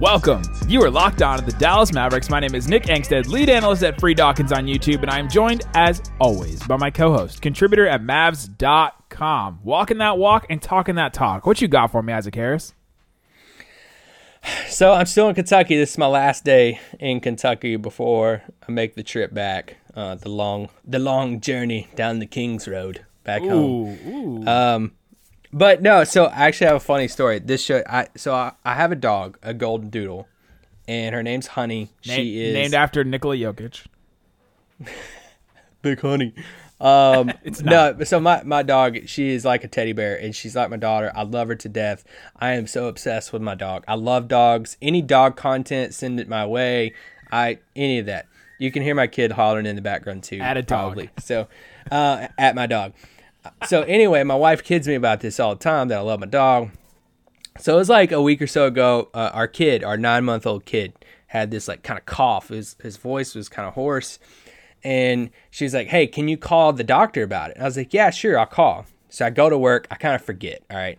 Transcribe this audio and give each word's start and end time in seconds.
welcome. 0.00 0.42
You 0.68 0.82
are 0.82 0.90
locked 0.90 1.22
on 1.22 1.38
to 1.38 1.44
the 1.44 1.56
Dallas 1.58 1.92
Mavericks. 1.92 2.30
My 2.30 2.40
name 2.40 2.54
is 2.54 2.68
Nick 2.68 2.84
Angstadt, 2.84 3.26
lead 3.28 3.48
analyst 3.48 3.82
at 3.82 3.98
Free 3.98 4.14
Dawkins 4.14 4.52
on 4.52 4.66
YouTube, 4.66 5.02
and 5.02 5.10
I 5.10 5.18
am 5.18 5.28
joined, 5.28 5.66
as 5.74 6.00
always, 6.20 6.62
by 6.64 6.76
my 6.76 6.90
co-host, 6.90 7.42
contributor 7.42 7.86
at 7.86 8.02
Mavs.com, 8.02 9.60
walking 9.64 9.98
that 9.98 10.18
walk 10.18 10.46
and 10.48 10.62
talking 10.62 10.94
that 10.96 11.12
talk. 11.12 11.46
What 11.46 11.60
you 11.60 11.68
got 11.68 11.90
for 11.90 12.02
me, 12.02 12.12
Isaac 12.12 12.34
Harris? 12.34 12.74
So 14.68 14.92
I'm 14.92 15.06
still 15.06 15.28
in 15.28 15.34
Kentucky. 15.34 15.76
This 15.76 15.90
is 15.92 15.98
my 15.98 16.06
last 16.06 16.44
day 16.44 16.80
in 17.00 17.20
Kentucky 17.20 17.76
before 17.76 18.42
I 18.66 18.72
make 18.72 18.94
the 18.94 19.02
trip 19.02 19.34
back. 19.34 19.76
Uh, 19.94 20.14
the 20.14 20.28
long, 20.28 20.68
the 20.84 21.00
long 21.00 21.40
journey 21.40 21.88
down 21.96 22.20
the 22.20 22.26
Kings 22.26 22.68
Road 22.68 23.04
back 23.24 23.42
home. 23.42 23.98
Ooh, 24.06 24.08
ooh. 24.08 24.46
Um, 24.46 24.92
but 25.52 25.82
no. 25.82 26.04
So 26.04 26.26
I 26.26 26.46
actually 26.46 26.68
have 26.68 26.76
a 26.76 26.80
funny 26.80 27.08
story. 27.08 27.38
This 27.38 27.62
show. 27.62 27.82
I 27.88 28.08
so 28.16 28.34
I, 28.34 28.52
I 28.64 28.74
have 28.74 28.92
a 28.92 28.96
dog, 28.96 29.38
a 29.42 29.54
golden 29.54 29.90
doodle, 29.90 30.28
and 30.86 31.14
her 31.14 31.22
name's 31.22 31.48
Honey. 31.48 31.90
Na- 32.06 32.14
she 32.14 32.42
is 32.42 32.54
named 32.54 32.74
after 32.74 33.04
Nikola 33.04 33.36
Jokic. 33.36 33.86
Big 35.82 36.00
Honey. 36.00 36.34
Um, 36.80 37.32
It's 37.42 37.60
no, 37.60 37.96
so 38.04 38.20
my, 38.20 38.42
my 38.44 38.62
dog, 38.62 39.08
she 39.08 39.30
is 39.30 39.44
like 39.44 39.64
a 39.64 39.68
teddy 39.68 39.92
bear 39.92 40.16
and 40.16 40.34
she's 40.34 40.54
like 40.54 40.70
my 40.70 40.76
daughter. 40.76 41.10
I 41.14 41.22
love 41.22 41.48
her 41.48 41.56
to 41.56 41.68
death. 41.68 42.04
I 42.36 42.52
am 42.52 42.66
so 42.66 42.86
obsessed 42.86 43.32
with 43.32 43.42
my 43.42 43.54
dog. 43.54 43.84
I 43.88 43.94
love 43.94 44.28
dogs. 44.28 44.76
Any 44.80 45.02
dog 45.02 45.36
content, 45.36 45.94
send 45.94 46.20
it 46.20 46.28
my 46.28 46.46
way. 46.46 46.94
I 47.32 47.58
any 47.74 47.98
of 47.98 48.06
that. 48.06 48.26
You 48.58 48.70
can 48.72 48.82
hear 48.82 48.94
my 48.94 49.06
kid 49.06 49.32
hollering 49.32 49.66
in 49.66 49.76
the 49.76 49.82
background 49.82 50.24
too. 50.24 50.40
At 50.40 50.56
a 50.56 50.62
dog. 50.62 50.94
probably. 50.94 51.10
So, 51.20 51.48
uh, 51.90 52.28
at 52.36 52.54
my 52.54 52.66
dog. 52.66 52.92
So 53.66 53.82
anyway, 53.82 54.22
my 54.22 54.34
wife 54.34 54.62
kids 54.62 54.88
me 54.88 54.94
about 54.94 55.20
this 55.20 55.38
all 55.40 55.54
the 55.54 55.62
time 55.62 55.88
that 55.88 55.98
I 55.98 56.00
love 56.00 56.20
my 56.20 56.26
dog. 56.26 56.70
So 57.58 57.74
it 57.74 57.78
was 57.78 57.88
like 57.88 58.12
a 58.12 58.22
week 58.22 58.40
or 58.40 58.46
so 58.46 58.66
ago. 58.66 59.08
Uh, 59.12 59.30
our 59.34 59.48
kid, 59.48 59.82
our 59.82 59.96
nine 59.96 60.24
month 60.24 60.46
old 60.46 60.64
kid, 60.64 60.92
had 61.28 61.50
this 61.50 61.68
like 61.68 61.82
kind 61.82 61.98
of 61.98 62.06
cough. 62.06 62.48
His 62.48 62.76
his 62.82 62.96
voice 62.96 63.34
was 63.34 63.48
kind 63.48 63.66
of 63.66 63.74
hoarse, 63.74 64.18
and 64.84 65.30
she's 65.50 65.74
like, 65.74 65.88
"Hey, 65.88 66.06
can 66.06 66.28
you 66.28 66.36
call 66.36 66.72
the 66.72 66.84
doctor 66.84 67.22
about 67.22 67.50
it?" 67.50 67.56
And 67.56 67.64
I 67.64 67.66
was 67.66 67.76
like, 67.76 67.92
"Yeah, 67.92 68.10
sure, 68.10 68.38
I'll 68.38 68.46
call." 68.46 68.86
So 69.08 69.26
I 69.26 69.30
go 69.30 69.50
to 69.50 69.58
work. 69.58 69.86
I 69.90 69.96
kind 69.96 70.14
of 70.14 70.22
forget. 70.22 70.62
All 70.70 70.76
right, 70.76 70.98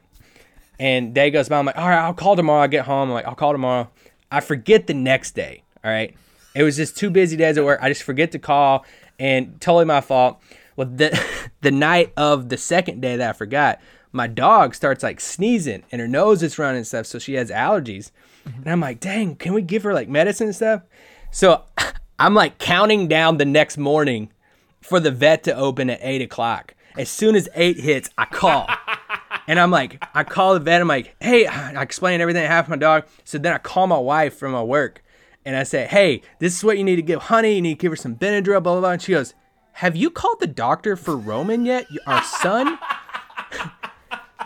and 0.79 1.13
day 1.13 1.31
goes 1.31 1.49
by. 1.49 1.59
I'm 1.59 1.65
like, 1.65 1.77
"All 1.77 1.87
right, 1.87 2.03
I'll 2.03 2.13
call 2.13 2.35
tomorrow." 2.35 2.61
I 2.61 2.67
get 2.67 2.85
home. 2.85 3.09
I'm 3.09 3.13
like, 3.13 3.25
"I'll 3.25 3.35
call 3.35 3.53
tomorrow." 3.53 3.89
I 4.31 4.41
forget 4.41 4.87
the 4.87 4.93
next 4.93 5.31
day. 5.35 5.63
All 5.83 5.91
right, 5.91 6.13
it 6.55 6.63
was 6.63 6.75
just 6.75 6.97
two 6.97 7.09
busy 7.09 7.37
days 7.37 7.57
at 7.57 7.63
work. 7.63 7.79
I 7.81 7.89
just 7.89 8.03
forget 8.03 8.31
to 8.33 8.39
call, 8.39 8.85
and 9.17 9.59
totally 9.61 9.85
my 9.85 10.01
fault. 10.01 10.41
Well, 10.79 10.87
the 10.87 11.21
the 11.61 11.71
night 11.71 12.13
of 12.15 12.47
the 12.47 12.55
second 12.55 13.01
day 13.01 13.17
that 13.17 13.29
I 13.29 13.33
forgot, 13.33 13.81
my 14.13 14.27
dog 14.27 14.73
starts 14.73 15.03
like 15.03 15.19
sneezing 15.19 15.83
and 15.91 15.99
her 15.99 16.07
nose 16.07 16.41
is 16.41 16.57
running 16.57 16.77
and 16.77 16.87
stuff, 16.87 17.05
so 17.05 17.19
she 17.19 17.33
has 17.33 17.51
allergies. 17.51 18.11
Mm-hmm. 18.47 18.61
And 18.61 18.71
I'm 18.71 18.79
like, 18.79 19.01
dang, 19.01 19.35
can 19.35 19.53
we 19.53 19.61
give 19.61 19.83
her 19.83 19.93
like 19.93 20.07
medicine 20.07 20.47
and 20.47 20.55
stuff? 20.55 20.83
So 21.31 21.65
I'm 22.19 22.33
like 22.33 22.59
counting 22.59 23.09
down 23.09 23.35
the 23.35 23.45
next 23.45 23.77
morning 23.77 24.31
for 24.79 25.01
the 25.01 25.11
vet 25.11 25.43
to 25.43 25.53
open 25.53 25.89
at 25.89 25.99
eight 26.01 26.21
o'clock. 26.21 26.75
As 26.97 27.09
soon 27.09 27.35
as 27.35 27.49
eight 27.55 27.81
hits, 27.81 28.09
I 28.17 28.25
call. 28.25 28.67
And 29.47 29.59
I'm 29.59 29.71
like, 29.71 30.05
I 30.13 30.23
call 30.23 30.53
the 30.53 30.59
vet. 30.59 30.79
I'm 30.79 30.87
like, 30.87 31.15
hey, 31.19 31.47
I 31.47 31.81
explain 31.81 32.21
everything 32.21 32.43
that 32.43 32.49
happened 32.49 32.79
to 32.79 32.85
my 32.85 32.99
dog. 32.99 33.09
So 33.23 33.39
then 33.39 33.51
I 33.51 33.57
call 33.57 33.87
my 33.87 33.97
wife 33.97 34.37
from 34.37 34.51
my 34.51 34.61
work 34.61 35.03
and 35.43 35.55
I 35.55 35.63
say, 35.63 35.87
hey, 35.87 36.21
this 36.37 36.55
is 36.55 36.63
what 36.63 36.77
you 36.77 36.83
need 36.83 36.97
to 36.97 37.01
give 37.01 37.23
Honey. 37.23 37.55
You 37.55 37.61
need 37.63 37.79
to 37.79 37.81
give 37.81 37.91
her 37.91 37.95
some 37.95 38.15
Benadryl, 38.15 38.61
blah, 38.61 38.73
blah, 38.73 38.79
blah. 38.81 38.91
And 38.91 39.01
she 39.01 39.13
goes, 39.13 39.33
have 39.73 39.95
you 39.95 40.09
called 40.09 40.39
the 40.39 40.47
doctor 40.47 40.95
for 40.95 41.15
Roman 41.15 41.65
yet? 41.65 41.87
Our 42.05 42.23
son? 42.23 42.77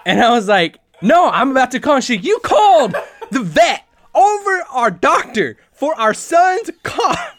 And 0.06 0.22
I 0.22 0.32
was 0.32 0.50
like, 0.50 0.80
no, 1.02 1.30
I'm 1.30 1.52
about 1.52 1.72
to 1.72 1.80
call. 1.80 1.96
And 1.96 2.04
she, 2.04 2.18
you 2.18 2.40
called 2.44 2.94
the 3.32 3.42
vet 3.42 3.86
over 4.14 4.64
our 4.72 4.92
doctor 4.92 5.56
for 5.72 5.96
our 5.98 6.14
son's 6.14 6.70
cough. 6.84 7.38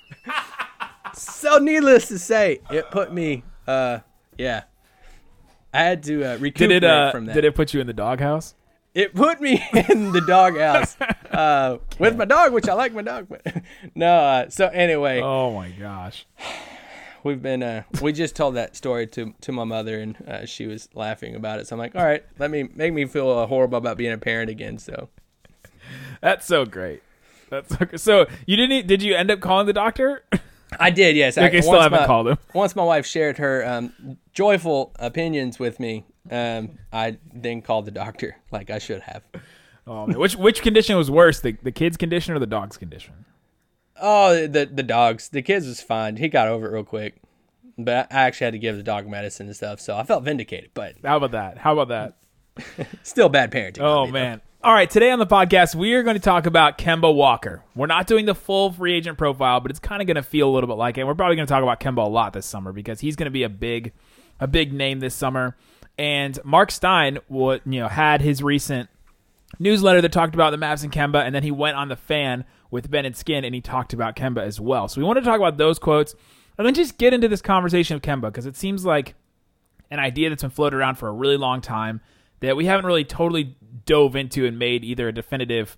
so 1.15 1.59
needless 1.59 2.09
to 2.09 2.19
say, 2.19 2.61
it 2.71 2.91
put 2.91 3.13
me, 3.13 3.45
uh, 3.67 3.99
yeah. 4.39 4.63
I 5.75 5.83
had 5.83 6.03
to 6.05 6.25
uh, 6.25 6.33
Did 6.35 6.41
recuperate 6.41 6.85
it? 6.85 6.89
Uh, 6.89 7.11
from 7.13 7.27
that. 7.27 7.35
did 7.35 7.45
it 7.45 7.55
put 7.55 7.75
you 7.75 7.81
in 7.83 7.87
the 7.87 7.93
doghouse? 7.93 8.55
It 8.95 9.15
put 9.15 9.41
me 9.43 9.63
in 9.91 10.13
the 10.13 10.23
doghouse 10.23 10.97
uh, 11.33 11.79
with 11.99 12.17
my 12.17 12.25
dog, 12.25 12.53
which 12.55 12.69
I 12.69 12.73
like 12.75 12.95
my 12.95 13.03
dog. 13.03 13.27
But 13.29 13.45
no, 13.95 14.07
uh, 14.07 14.49
so 14.49 14.69
anyway, 14.69 15.21
Oh 15.21 15.53
my 15.53 15.69
gosh. 15.71 16.25
We've 17.25 17.43
been 17.43 17.63
uh, 17.63 17.83
we 18.01 18.13
just 18.13 18.37
told 18.37 18.55
that 18.55 18.77
story 18.77 19.07
to 19.09 19.35
to 19.41 19.53
my 19.53 19.65
mother, 19.65 19.99
and 19.99 20.17
uh, 20.29 20.47
she 20.47 20.67
was 20.67 20.89
laughing 20.95 21.35
about 21.35 21.59
it. 21.59 21.67
So 21.67 21.75
I'm 21.75 21.81
like, 21.81 21.97
all 21.97 22.05
right, 22.05 22.25
let 22.39 22.51
me 22.51 22.69
make 22.75 22.93
me 22.93 23.07
feel 23.07 23.29
uh, 23.31 23.47
horrible 23.47 23.79
about 23.79 23.97
being 23.97 24.13
a 24.13 24.19
parent 24.19 24.51
again. 24.51 24.79
So 24.79 25.09
That's 26.21 26.47
so 26.47 26.65
great. 26.65 27.03
That's 27.51 27.77
so, 27.77 27.87
so 27.97 28.27
you 28.47 28.57
didn't. 28.57 28.87
Did 28.87 29.03
you 29.03 29.15
end 29.15 29.31
up 29.31 29.41
calling 29.41 29.67
the 29.67 29.73
doctor? 29.73 30.25
I 30.79 30.91
did, 30.91 31.17
yes. 31.17 31.39
Okay, 31.39 31.59
I, 31.59 31.61
still 31.61 31.81
haven't 31.81 32.01
my- 32.01 32.07
called 32.07 32.29
him. 32.29 32.39
Once 32.55 32.75
my 32.75 32.83
wife 32.83 33.07
shared 33.07 33.39
her 33.39 33.65
um, 33.67 34.19
joyful 34.33 34.93
opinions 34.99 35.59
with 35.59 35.79
me, 35.79 36.05
um, 36.31 36.79
I 36.93 37.19
then 37.33 37.63
called 37.63 37.85
the 37.85 37.91
doctor 37.91 38.37
like 38.51 38.71
I 38.71 38.79
should 38.79 39.03
have. 39.03 39.23
Oh, 39.87 40.07
man. 40.07 40.19
which 40.19 40.35
which 40.37 40.63
condition 40.63 40.97
was 40.97 41.11
worse, 41.11 41.41
the 41.41 41.57
the 41.63 41.73
kid's 41.73 41.97
condition 41.97 42.35
or 42.35 42.39
the 42.39 42.47
dog's 42.47 42.77
condition? 42.77 43.27
Oh, 44.01 44.47
the 44.47 44.67
the 44.67 44.83
dogs. 44.83 45.29
The 45.29 45.43
kids 45.43 45.67
was 45.67 45.81
fine. 45.81 46.17
He 46.17 46.29
got 46.29 46.49
over 46.49 46.67
it 46.67 46.73
real 46.73 46.85
quick. 46.85 47.17
But 47.77 48.13
I 48.13 48.23
actually 48.23 48.45
had 48.47 48.53
to 48.53 48.59
give 48.59 48.77
the 48.77 48.83
dog 48.83 49.09
medicine 49.09 49.47
and 49.47 49.57
stuff, 49.57 49.81
so 49.81 49.97
I 49.97 50.05
felt 50.05 50.23
vindicated. 50.23 50.71
But 50.75 50.95
How 51.05 51.17
about 51.17 51.33
that? 51.33 51.59
How 51.59 51.77
about 51.77 52.15
that? 52.57 52.89
still 53.03 53.29
bad 53.29 53.51
parenting. 53.51 53.81
Oh 53.81 54.07
me, 54.07 54.13
though. 54.13 54.13
man. 54.13 54.41
All 54.63 54.73
right, 54.73 54.89
today 54.89 55.11
on 55.11 55.19
the 55.19 55.27
podcast, 55.27 55.75
we 55.75 55.93
are 55.93 56.03
going 56.03 56.15
to 56.15 56.23
talk 56.23 56.47
about 56.47 56.79
Kemba 56.79 57.15
Walker. 57.15 57.63
We're 57.75 57.87
not 57.87 58.07
doing 58.07 58.25
the 58.25 58.35
full 58.35 58.73
free 58.73 58.95
agent 58.95 59.19
profile, 59.19 59.61
but 59.61 59.71
it's 59.71 59.81
kind 59.81 60.01
of 60.01 60.07
going 60.07 60.15
to 60.15 60.23
feel 60.23 60.49
a 60.49 60.53
little 60.53 60.69
bit 60.69 60.79
like 60.79 60.97
it. 60.97 61.05
We're 61.05 61.15
probably 61.15 61.37
going 61.37 61.47
to 61.47 61.53
talk 61.53 61.63
about 61.63 61.81
Kemba 61.81 62.07
a 62.07 62.09
lot 62.09 62.33
this 62.33 62.47
summer 62.47 62.73
because 62.73 63.01
he's 63.01 63.15
going 63.15 63.27
to 63.27 63.31
be 63.31 63.43
a 63.43 63.49
big 63.51 63.93
a 64.41 64.47
big 64.47 64.73
name 64.73 65.01
this 65.01 65.15
summer. 65.15 65.57
And 65.99 66.39
Mark 66.45 66.71
Stein 66.71 67.19
what 67.29 67.61
you 67.67 67.81
know 67.81 67.89
had 67.89 68.23
his 68.23 68.43
recent 68.43 68.89
newsletter 69.59 70.01
that 70.01 70.13
talked 70.13 70.35
about 70.35 70.51
the 70.51 70.57
Mavs 70.57 70.83
and 70.83 70.93
Kemba, 70.93 71.25
and 71.25 71.35
then 71.35 71.43
he 71.43 71.51
went 71.51 71.77
on 71.77 71.89
the 71.89 71.97
fan 71.97 72.45
with 72.71 72.91
Ben 72.91 73.05
and 73.05 73.17
Skin 73.17 73.45
and 73.45 73.55
he 73.55 73.61
talked 73.61 73.93
about 73.93 74.17
Kemba 74.17 74.43
as 74.43 74.61
well. 74.61 74.89
So 74.89 75.01
we 75.01 75.07
want 75.07 75.19
to 75.19 75.25
talk 75.25 75.37
about 75.37 75.57
those 75.57 75.79
quotes 75.79 76.15
and 76.57 76.67
then 76.67 76.75
just 76.75 76.99
get 76.99 77.13
into 77.13 77.29
this 77.29 77.43
conversation 77.43 77.97
of 77.97 78.03
Kemba 78.03 78.23
because 78.23 78.47
it 78.47 78.57
seems 78.57 78.85
like 78.85 79.15
an 79.91 79.99
idea 79.99 80.29
that's 80.29 80.43
been 80.43 80.51
floated 80.51 80.77
around 80.77 80.97
for 80.97 81.09
a 81.09 81.13
really 81.13 81.37
long 81.37 81.61
time 81.61 82.01
that 82.41 82.57
we 82.57 82.67
haven't 82.67 82.87
really 82.87 83.05
totally 83.05 83.57
dove 83.87 84.17
into 84.17 84.47
and 84.47 84.59
made 84.59 84.85
either 84.85 85.09
a 85.09 85.13
definitive 85.13 85.77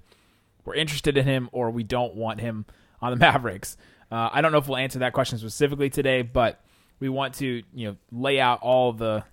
we're 0.66 0.74
interested 0.74 1.16
in 1.16 1.24
him 1.24 1.48
or 1.52 1.70
we 1.70 1.84
don't 1.84 2.14
want 2.14 2.40
him 2.40 2.66
on 3.00 3.12
the 3.12 3.16
Mavericks. 3.24 3.76
Uh, 4.10 4.28
I 4.32 4.40
don't 4.40 4.52
know 4.52 4.58
if 4.58 4.68
we'll 4.68 4.76
answer 4.76 4.98
that 4.98 5.12
question 5.12 5.38
specifically 5.38 5.88
today, 5.88 6.22
but 6.22 6.60
we 7.00 7.08
want 7.08 7.34
to 7.34 7.62
you 7.72 7.88
know 7.88 7.96
lay 8.12 8.40
out 8.40 8.60
all 8.62 8.92
the 8.92 9.24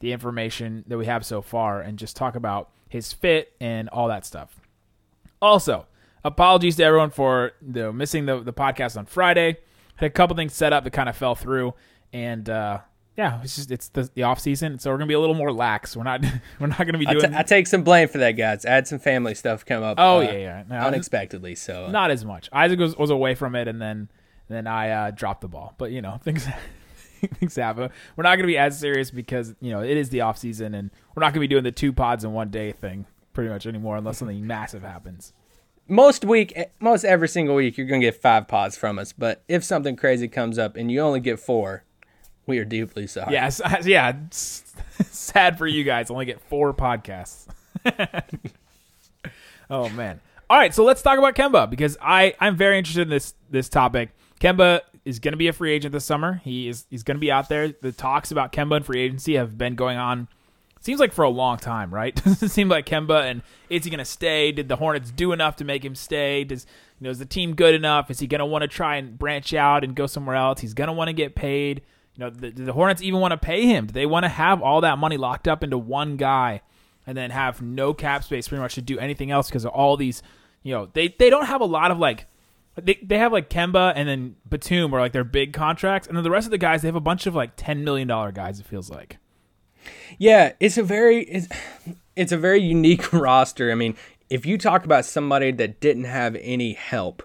the 0.00 0.12
information 0.12 0.84
that 0.86 0.96
we 0.96 1.06
have 1.06 1.24
so 1.26 1.42
far 1.42 1.80
and 1.80 1.98
just 1.98 2.16
talk 2.16 2.36
about 2.36 2.70
his 2.88 3.12
fit 3.12 3.52
and 3.60 3.88
all 3.88 4.08
that 4.08 4.24
stuff. 4.24 4.60
Also, 5.42 5.86
apologies 6.24 6.76
to 6.76 6.84
everyone 6.84 7.10
for 7.10 7.52
you 7.60 7.72
know, 7.72 7.92
missing 7.92 8.26
the, 8.26 8.40
the 8.40 8.52
podcast 8.52 8.96
on 8.96 9.06
Friday. 9.06 9.58
Had 9.96 10.06
a 10.06 10.10
couple 10.10 10.36
things 10.36 10.54
set 10.54 10.72
up 10.72 10.84
that 10.84 10.92
kind 10.92 11.08
of 11.08 11.16
fell 11.16 11.34
through, 11.34 11.74
and 12.12 12.48
uh, 12.48 12.78
yeah, 13.16 13.40
it's 13.42 13.56
just 13.56 13.72
it's 13.72 13.88
the, 13.88 14.08
the 14.14 14.22
off 14.22 14.38
season, 14.38 14.78
so 14.78 14.90
we're 14.90 14.96
gonna 14.96 15.08
be 15.08 15.14
a 15.14 15.20
little 15.20 15.34
more 15.34 15.52
lax. 15.52 15.96
We're 15.96 16.04
not 16.04 16.24
we're 16.60 16.68
not 16.68 16.78
gonna 16.78 16.98
be 16.98 17.06
I, 17.06 17.14
doing 17.14 17.32
t- 17.32 17.36
I 17.36 17.42
take 17.42 17.66
some 17.66 17.82
blame 17.82 18.06
for 18.06 18.18
that, 18.18 18.32
guys. 18.32 18.64
I 18.64 18.70
had 18.70 18.86
some 18.86 19.00
family 19.00 19.34
stuff 19.34 19.66
come 19.66 19.82
up. 19.82 19.96
Oh, 19.98 20.18
uh, 20.18 20.20
yeah, 20.20 20.32
yeah. 20.32 20.64
No, 20.68 20.76
unexpectedly. 20.76 21.56
So 21.56 21.86
uh, 21.86 21.90
not 21.90 22.12
as 22.12 22.24
much. 22.24 22.48
Isaac 22.52 22.78
was, 22.78 22.96
was 22.96 23.10
away 23.10 23.34
from 23.34 23.56
it, 23.56 23.66
and 23.66 23.82
then 23.82 24.08
then 24.48 24.68
I 24.68 24.90
uh, 24.90 25.10
dropped 25.10 25.40
the 25.40 25.48
ball. 25.48 25.74
But 25.78 25.90
you 25.90 26.00
know 26.00 26.18
things 26.22 26.46
things 27.34 27.56
happen. 27.56 27.90
We're 28.14 28.22
not 28.22 28.36
gonna 28.36 28.46
be 28.46 28.56
as 28.56 28.78
serious 28.78 29.10
because 29.10 29.52
you 29.60 29.72
know 29.72 29.82
it 29.82 29.96
is 29.96 30.10
the 30.10 30.20
off 30.20 30.38
season, 30.38 30.74
and 30.74 30.92
we're 31.16 31.22
not 31.22 31.32
gonna 31.32 31.40
be 31.40 31.48
doing 31.48 31.64
the 31.64 31.72
two 31.72 31.92
pods 31.92 32.22
in 32.22 32.32
one 32.32 32.50
day 32.50 32.70
thing 32.70 33.06
pretty 33.32 33.50
much 33.50 33.66
anymore 33.66 33.96
unless 33.96 34.18
something 34.18 34.46
massive 34.46 34.82
happens. 34.82 35.32
Most 35.88 36.24
week, 36.24 36.56
most 36.80 37.04
every 37.04 37.28
single 37.28 37.56
week, 37.56 37.76
you're 37.76 37.86
gonna 37.86 38.00
get 38.00 38.20
five 38.20 38.46
pods 38.46 38.76
from 38.76 38.98
us. 38.98 39.12
But 39.12 39.42
if 39.48 39.64
something 39.64 39.96
crazy 39.96 40.28
comes 40.28 40.58
up 40.58 40.76
and 40.76 40.90
you 40.90 41.00
only 41.00 41.20
get 41.20 41.40
four, 41.40 41.84
we 42.46 42.58
are 42.58 42.64
deeply 42.64 43.06
sorry. 43.06 43.32
Yes, 43.32 43.60
yeah. 43.84 44.14
sad 44.30 45.58
for 45.58 45.66
you 45.66 45.84
guys. 45.84 46.10
Only 46.10 46.26
get 46.26 46.40
four 46.40 46.72
podcasts. 46.74 47.46
oh 49.70 49.88
man. 49.90 50.20
All 50.50 50.56
right, 50.56 50.74
so 50.74 50.82
let's 50.82 51.02
talk 51.02 51.18
about 51.18 51.34
Kemba 51.34 51.68
because 51.68 51.98
I 52.00 52.34
I'm 52.40 52.56
very 52.56 52.78
interested 52.78 53.02
in 53.02 53.10
this 53.10 53.34
this 53.50 53.68
topic. 53.68 54.10
Kemba 54.40 54.80
is 55.04 55.18
going 55.18 55.32
to 55.32 55.38
be 55.38 55.48
a 55.48 55.52
free 55.52 55.72
agent 55.72 55.92
this 55.92 56.04
summer. 56.04 56.40
He 56.44 56.68
is 56.68 56.86
he's 56.90 57.02
going 57.02 57.16
to 57.16 57.20
be 57.20 57.30
out 57.30 57.48
there. 57.48 57.68
The 57.68 57.92
talks 57.92 58.30
about 58.30 58.52
Kemba 58.52 58.76
and 58.76 58.86
free 58.86 59.00
agency 59.00 59.34
have 59.34 59.58
been 59.58 59.74
going 59.74 59.98
on. 59.98 60.28
Seems 60.80 61.00
like 61.00 61.12
for 61.12 61.24
a 61.24 61.28
long 61.28 61.58
time, 61.58 61.92
right? 61.92 62.14
Does 62.24 62.42
it 62.42 62.50
seem 62.50 62.68
like 62.68 62.86
Kemba 62.86 63.22
and 63.30 63.42
is 63.68 63.84
he 63.84 63.90
going 63.90 63.98
to 63.98 64.04
stay? 64.04 64.52
Did 64.52 64.68
the 64.68 64.76
Hornets 64.76 65.10
do 65.10 65.32
enough 65.32 65.56
to 65.56 65.64
make 65.64 65.84
him 65.84 65.94
stay? 65.94 66.44
Does 66.44 66.66
you 66.98 67.04
know 67.04 67.10
is 67.10 67.18
the 67.18 67.26
team 67.26 67.54
good 67.54 67.74
enough? 67.74 68.10
Is 68.10 68.20
he 68.20 68.26
going 68.26 68.40
to 68.40 68.46
want 68.46 68.62
to 68.62 68.68
try 68.68 68.96
and 68.96 69.18
branch 69.18 69.54
out 69.54 69.84
and 69.84 69.94
go 69.94 70.06
somewhere 70.06 70.36
else? 70.36 70.60
He's 70.60 70.74
going 70.74 70.88
to 70.88 70.92
want 70.92 71.08
to 71.08 71.14
get 71.14 71.34
paid. 71.34 71.82
You 72.14 72.24
know, 72.24 72.30
the, 72.30 72.50
the 72.50 72.72
Hornets 72.72 73.02
even 73.02 73.20
want 73.20 73.32
to 73.32 73.38
pay 73.38 73.66
him? 73.66 73.86
Do 73.86 73.92
they 73.92 74.06
want 74.06 74.24
to 74.24 74.28
have 74.28 74.62
all 74.62 74.80
that 74.80 74.98
money 74.98 75.16
locked 75.16 75.46
up 75.46 75.62
into 75.62 75.78
one 75.78 76.16
guy 76.16 76.62
and 77.06 77.16
then 77.16 77.30
have 77.30 77.62
no 77.62 77.94
cap 77.94 78.24
space 78.24 78.48
pretty 78.48 78.60
much 78.60 78.74
to 78.74 78.82
do 78.82 78.98
anything 78.98 79.30
else 79.30 79.48
because 79.48 79.64
of 79.64 79.72
all 79.72 79.96
these? 79.96 80.22
You 80.62 80.74
know, 80.74 80.88
they 80.92 81.14
they 81.18 81.30
don't 81.30 81.46
have 81.46 81.60
a 81.60 81.66
lot 81.66 81.90
of 81.90 81.98
like 81.98 82.26
they, 82.76 82.98
they 83.02 83.18
have 83.18 83.32
like 83.32 83.50
Kemba 83.50 83.92
and 83.94 84.08
then 84.08 84.36
Batum 84.48 84.94
are 84.94 85.00
like 85.00 85.12
their 85.12 85.24
big 85.24 85.52
contracts, 85.52 86.08
and 86.08 86.16
then 86.16 86.24
the 86.24 86.30
rest 86.30 86.46
of 86.46 86.50
the 86.50 86.58
guys 86.58 86.82
they 86.82 86.88
have 86.88 86.96
a 86.96 87.00
bunch 87.00 87.26
of 87.26 87.34
like 87.34 87.52
ten 87.56 87.84
million 87.84 88.08
dollar 88.08 88.32
guys. 88.32 88.60
It 88.60 88.66
feels 88.66 88.90
like. 88.90 89.18
Yeah, 90.18 90.52
it's 90.60 90.78
a 90.78 90.82
very 90.82 91.22
it's, 91.24 91.48
it's 92.16 92.32
a 92.32 92.38
very 92.38 92.60
unique 92.60 93.12
roster. 93.12 93.70
I 93.70 93.74
mean, 93.74 93.96
if 94.30 94.44
you 94.44 94.58
talk 94.58 94.84
about 94.84 95.04
somebody 95.04 95.52
that 95.52 95.80
didn't 95.80 96.04
have 96.04 96.36
any 96.40 96.72
help, 96.74 97.22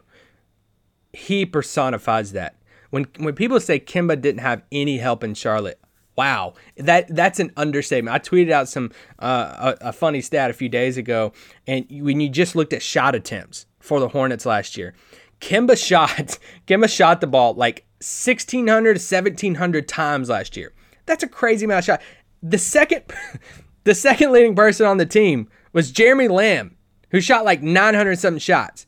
he 1.12 1.46
personifies 1.46 2.32
that. 2.34 2.56
When 2.90 3.08
when 3.18 3.36
people 3.36 3.60
say 3.60 3.80
Kimba 3.80 4.22
didn't 4.22 4.42
have 4.42 4.62
any 4.72 4.98
help 4.98 5.24
in 5.24 5.34
Charlotte, 5.34 5.80
wow, 6.16 6.54
that 6.78 7.14
that's 7.14 7.40
an 7.40 7.52
understatement. 7.58 8.16
I 8.16 8.20
tweeted 8.20 8.52
out 8.52 8.70
some 8.70 8.92
uh, 9.20 9.76
a, 9.82 9.90
a 9.90 9.94
funny 9.94 10.22
stat 10.22 10.50
a 10.50 10.54
few 10.54 10.70
days 10.70 10.98
ago, 10.98 11.34
and 11.68 11.86
when 11.90 12.20
you 12.20 12.30
just 12.30 12.56
looked 12.56 12.74
at 12.74 12.84
shot 12.84 13.16
attempts 13.16 13.66
for 13.80 14.00
the 14.00 14.10
Hornets 14.10 14.46
last 14.46 14.78
year, 14.78 14.94
Kimba 15.40 15.78
shot 15.88 16.38
Kemba 16.68 16.90
shot 16.90 17.22
the 17.22 17.28
ball 17.28 17.54
like 17.56 17.86
1600 18.00 18.98
1700 18.98 19.88
times 19.88 20.30
last 20.30 20.56
year. 20.56 20.74
That's 21.06 21.24
a 21.24 21.28
crazy 21.28 21.66
amount 21.66 21.80
of 21.80 21.86
shot. 21.86 22.02
The 22.44 22.58
second 22.58 23.04
the 23.86 23.96
second 23.96 24.32
leading 24.32 24.56
person 24.56 24.86
on 24.86 24.98
the 24.98 25.06
team 25.06 25.50
was 25.72 25.92
Jeremy 25.92 26.28
Lamb, 26.28 26.78
who 27.10 27.22
shot 27.22 27.46
like 27.46 27.64
900 27.64 28.20
something 28.20 28.40
shots. 28.40 28.86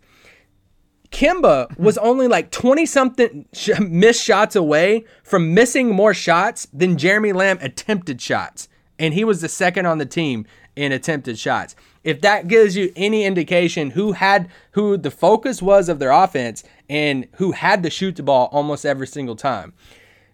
Kemba 1.09 1.77
was 1.79 1.97
only 1.97 2.27
like 2.27 2.51
20 2.51 2.85
something 2.85 3.45
sh- 3.53 3.79
missed 3.79 4.23
shots 4.23 4.55
away 4.55 5.05
from 5.23 5.53
missing 5.53 5.89
more 5.89 6.13
shots 6.13 6.67
than 6.73 6.97
Jeremy 6.97 7.31
Lamb 7.31 7.57
attempted 7.61 8.21
shots. 8.21 8.67
And 8.99 9.13
he 9.13 9.23
was 9.23 9.41
the 9.41 9.49
second 9.49 9.85
on 9.85 9.97
the 9.97 10.05
team 10.05 10.45
in 10.75 10.91
attempted 10.91 11.39
shots. 11.39 11.75
If 12.03 12.21
that 12.21 12.47
gives 12.47 12.75
you 12.75 12.91
any 12.95 13.23
indication 13.23 13.91
who 13.91 14.11
had 14.11 14.49
who 14.71 14.97
the 14.97 15.11
focus 15.11 15.61
was 15.61 15.89
of 15.89 15.99
their 15.99 16.11
offense 16.11 16.63
and 16.89 17.27
who 17.37 17.51
had 17.51 17.81
to 17.83 17.89
shoot 17.89 18.15
the 18.15 18.23
ball 18.23 18.49
almost 18.51 18.85
every 18.85 19.07
single 19.07 19.35
time. 19.35 19.73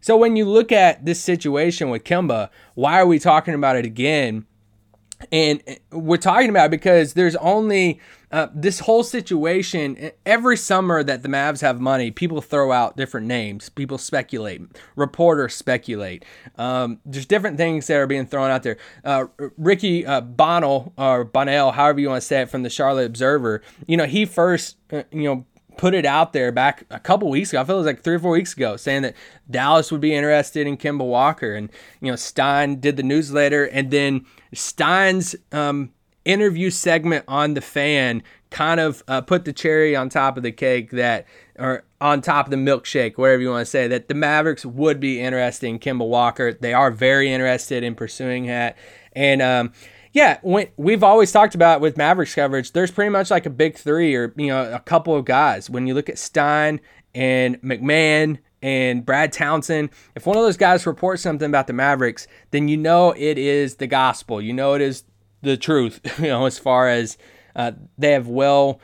So 0.01 0.18
when 0.18 0.36
you 0.36 0.45
look 0.45 0.71
at 0.71 1.06
this 1.06 1.21
situation 1.21 1.89
with 1.89 2.03
Kemba, 2.03 2.50
why 2.74 3.00
are 3.00 3.06
we 3.06 3.19
talking 3.19 3.53
about 3.53 3.75
it 3.75 3.86
again? 3.86 4.45
And 5.31 5.62
we're 5.92 6.18
talking 6.18 6.50
about 6.50 6.71
because 6.71 7.13
there's 7.13 7.36
only 7.36 8.00
uh, 8.31 8.48
this 8.56 8.80
whole 8.80 9.03
situation. 9.03 10.12
Every 10.25 10.57
summer 10.57 11.03
that 11.03 11.21
the 11.21 11.30
Mavs 11.30 11.62
have 11.62 11.80
money, 11.80 12.09
people 12.09 12.42
throw 12.42 12.71
out 12.71 12.98
different 12.98 13.27
names. 13.27 13.69
People 13.69 14.00
speculate. 14.00 14.62
Reporters 14.95 15.53
speculate. 15.53 16.25
Um, 16.57 17.00
there's 17.06 17.27
different 17.27 17.57
things 17.57 17.88
that 17.88 17.98
are 17.98 18.07
being 18.07 18.25
thrown 18.25 18.50
out 18.50 18.63
there. 18.63 18.77
Uh, 19.03 19.25
Ricky 19.57 20.06
uh, 20.06 20.21
Bonnell 20.21 20.94
or 20.98 21.24
Bonnell, 21.24 21.71
however 21.71 22.00
you 22.00 22.09
want 22.09 22.21
to 22.21 22.27
say 22.27 22.42
it, 22.42 22.50
from 22.50 22.63
the 22.63 22.69
Charlotte 22.69 23.06
Observer. 23.06 23.62
You 23.86 23.98
know, 23.98 24.06
he 24.06 24.25
first, 24.25 24.77
uh, 24.92 25.03
you 25.12 25.24
know, 25.24 25.45
put 25.81 25.95
it 25.95 26.05
out 26.05 26.31
there 26.31 26.51
back 26.51 26.85
a 26.91 26.99
couple 26.99 27.27
weeks 27.27 27.49
ago. 27.49 27.59
I 27.59 27.63
feel 27.63 27.77
it 27.77 27.79
was 27.79 27.87
like 27.87 28.03
three 28.03 28.13
or 28.13 28.19
four 28.19 28.33
weeks 28.33 28.53
ago, 28.53 28.77
saying 28.77 29.01
that 29.01 29.15
Dallas 29.49 29.91
would 29.91 29.99
be 29.99 30.13
interested 30.13 30.67
in 30.67 30.77
Kemba 30.77 31.03
Walker, 31.03 31.55
and 31.55 31.71
you 32.01 32.11
know 32.11 32.15
Stein 32.15 32.79
did 32.79 32.97
the 32.97 33.03
newsletter, 33.03 33.65
and 33.65 33.89
then 33.89 34.23
Stein's 34.53 35.35
um, 35.51 35.91
interview 36.23 36.69
segment 36.69 37.25
on 37.27 37.55
the 37.55 37.61
fan 37.61 38.21
kind 38.51 38.79
of 38.79 39.01
uh, 39.07 39.21
put 39.21 39.43
the 39.43 39.51
cherry 39.51 39.95
on 39.95 40.07
top 40.07 40.37
of 40.37 40.43
the 40.43 40.51
cake 40.51 40.91
that, 40.91 41.25
or 41.57 41.83
on 41.99 42.21
top 42.21 42.45
of 42.45 42.51
the 42.51 42.57
milkshake, 42.57 43.17
whatever 43.17 43.41
you 43.41 43.49
want 43.49 43.65
to 43.65 43.65
say, 43.65 43.87
that 43.87 44.07
the 44.07 44.13
Mavericks 44.13 44.63
would 44.63 44.99
be 44.99 45.19
interested 45.19 45.65
in 45.65 45.79
Kemba 45.79 46.07
Walker. 46.07 46.53
They 46.53 46.75
are 46.75 46.91
very 46.91 47.33
interested 47.33 47.83
in 47.83 47.95
pursuing 47.95 48.45
that, 48.45 48.77
and 49.13 49.41
um, 49.41 49.73
yeah, 50.13 50.39
when, 50.41 50.67
we've 50.77 51.03
always 51.03 51.31
talked 51.31 51.55
about 51.55 51.79
with 51.79 51.97
Mavericks 51.97 52.35
coverage, 52.35 52.73
there's 52.73 52.91
pretty 52.91 53.09
much 53.09 53.31
like 53.31 53.45
a 53.45 53.49
big 53.49 53.77
three 53.77 54.15
or 54.15 54.33
you 54.35 54.47
know 54.47 54.71
a 54.73 54.79
couple 54.79 55.15
of 55.15 55.25
guys. 55.25 55.69
When 55.69 55.87
you 55.87 55.93
look 55.93 56.09
at 56.09 56.17
Stein 56.17 56.81
and 57.15 57.61
MacMahon 57.61 58.39
and 58.61 59.05
Brad 59.05 59.31
Townsend, 59.31 59.89
if 60.15 60.25
one 60.25 60.37
of 60.37 60.43
those 60.43 60.57
guys 60.57 60.85
reports 60.85 61.21
something 61.21 61.47
about 61.47 61.67
the 61.67 61.73
Mavericks, 61.73 62.27
then 62.51 62.67
you 62.67 62.77
know 62.77 63.11
it 63.11 63.37
is 63.37 63.75
the 63.75 63.87
gospel. 63.87 64.41
You 64.41 64.53
know 64.53 64.73
it 64.73 64.81
is 64.81 65.03
the 65.41 65.57
truth. 65.57 66.01
You 66.19 66.27
know 66.27 66.45
as 66.45 66.59
far 66.59 66.89
as 66.89 67.17
uh, 67.55 67.71
they 67.97 68.11
have 68.11 68.27
well 68.27 68.81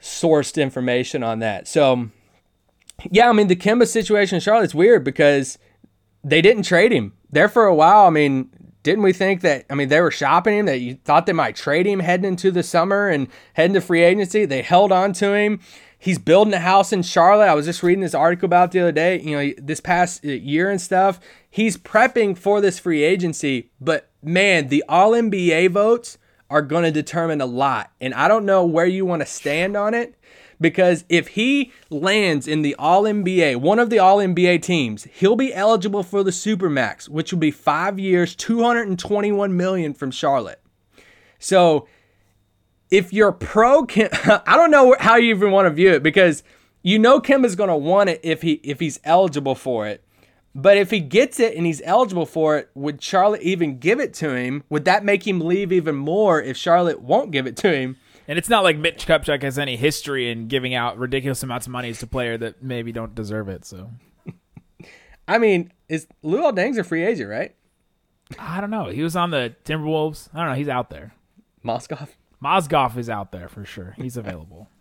sourced 0.00 0.60
information 0.62 1.24
on 1.24 1.40
that. 1.40 1.66
So 1.66 2.10
yeah, 3.10 3.28
I 3.28 3.32
mean 3.32 3.48
the 3.48 3.56
Kemba 3.56 3.88
situation 3.88 4.36
in 4.36 4.40
Charlotte's 4.40 4.74
weird 4.74 5.02
because 5.02 5.58
they 6.22 6.40
didn't 6.40 6.64
trade 6.64 6.92
him 6.92 7.14
there 7.30 7.48
for 7.48 7.66
a 7.66 7.74
while. 7.74 8.06
I 8.06 8.10
mean, 8.10 8.50
didn't 8.82 9.02
we 9.02 9.12
think 9.12 9.40
that 9.42 9.66
I 9.68 9.74
mean 9.74 9.88
they 9.88 10.00
were 10.00 10.10
shopping 10.10 10.58
him 10.58 10.66
that 10.66 10.80
you 10.80 10.98
thought 11.04 11.26
they 11.26 11.32
might 11.32 11.56
trade 11.56 11.86
him 11.86 12.00
heading 12.00 12.26
into 12.26 12.50
the 12.50 12.62
summer 12.62 13.08
and 13.08 13.28
heading 13.54 13.74
to 13.74 13.80
free 13.80 14.02
agency? 14.02 14.44
They 14.44 14.62
held 14.62 14.92
on 14.92 15.12
to 15.14 15.34
him. 15.34 15.60
He's 15.98 16.18
building 16.18 16.54
a 16.54 16.60
house 16.60 16.92
in 16.92 17.02
Charlotte. 17.02 17.48
I 17.48 17.54
was 17.54 17.66
just 17.66 17.82
reading 17.82 18.02
this 18.02 18.14
article 18.14 18.46
about 18.46 18.70
the 18.70 18.80
other 18.80 18.92
day, 18.92 19.20
you 19.20 19.36
know, 19.36 19.52
this 19.58 19.80
past 19.80 20.24
uh, 20.24 20.28
year 20.28 20.70
and 20.70 20.80
stuff. 20.80 21.18
He's 21.50 21.76
prepping 21.76 22.38
for 22.38 22.60
this 22.60 22.78
free 22.78 23.02
agency, 23.02 23.70
but 23.80 24.08
man, 24.22 24.68
the 24.68 24.84
All 24.88 25.10
NBA 25.10 25.70
votes 25.70 26.18
are 26.50 26.62
going 26.62 26.84
to 26.84 26.90
determine 26.90 27.40
a 27.40 27.46
lot. 27.46 27.90
And 28.00 28.14
I 28.14 28.28
don't 28.28 28.46
know 28.46 28.64
where 28.64 28.86
you 28.86 29.04
want 29.04 29.20
to 29.20 29.26
stand 29.26 29.76
on 29.76 29.92
it 29.92 30.14
because 30.60 31.04
if 31.08 31.28
he 31.28 31.72
lands 31.90 32.48
in 32.48 32.62
the 32.62 32.74
All 32.76 33.04
NBA, 33.04 33.56
one 33.56 33.78
of 33.78 33.90
the 33.90 33.98
All 33.98 34.18
NBA 34.18 34.62
teams, 34.62 35.04
he'll 35.04 35.36
be 35.36 35.54
eligible 35.54 36.02
for 36.02 36.22
the 36.22 36.30
Supermax, 36.30 37.08
which 37.08 37.32
will 37.32 37.38
be 37.38 37.50
five 37.50 37.98
years, 37.98 38.34
221 38.34 39.56
million 39.56 39.94
from 39.94 40.10
Charlotte. 40.10 40.60
So 41.38 41.86
if 42.90 43.12
you're 43.12 43.32
pro 43.32 43.84
Kim, 43.84 44.08
I 44.12 44.56
don't 44.56 44.70
know 44.70 44.96
how 44.98 45.16
you 45.16 45.34
even 45.34 45.52
want 45.52 45.66
to 45.66 45.70
view 45.70 45.92
it 45.92 46.02
because 46.02 46.42
you 46.82 46.98
know 46.98 47.20
Kim 47.20 47.44
is 47.44 47.56
going 47.56 47.70
to 47.70 47.76
want 47.76 48.10
it 48.10 48.20
if 48.22 48.42
he 48.42 48.52
if 48.64 48.80
he's 48.80 49.00
eligible 49.04 49.54
for 49.54 49.86
it. 49.86 50.04
But 50.54 50.76
if 50.76 50.90
he 50.90 50.98
gets 50.98 51.38
it 51.38 51.56
and 51.56 51.66
he's 51.66 51.82
eligible 51.84 52.26
for 52.26 52.58
it, 52.58 52.70
would 52.74 53.02
Charlotte 53.02 53.42
even 53.42 53.78
give 53.78 54.00
it 54.00 54.12
to 54.14 54.34
him? 54.34 54.64
Would 54.70 54.86
that 54.86 55.04
make 55.04 55.26
him 55.26 55.40
leave 55.40 55.72
even 55.72 55.94
more 55.94 56.42
if 56.42 56.56
Charlotte 56.56 57.00
won't 57.00 57.30
give 57.30 57.46
it 57.46 57.56
to 57.58 57.72
him? 57.72 57.96
And 58.28 58.38
it's 58.38 58.50
not 58.50 58.62
like 58.62 58.76
Mitch 58.76 59.06
Kupchak 59.06 59.42
has 59.42 59.58
any 59.58 59.76
history 59.76 60.30
in 60.30 60.48
giving 60.48 60.74
out 60.74 60.98
ridiculous 60.98 61.42
amounts 61.42 61.66
of 61.66 61.72
money 61.72 61.94
to 61.94 62.06
players 62.06 62.40
that 62.40 62.62
maybe 62.62 62.92
don't 62.92 63.14
deserve 63.14 63.48
it. 63.48 63.64
So, 63.64 63.90
I 65.26 65.38
mean, 65.38 65.72
is 65.88 66.06
Luol 66.22 66.54
Deng's 66.54 66.76
a 66.76 66.84
free 66.84 67.04
agent, 67.04 67.30
right? 67.30 67.54
I 68.38 68.60
don't 68.60 68.70
know. 68.70 68.90
He 68.90 69.02
was 69.02 69.16
on 69.16 69.30
the 69.30 69.56
Timberwolves. 69.64 70.28
I 70.34 70.40
don't 70.40 70.50
know. 70.50 70.54
He's 70.54 70.68
out 70.68 70.90
there. 70.90 71.14
Mozgov. 71.64 72.10
Mozgov 72.44 72.98
is 72.98 73.08
out 73.08 73.32
there 73.32 73.48
for 73.48 73.64
sure. 73.64 73.94
He's 73.96 74.16
available. 74.16 74.68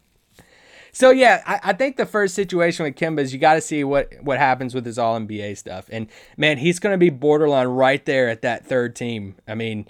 So 0.93 1.11
yeah, 1.11 1.43
I, 1.45 1.59
I, 1.63 1.73
think 1.73 1.97
the 1.97 2.07
first 2.07 2.33
situation 2.33 2.83
with 2.83 2.95
Kimba 2.95 3.19
is 3.19 3.31
you 3.31 3.37
got 3.37 3.53
to 3.53 3.61
see 3.61 3.83
what 3.83 4.11
what 4.21 4.39
happens 4.39 4.73
with 4.73 4.83
his 4.83 4.97
All 4.97 5.19
NBA 5.19 5.55
stuff, 5.55 5.85
and 5.91 6.07
man, 6.37 6.57
he's 6.57 6.79
going 6.79 6.93
to 6.93 6.97
be 6.97 7.11
borderline 7.11 7.67
right 7.67 8.03
there 8.03 8.29
at 8.29 8.41
that 8.41 8.65
third 8.65 8.95
team. 8.95 9.35
I 9.47 9.53
mean, 9.53 9.87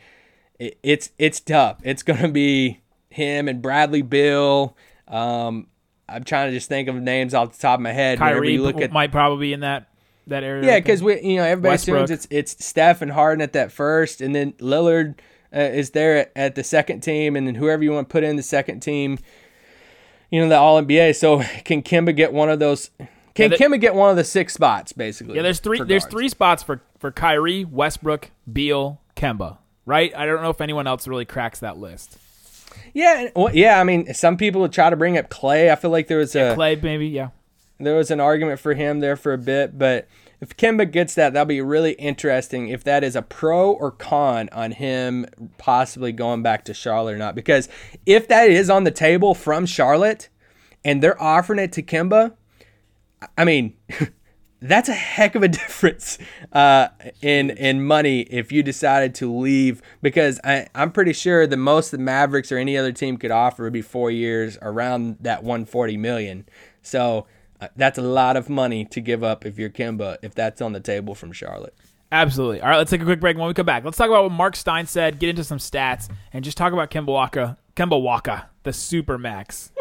it, 0.60 0.78
it's 0.84 1.12
it's 1.18 1.40
tough. 1.40 1.80
It's 1.84 2.04
going 2.04 2.20
to 2.20 2.28
be 2.28 2.82
him 3.10 3.48
and 3.48 3.62
Bradley 3.62 4.02
Beal. 4.02 4.76
Um, 5.08 5.68
I'm 6.10 6.24
trying 6.24 6.50
to 6.50 6.56
just 6.56 6.70
think 6.70 6.88
of 6.88 6.96
names 6.96 7.34
off 7.34 7.54
the 7.54 7.62
top 7.62 7.80
of 7.80 7.84
my 7.84 7.92
head. 7.92 8.18
Kyrie 8.20 8.54
you 8.54 8.64
look 8.64 8.80
at, 8.82 8.92
might 8.92 9.12
probably 9.12 9.48
be 9.48 9.54
in 9.54 9.62
that 9.62 9.90
that 10.28 10.44
area. 10.44 10.66
Yeah, 10.66 10.80
because 10.80 11.04
we 11.04 11.22
you 11.22 11.38
know 11.38 11.44
everybody 11.44 11.74
Westbrook. 11.74 12.06
assumes 12.06 12.12
it's 12.12 12.28
it's 12.30 12.66
Steph 12.66 13.02
and 13.02 13.12
Harden 13.12 13.42
at 13.42 13.54
that 13.54 13.72
first, 13.72 14.22
and 14.22 14.34
then 14.34 14.54
Lillard 14.54 15.16
uh, 15.54 15.60
is 15.60 15.92
there 15.92 16.18
at, 16.18 16.32
at, 16.36 16.56
the 16.56 16.64
second 16.64 17.02
team, 17.02 17.36
and 17.36 17.48
then 17.48 17.56
whoever 17.56 17.84
you 17.84 17.92
want 17.92 18.08
to 18.08 18.12
put 18.12 18.24
in 18.24 18.36
the 18.36 18.44
second 18.44 18.82
team, 18.82 19.18
you 20.30 20.42
know 20.42 20.50
the 20.50 20.58
All 20.58 20.82
NBA. 20.82 21.16
So 21.16 21.42
can 21.64 21.82
Kemba 21.82 22.16
get 22.16 22.32
one 22.32 22.50
of 22.50 22.60
those? 22.60 22.90
Can 23.34 23.52
yeah, 23.52 23.58
Kemba 23.58 23.80
get 23.80 23.94
one 23.94 24.10
of 24.10 24.16
the 24.16 24.24
six 24.24 24.54
spots 24.54 24.94
basically? 24.94 25.36
Yeah, 25.36 25.42
there's 25.42 25.60
three. 25.60 25.82
There's 25.82 26.06
three 26.06 26.30
spots 26.30 26.64
for 26.64 26.82
for 27.00 27.12
Kyrie, 27.12 27.66
Westbrook, 27.66 28.32
Beal, 28.52 29.02
Kemba. 29.16 29.58
Right? 29.86 30.14
I 30.16 30.26
don't 30.26 30.42
know 30.42 30.50
if 30.50 30.60
anyone 30.60 30.86
else 30.86 31.08
really 31.08 31.26
cracks 31.26 31.60
that 31.60 31.78
list. 31.78 32.18
Yeah, 32.93 33.29
well, 33.36 33.53
yeah. 33.55 33.79
I 33.79 33.83
mean, 33.83 34.13
some 34.13 34.38
people 34.38 34.62
would 34.62 34.74
try 34.74 34.89
to 34.89 34.95
bring 34.95 35.17
up 35.17 35.29
Clay. 35.29 35.71
I 35.71 35.75
feel 35.75 35.91
like 35.91 36.07
there 36.07 36.17
was 36.17 36.36
a 36.36 36.39
yeah, 36.39 36.55
Clay, 36.55 36.75
maybe. 36.75 37.07
Yeah, 37.07 37.29
there 37.79 37.95
was 37.95 38.12
an 38.12 38.19
argument 38.19 38.59
for 38.59 38.74
him 38.74 39.00
there 39.00 39.15
for 39.15 39.33
a 39.33 39.38
bit, 39.38 39.77
but 39.77 40.07
if 40.39 40.55
Kemba 40.55 40.91
gets 40.91 41.15
that, 41.15 41.33
that'll 41.33 41.45
be 41.45 41.62
really 41.62 41.93
interesting. 41.93 42.69
If 42.69 42.83
that 42.83 43.03
is 43.03 43.15
a 43.15 43.21
pro 43.21 43.71
or 43.71 43.91
con 43.91 44.50
on 44.51 44.71
him 44.71 45.25
possibly 45.57 46.12
going 46.12 46.43
back 46.43 46.65
to 46.65 46.74
Charlotte 46.74 47.13
or 47.13 47.17
not, 47.17 47.36
because 47.36 47.69
if 48.05 48.27
that 48.27 48.50
is 48.50 48.69
on 48.69 48.83
the 48.83 48.91
table 48.91 49.33
from 49.33 49.65
Charlotte, 49.65 50.29
and 50.83 51.01
they're 51.01 51.21
offering 51.21 51.59
it 51.59 51.71
to 51.74 51.83
Kemba, 51.83 52.33
I 53.38 53.45
mean. 53.45 53.75
that's 54.62 54.90
a 54.90 54.94
heck 54.94 55.36
of 55.36 55.44
a 55.44 55.48
difference 55.48 56.18
uh, 56.52 56.88
in 57.22 57.52
in 57.52 57.84
money 57.84 58.22
if 58.22 58.52
you 58.52 58.64
decided 58.64 59.16
to 59.16 59.34
leave 59.34 59.82
because 60.02 60.40
I, 60.44 60.68
I'm 60.74 60.92
pretty 60.92 61.14
sure 61.14 61.48
the 61.48 61.58
most 61.58 61.92
the 61.92 61.98
Mavericks 61.98 62.52
or 62.52 62.58
any 62.58 62.78
other 62.78 62.92
team 62.92 63.18
could 63.18 63.32
offer 63.32 63.64
would 63.64 63.74
be 63.74 63.82
four 63.82 64.12
years 64.12 64.58
around 64.62 65.18
that 65.22 65.44
140 65.44 65.98
million. 65.98 66.46
So 66.82 67.28
uh, 67.60 67.68
that's 67.76 67.98
a 67.98 68.04
lot 68.04 68.38
of 68.38 68.50
money 68.50 68.86
to 68.86 69.02
give 69.02 69.24
up 69.24 69.46
if 69.46 69.58
you're 69.58 69.70
Kemba 69.70 70.18
if 70.22 70.34
that's 70.34 70.62
on 70.62 70.74
the 70.74 70.80
table 70.80 71.16
from 71.16 71.32
Charlotte. 71.32 71.76
Absolutely. 72.12 72.62
All 72.62 72.70
right, 72.70 72.78
let's 72.78 72.90
take 72.90 73.02
a 73.02 73.06
quick 73.06 73.20
break. 73.20 73.38
When 73.38 73.48
we 73.48 73.54
come 73.54 73.66
back, 73.66 73.84
let's 73.84 73.98
talk 73.98 74.08
about 74.08 74.24
what 74.24 74.32
Mark 74.32 74.56
Stein 74.56 74.88
said, 74.88 75.20
get 75.20 75.30
into 75.30 75.44
some 75.44 75.58
stats, 75.58 76.10
and 76.32 76.44
just 76.44 76.58
talk 76.58 76.72
about 76.72 76.90
Kemba 76.90 77.08
Walker, 77.08 77.58
Kemba 77.76 78.02
Walker, 78.02 78.46
the 78.64 78.72
super 78.72 79.18
max 79.18 79.74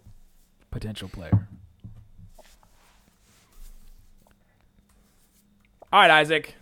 potential 0.70 1.10
player. 1.10 1.46
All 5.92 6.00
right, 6.00 6.10
Isaac. 6.10 6.54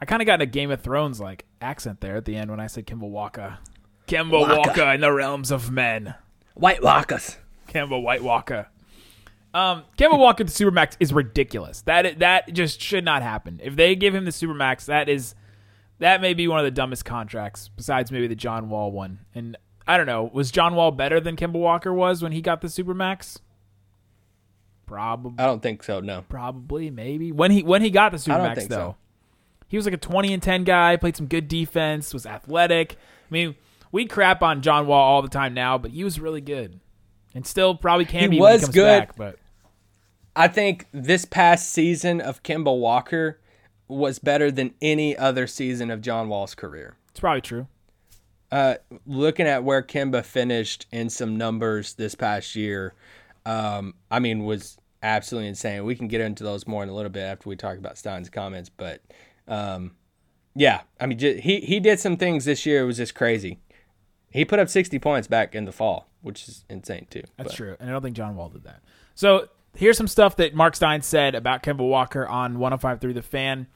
I 0.00 0.04
kind 0.04 0.20
of 0.20 0.26
got 0.26 0.42
a 0.42 0.46
Game 0.46 0.70
of 0.70 0.82
Thrones 0.82 1.20
like 1.20 1.46
accent 1.60 2.00
there 2.00 2.16
at 2.16 2.26
the 2.26 2.36
end 2.36 2.50
when 2.50 2.60
I 2.60 2.66
said 2.66 2.86
Kemba 2.86 3.08
Walker. 3.08 3.58
Kemba 4.06 4.32
Walker. 4.32 4.56
Walker 4.56 4.92
in 4.92 5.00
the 5.00 5.12
realms 5.12 5.50
of 5.50 5.70
men. 5.70 6.14
White 6.54 6.82
Walkers. 6.82 7.38
Kemba 7.68 8.00
White 8.00 8.22
Walker. 8.22 8.68
Um, 9.54 9.84
Kemba 9.96 10.18
Walker 10.18 10.44
the 10.44 10.50
Supermax 10.50 10.96
is 11.00 11.14
ridiculous. 11.14 11.80
That 11.82 12.18
that 12.18 12.52
just 12.52 12.80
should 12.80 13.04
not 13.04 13.22
happen. 13.22 13.60
If 13.62 13.76
they 13.76 13.96
give 13.96 14.14
him 14.14 14.26
the 14.26 14.30
Supermax, 14.30 14.84
that 14.84 15.08
is 15.08 15.34
that 15.98 16.20
may 16.20 16.34
be 16.34 16.46
one 16.46 16.58
of 16.58 16.64
the 16.64 16.70
dumbest 16.70 17.06
contracts 17.06 17.70
besides 17.74 18.12
maybe 18.12 18.26
the 18.26 18.34
John 18.34 18.68
Wall 18.68 18.92
one. 18.92 19.20
And 19.34 19.56
I 19.86 19.96
don't 19.96 20.06
know, 20.06 20.30
was 20.34 20.50
John 20.50 20.74
Wall 20.74 20.90
better 20.90 21.20
than 21.20 21.36
Kemba 21.36 21.54
Walker 21.54 21.94
was 21.94 22.22
when 22.22 22.32
he 22.32 22.42
got 22.42 22.60
the 22.60 22.68
Supermax? 22.68 23.38
Probably, 24.86 25.34
I 25.42 25.46
don't 25.46 25.62
think 25.62 25.82
so. 25.82 26.00
No. 26.00 26.24
probably, 26.28 26.90
maybe 26.90 27.32
when 27.32 27.50
he 27.50 27.62
when 27.62 27.82
he 27.82 27.90
got 27.90 28.12
the 28.12 28.32
I 28.32 28.36
don't 28.38 28.46
Supermax 28.50 28.54
think 28.56 28.70
though. 28.70 28.76
so. 28.76 28.96
He 29.68 29.76
was 29.76 29.84
like 29.84 29.94
a 29.94 29.98
20 29.98 30.32
and 30.32 30.40
10 30.42 30.62
guy, 30.62 30.94
played 30.96 31.16
some 31.16 31.26
good 31.26 31.48
defense, 31.48 32.14
was 32.14 32.24
athletic. 32.24 32.92
I 32.92 33.32
mean, 33.34 33.56
we 33.90 34.06
crap 34.06 34.40
on 34.42 34.62
John 34.62 34.86
Wall 34.86 35.02
all 35.02 35.22
the 35.22 35.28
time 35.28 35.54
now, 35.54 35.76
but 35.76 35.90
he 35.90 36.04
was 36.04 36.20
really 36.20 36.40
good. 36.40 36.78
And 37.34 37.44
still 37.44 37.74
probably 37.74 38.04
can 38.04 38.20
He 38.22 38.28
be 38.28 38.40
when 38.40 38.60
he 38.60 38.64
was 38.64 38.68
good. 38.68 39.00
back, 39.08 39.16
but 39.16 39.38
I 40.36 40.46
think 40.46 40.86
this 40.92 41.24
past 41.24 41.70
season 41.72 42.20
of 42.20 42.44
Kemba 42.44 42.78
Walker 42.78 43.40
was 43.88 44.20
better 44.20 44.52
than 44.52 44.72
any 44.80 45.16
other 45.16 45.46
season 45.48 45.90
of 45.90 46.00
John 46.00 46.28
Wall's 46.28 46.54
career. 46.54 46.96
it's 47.10 47.18
probably 47.20 47.40
true. 47.40 47.66
Uh, 48.52 48.74
looking 49.04 49.46
at 49.48 49.64
where 49.64 49.82
Kimba 49.82 50.24
finished 50.24 50.86
in 50.92 51.10
some 51.10 51.36
numbers 51.36 51.94
this 51.94 52.14
past 52.14 52.54
year, 52.54 52.94
um, 53.46 53.94
I 54.10 54.18
mean, 54.18 54.44
was 54.44 54.76
absolutely 55.02 55.48
insane. 55.48 55.84
We 55.84 55.94
can 55.94 56.08
get 56.08 56.20
into 56.20 56.44
those 56.44 56.66
more 56.66 56.82
in 56.82 56.88
a 56.88 56.94
little 56.94 57.10
bit 57.10 57.22
after 57.22 57.48
we 57.48 57.56
talk 57.56 57.78
about 57.78 57.96
Stein's 57.96 58.28
comments, 58.28 58.68
but 58.68 59.00
um, 59.48 59.92
yeah, 60.54 60.82
I 61.00 61.06
mean, 61.06 61.18
ju- 61.18 61.38
he 61.42 61.60
he 61.60 61.80
did 61.80 62.00
some 62.00 62.16
things 62.16 62.44
this 62.44 62.66
year. 62.66 62.82
It 62.82 62.86
was 62.86 62.96
just 62.96 63.14
crazy. 63.14 63.60
He 64.30 64.44
put 64.44 64.58
up 64.58 64.68
60 64.68 64.98
points 64.98 65.28
back 65.28 65.54
in 65.54 65.64
the 65.64 65.72
fall, 65.72 66.10
which 66.20 66.48
is 66.48 66.64
insane 66.68 67.06
too. 67.08 67.22
That's 67.36 67.50
But- 67.52 67.56
true. 67.56 67.76
And 67.80 67.88
I 67.88 67.92
don't 67.92 68.02
think 68.02 68.16
John 68.16 68.36
Wall 68.36 68.48
did 68.48 68.64
that. 68.64 68.82
So 69.14 69.48
here's 69.74 69.96
some 69.96 70.08
stuff 70.08 70.36
that 70.36 70.54
Mark 70.54 70.74
Stein 70.76 71.00
said 71.02 71.34
about 71.34 71.62
Kemba 71.62 71.88
Walker 71.88 72.26
on 72.26 72.56
105.3 72.58 73.14
The 73.14 73.22
Fan. 73.22 73.66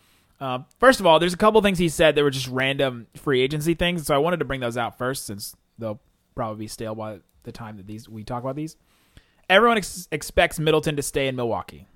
Uh, 0.41 0.61
first 0.79 1.01
of 1.01 1.07
all, 1.07 1.19
there's 1.19 1.35
a 1.35 1.39
couple 1.39 1.61
things 1.63 1.79
he 1.79 1.89
said 1.89 2.15
that 2.15 2.23
were 2.23 2.31
just 2.31 2.49
random 2.49 3.07
free 3.15 3.41
agency 3.43 3.75
things. 3.75 4.07
So 4.07 4.15
I 4.15 4.19
wanted 4.19 4.39
to 4.39 4.45
bring 4.47 4.61
those 4.61 4.77
out 4.77 4.99
first 4.99 5.27
since 5.27 5.55
they'll 5.79 6.01
probably 6.35 6.65
be 6.65 6.67
stale 6.67 6.95
by 6.95 7.21
the 7.45 7.53
time 7.53 7.77
that 7.77 7.87
these 7.87 8.09
we 8.09 8.25
talk 8.25 8.43
about 8.43 8.57
these. 8.57 8.77
Everyone 9.51 9.77
ex- 9.77 10.09
expects 10.11 10.59
Middleton 10.59 10.97
to 10.97 11.03
stay 11.03 11.29
in 11.29 11.37
Milwaukee, 11.37 11.87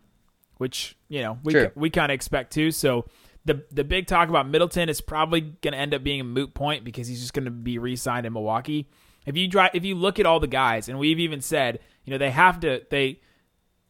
which 0.58 0.96
you 1.08 1.22
know 1.22 1.38
we 1.42 1.52
True. 1.52 1.70
we 1.74 1.88
kind 1.88 2.10
of 2.10 2.14
expect 2.14 2.52
too. 2.52 2.70
So 2.70 3.06
the 3.44 3.64
the 3.70 3.84
big 3.84 4.06
talk 4.06 4.28
about 4.28 4.48
Middleton 4.48 4.88
is 4.88 5.00
probably 5.00 5.40
going 5.40 5.72
to 5.72 5.78
end 5.78 5.94
up 5.94 6.02
being 6.02 6.20
a 6.20 6.24
moot 6.24 6.54
point 6.54 6.84
because 6.84 7.06
he's 7.06 7.20
just 7.20 7.32
going 7.32 7.44
to 7.44 7.50
be 7.50 7.78
re-signed 7.78 8.26
in 8.26 8.32
Milwaukee. 8.32 8.88
If 9.26 9.36
you 9.36 9.48
drive, 9.48 9.70
if 9.74 9.84
you 9.84 9.94
look 9.94 10.18
at 10.18 10.26
all 10.26 10.40
the 10.40 10.46
guys, 10.46 10.88
and 10.88 10.98
we've 10.98 11.20
even 11.20 11.40
said, 11.40 11.80
you 12.04 12.10
know, 12.10 12.18
they 12.18 12.30
have 12.30 12.60
to 12.60 12.82
they, 12.90 13.20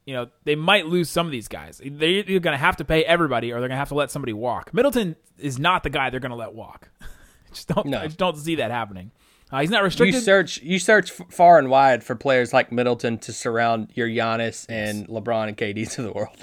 you 0.05 0.15
know, 0.15 0.29
they 0.45 0.55
might 0.55 0.87
lose 0.87 1.09
some 1.09 1.27
of 1.27 1.33
these 1.33 1.49
guys. 1.49 1.81
They're 1.85 2.09
either 2.09 2.39
going 2.39 2.55
to 2.55 2.59
have 2.59 2.77
to 2.77 2.85
pay 2.85 3.05
everybody 3.05 3.51
or 3.51 3.55
they're 3.55 3.69
going 3.69 3.77
to 3.77 3.77
have 3.77 3.89
to 3.89 3.95
let 3.95 4.11
somebody 4.11 4.33
walk. 4.33 4.73
Middleton 4.73 5.17
is 5.39 5.59
not 5.59 5.83
the 5.83 5.91
guy 5.91 6.11
they're 6.11 6.21
going 6.21 6.31
to 6.31 6.37
let 6.37 6.55
walk. 6.55 6.91
just 7.53 7.69
don't 7.69 7.87
No. 7.87 8.01
I 8.01 8.07
just 8.07 8.19
don't 8.19 8.37
see 8.37 8.57
that 8.57 8.71
happening. 8.71 9.11
Uh, 9.53 9.61
he's 9.61 9.71
not 9.71 9.83
restricted. 9.83 10.15
You 10.15 10.21
search 10.21 10.63
you 10.63 10.79
search 10.79 11.11
far 11.11 11.59
and 11.59 11.69
wide 11.71 12.03
for 12.03 12.15
players 12.15 12.53
like 12.53 12.73
Middleton 12.73 13.19
to 13.19 13.33
surround 13.33 13.91
your 13.95 14.09
Giannis 14.09 14.67
and 14.69 15.07
LeBron 15.09 15.49
and 15.49 15.57
KDs 15.57 15.99
of 15.99 16.05
the 16.05 16.13
world, 16.13 16.37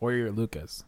or 0.00 0.12
your 0.12 0.30
Lucas. 0.30 0.84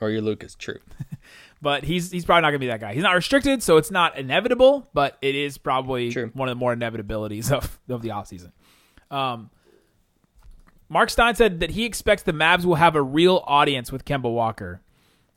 or 0.00 0.10
your 0.10 0.20
Lucas. 0.20 0.54
True. 0.54 0.80
but 1.62 1.84
he's 1.84 2.10
he's 2.10 2.24
probably 2.24 2.42
not 2.42 2.48
going 2.48 2.60
to 2.60 2.64
be 2.64 2.66
that 2.66 2.80
guy. 2.80 2.92
He's 2.94 3.02
not 3.02 3.14
restricted, 3.14 3.62
so 3.62 3.76
it's 3.78 3.90
not 3.90 4.18
inevitable, 4.18 4.88
but 4.92 5.16
it 5.22 5.34
is 5.34 5.56
probably 5.56 6.10
True. 6.10 6.30
one 6.34 6.48
of 6.48 6.54
the 6.54 6.58
more 6.58 6.74
inevitabilities 6.74 7.50
of, 7.50 7.78
of 7.88 8.02
the 8.02 8.10
offseason. 8.10 8.52
Um, 9.10 9.50
Mark 10.88 11.08
Stein 11.10 11.34
said 11.34 11.60
that 11.60 11.70
he 11.70 11.84
expects 11.84 12.22
the 12.24 12.32
Mavs 12.32 12.64
will 12.64 12.74
have 12.74 12.96
a 12.96 13.02
real 13.02 13.42
audience 13.46 13.90
with 13.90 14.04
Kemba 14.04 14.30
Walker, 14.30 14.82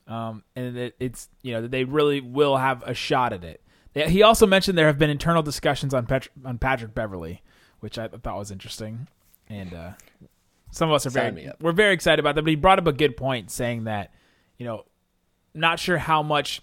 um, 0.07 0.43
and 0.55 0.75
that 0.75 0.96
it's 1.00 1.29
you 1.43 1.53
know 1.53 1.62
that 1.62 1.72
they 1.72 1.86
really 1.86 2.19
will 2.19 2.57
have 2.57 2.84
a 2.86 2.93
shot 2.93 3.31
at 3.31 3.43
it. 3.46 3.62
He 3.94 4.22
also 4.22 4.46
mentioned 4.46 4.77
there 4.77 4.88
have 4.88 5.00
been 5.00 5.10
internal 5.10 5.41
discussions 5.41 5.94
on 5.94 6.06
Pet- 6.06 6.29
on 6.46 6.58
Patrick 6.58 6.94
Beverley, 6.94 7.41
which 7.79 7.98
I 7.98 8.08
thought 8.08 8.38
was 8.38 8.51
interesting, 8.51 9.08
and 9.50 9.74
uh, 9.74 9.91
some 10.72 10.89
of 10.89 10.96
us 10.96 11.06
are 11.06 11.10
Sign 11.10 11.36
very 11.36 11.51
we're 11.60 11.72
very 11.72 11.94
excited 11.94 12.20
about 12.20 12.36
that. 12.36 12.44
But 12.44 12.50
he 12.50 12.56
brought 12.56 12.79
up 12.79 12.88
a 12.88 12.94
good 12.94 13.17
point, 13.17 13.50
saying 13.50 13.86
that 13.86 14.13
you 14.58 14.65
know 14.65 14.86
not 15.53 15.79
sure 15.79 15.98
how 15.98 16.22
much 16.22 16.62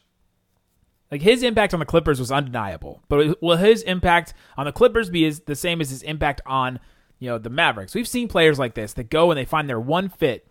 like 1.10 1.22
his 1.22 1.42
impact 1.42 1.74
on 1.74 1.80
the 1.80 1.86
Clippers 1.86 2.18
was 2.18 2.32
undeniable, 2.32 3.02
but 3.08 3.40
will 3.42 3.56
his 3.56 3.82
impact 3.82 4.34
on 4.56 4.66
the 4.66 4.72
Clippers 4.72 5.10
be 5.10 5.24
as, 5.26 5.40
the 5.40 5.56
same 5.56 5.80
as 5.80 5.90
his 5.90 6.02
impact 6.02 6.40
on 6.46 6.80
you 7.18 7.28
know 7.28 7.38
the 7.38 7.50
Mavericks? 7.50 7.94
We've 7.94 8.08
seen 8.08 8.28
players 8.28 8.58
like 8.58 8.74
this 8.74 8.92
that 8.94 9.10
go 9.10 9.30
and 9.30 9.38
they 9.38 9.44
find 9.44 9.68
their 9.68 9.80
one 9.80 10.08
fit 10.08 10.46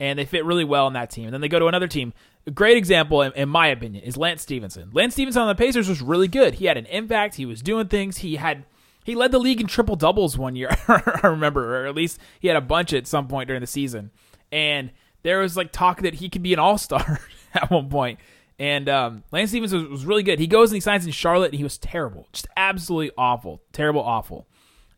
and 0.00 0.18
they 0.18 0.24
fit 0.24 0.44
really 0.44 0.64
well 0.64 0.86
in 0.86 0.94
that 0.94 1.10
team, 1.10 1.26
and 1.26 1.34
then 1.34 1.40
they 1.40 1.48
go 1.48 1.58
to 1.58 1.66
another 1.66 1.86
team. 1.86 2.12
A 2.46 2.50
great 2.50 2.76
example, 2.76 3.22
in, 3.22 3.32
in 3.32 3.48
my 3.48 3.68
opinion, 3.68 4.02
is 4.02 4.16
Lance 4.16 4.42
Stephenson. 4.42 4.90
Lance 4.92 5.14
Stephenson 5.14 5.42
on 5.42 5.48
the 5.48 5.54
Pacers 5.54 5.88
was 5.88 6.02
really 6.02 6.28
good. 6.28 6.54
He 6.54 6.66
had 6.66 6.76
an 6.76 6.86
impact. 6.86 7.36
He 7.36 7.46
was 7.46 7.62
doing 7.62 7.88
things. 7.88 8.18
He 8.18 8.36
had 8.36 8.64
he 9.04 9.14
led 9.14 9.32
the 9.32 9.38
league 9.38 9.60
in 9.60 9.66
triple 9.66 9.96
doubles 9.96 10.38
one 10.38 10.56
year. 10.56 10.70
I 10.88 11.20
remember, 11.24 11.82
or 11.82 11.86
at 11.86 11.94
least 11.94 12.18
he 12.40 12.48
had 12.48 12.56
a 12.56 12.60
bunch 12.60 12.92
at 12.92 13.06
some 13.06 13.28
point 13.28 13.48
during 13.48 13.60
the 13.60 13.66
season. 13.66 14.10
And 14.50 14.90
there 15.22 15.40
was 15.40 15.56
like 15.56 15.72
talk 15.72 16.02
that 16.02 16.14
he 16.14 16.28
could 16.28 16.42
be 16.42 16.52
an 16.52 16.58
all 16.58 16.78
star 16.78 17.20
at 17.54 17.70
one 17.70 17.88
point. 17.88 18.20
And 18.58 18.88
um, 18.88 19.24
Lance 19.32 19.50
Stevens 19.50 19.72
was, 19.72 19.84
was 19.84 20.06
really 20.06 20.22
good. 20.22 20.38
He 20.38 20.46
goes 20.46 20.70
and 20.70 20.76
he 20.76 20.80
signs 20.80 21.04
in 21.04 21.12
Charlotte, 21.12 21.50
and 21.50 21.58
he 21.58 21.64
was 21.64 21.78
terrible, 21.78 22.28
just 22.32 22.46
absolutely 22.56 23.10
awful, 23.18 23.60
terrible, 23.72 24.02
awful. 24.02 24.46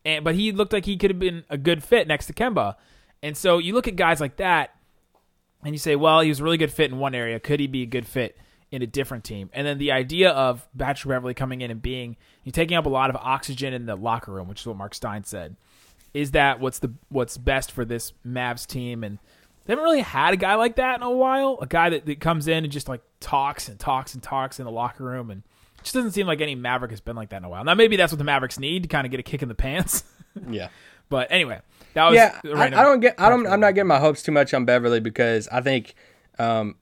And 0.05 0.23
but 0.23 0.35
he 0.35 0.53
looked 0.53 0.73
like 0.73 0.85
he 0.85 0.97
could 0.97 1.11
have 1.11 1.19
been 1.19 1.45
a 1.49 1.57
good 1.57 1.83
fit 1.83 2.07
next 2.07 2.27
to 2.27 2.35
Kemba. 2.35 2.75
And 3.23 3.37
so 3.37 3.57
you 3.57 3.73
look 3.73 3.89
at 3.89 3.97
guys 3.97 4.21
like 4.21 4.37
that, 4.37 4.74
and 5.65 5.75
you 5.75 5.79
say, 5.79 5.97
well, 5.97 6.21
he 6.21 6.29
was 6.29 6.41
a 6.41 6.45
really 6.45 6.59
good 6.59 6.73
fit 6.73 6.91
in 6.91 6.99
one 6.99 7.15
area. 7.15 7.41
Could 7.41 7.61
he 7.61 7.67
be 7.67 7.83
a 7.83 7.87
good 7.87 8.07
fit 8.07 8.37
in 8.71 8.83
a 8.83 8.87
different 8.87 9.25
team? 9.25 9.51
And 9.53 9.67
then 9.67 9.79
the 9.79 9.93
idea 9.93 10.31
of 10.31 10.67
Patrick 10.77 11.09
Beverley 11.09 11.35
coming 11.35 11.61
in 11.63 11.71
and 11.71 11.81
being 11.81 12.17
you 12.45 12.53
taking 12.53 12.77
up 12.77 12.87
a 12.87 12.91
lot 12.91 13.11
of 13.11 13.17
oxygen 13.17 13.73
in 13.73 13.87
the 13.87 13.97
locker 13.97 14.33
room, 14.33 14.49
which 14.49 14.61
is 14.61 14.67
what 14.67 14.77
Mark 14.77 14.95
Stein 14.95 15.25
said. 15.25 15.57
Is 16.13 16.33
that 16.33 16.61
what's 16.61 16.79
the 16.79 16.93
what's 17.09 17.37
best 17.37 17.73
for 17.73 17.85
this 17.85 18.13
Mavs 18.27 18.67
team? 18.67 19.03
And 19.03 19.19
they 19.65 19.73
haven't 19.73 19.85
really 19.85 20.03
had 20.03 20.35
a 20.35 20.37
guy 20.37 20.55
like 20.55 20.77
that 20.77 20.97
in 20.97 21.03
a 21.03 21.11
while. 21.11 21.59
A 21.61 21.67
guy 21.67 21.91
that, 21.91 22.07
that 22.07 22.21
comes 22.21 22.47
in 22.47 22.63
and 22.65 22.73
just 22.73 22.89
like 22.89 23.01
talks 23.21 23.69
and 23.69 23.81
talks 23.81 24.15
and 24.15 24.23
talks 24.23 24.59
in 24.59 24.65
the 24.65 24.71
locker 24.71 25.03
room, 25.05 25.31
and 25.31 25.43
it 25.79 25.83
just 25.83 25.95
doesn't 25.95 26.13
seem 26.13 26.27
like 26.27 26.41
any 26.41 26.55
Maverick 26.55 26.91
has 26.93 27.01
been 27.01 27.17
like 27.17 27.31
that 27.31 27.39
in 27.39 27.45
a 27.45 27.49
while. 27.49 27.65
Now 27.65 27.75
maybe 27.75 27.97
that's 27.97 28.13
what 28.13 28.19
the 28.19 28.25
Mavericks 28.25 28.59
need 28.59 28.83
to 28.85 28.89
kind 28.89 29.07
of 29.07 29.11
get 29.11 29.19
a 29.19 29.25
kick 29.25 29.43
in 29.43 29.49
the 29.49 29.55
pants. 29.55 30.05
Yeah. 30.51 30.71
but 31.09 31.29
anyway, 31.31 31.61
that 31.95 32.11
was 32.11 32.17
yeah, 32.17 32.41
I, 32.55 32.67
I 32.67 32.71
don't 32.71 33.01
get. 33.01 33.15
I 33.19 33.29
don't. 33.29 33.47
I'm 33.47 33.61
not 33.61 33.75
getting 33.75 33.89
my 33.89 34.01
hopes 34.01 34.23
too 34.23 34.33
much 34.33 34.53
on 34.55 34.65
Beverley 34.65 35.01
because 35.01 35.49
I 35.49 35.61
think 35.61 35.95
um, 36.39 36.77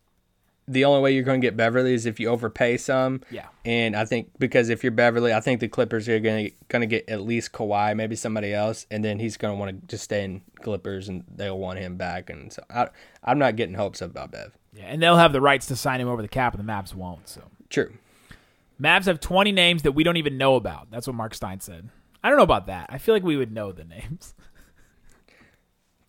the 0.69 0.85
only 0.85 1.01
way 1.01 1.13
you're 1.15 1.25
going 1.25 1.41
to 1.41 1.47
get 1.47 1.57
Beverley 1.57 1.95
is 1.95 2.07
if 2.07 2.21
you 2.21 2.29
overpay 2.29 2.77
some. 2.77 3.21
Yeah. 3.31 3.47
And 3.65 3.97
I 3.97 4.05
think 4.05 4.31
because 4.39 4.69
if 4.69 4.83
you're 4.83 4.93
Beverley, 4.93 5.33
I 5.33 5.41
think 5.41 5.61
the 5.61 5.69
Clippers 5.69 6.09
are 6.09 6.19
going 6.21 6.47
to 6.47 6.53
going 6.69 6.81
to 6.81 6.87
get 6.87 7.09
at 7.09 7.21
least 7.23 7.53
Kawhi, 7.53 7.97
maybe 7.97 8.17
somebody 8.17 8.55
else, 8.55 8.87
and 8.91 9.05
then 9.05 9.19
he's 9.19 9.37
going 9.37 9.55
to 9.55 9.59
want 9.59 9.81
to 9.81 9.87
just 9.87 10.05
stay 10.05 10.25
in 10.25 10.43
Clippers, 10.63 11.09
and 11.09 11.25
they'll 11.35 11.59
want 11.59 11.79
him 11.79 11.97
back. 11.97 12.31
And 12.31 12.53
so 12.53 12.63
I, 12.71 12.89
I'm 13.25 13.39
not 13.39 13.57
getting 13.57 13.75
hopes 13.75 14.03
up 14.03 14.11
about 14.11 14.31
Bev. 14.31 14.57
Yeah, 14.73 14.85
and 14.85 15.03
they'll 15.03 15.17
have 15.17 15.33
the 15.33 15.41
rights 15.41 15.67
to 15.67 15.77
sign 15.77 16.01
him 16.01 16.09
over 16.09 16.23
the 16.23 16.29
cap, 16.29 16.55
and 16.55 16.67
the 16.67 16.73
Mavs 16.73 16.95
won't. 16.95 17.29
So 17.29 17.43
True. 17.69 17.93
Mavs 18.81 19.05
have 19.07 19.21
20 19.21 19.53
names 19.53 19.83
that 19.83 19.93
we 19.93 20.03
don't 20.03 20.17
even 20.17 20.39
know 20.39 20.57
about. 20.57 20.91
That's 20.91 21.07
what 21.07 21.15
Mark 21.15 21.35
Stein 21.35 21.61
said. 21.61 21.89
I 22.25 22.29
don't 22.29 22.37
know 22.37 22.45
about 22.45 22.67
that. 22.67 22.87
I 22.89 22.99
feel 22.99 23.15
like 23.15 23.23
we 23.23 23.37
would 23.37 23.53
know 23.53 23.73
the 23.73 23.85
names. 23.85 24.35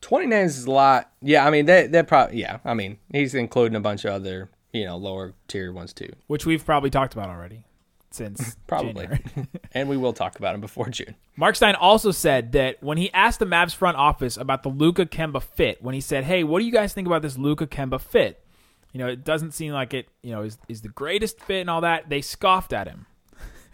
Twenty 0.04 0.28
names 0.28 0.58
is 0.58 0.66
a 0.66 0.72
lot. 0.72 1.10
Yeah, 1.22 1.46
I 1.46 1.50
mean 1.50 1.66
that 1.68 1.92
they 1.94 2.04
probably 2.04 2.40
yeah. 2.42 2.60
I 2.66 2.74
mean 2.74 2.98
he's 3.12 3.34
including 3.34 3.76
a 3.76 3.80
bunch 3.80 4.04
of 4.04 4.12
other 4.12 4.50
you 4.74 4.84
know 4.86 4.98
lower 4.98 5.34
tier 5.48 5.72
ones 5.72 5.94
too. 5.94 6.10
which 6.28 6.46
we've 6.46 6.66
probably 6.66 6.90
talked 6.90 7.14
about 7.14 7.30
already. 7.30 7.64
since 8.12 8.58
Probably. 8.68 9.08
And 9.76 9.90
we 9.90 9.98
will 9.98 10.14
talk 10.14 10.38
about 10.38 10.54
him 10.54 10.62
before 10.62 10.90
June. 10.90 11.16
Mark 11.36 11.56
Stein 11.56 11.74
also 11.74 12.12
said 12.12 12.52
that 12.52 12.84
when 12.84 12.98
he 13.00 13.12
asked 13.12 13.40
the 13.40 13.46
Mavs 13.46 13.74
front 13.74 13.98
office 13.98 14.38
about 14.38 14.62
the 14.62 14.70
Luka 14.70 15.06
Kemba 15.08 15.42
fit, 15.42 15.82
when 15.82 15.96
he 15.96 16.02
said, 16.02 16.26
"Hey, 16.26 16.44
what 16.44 16.60
do 16.60 16.66
you 16.66 16.72
guys 16.72 16.94
think 16.94 17.08
about 17.08 17.22
this 17.24 17.38
Luka 17.40 17.66
Kemba 17.66 18.00
fit?" 18.00 18.44
You 18.92 19.00
know, 19.00 19.08
it 19.08 19.24
doesn't 19.24 19.54
seem 19.54 19.72
like 19.74 19.94
it. 19.96 20.10
You 20.22 20.32
know, 20.34 20.42
is 20.44 20.58
is 20.68 20.82
the 20.82 20.90
greatest 20.90 21.40
fit 21.40 21.62
and 21.62 21.70
all 21.70 21.82
that. 21.82 22.10
They 22.10 22.22
scoffed 22.22 22.74
at 22.74 22.88
him. 22.88 23.08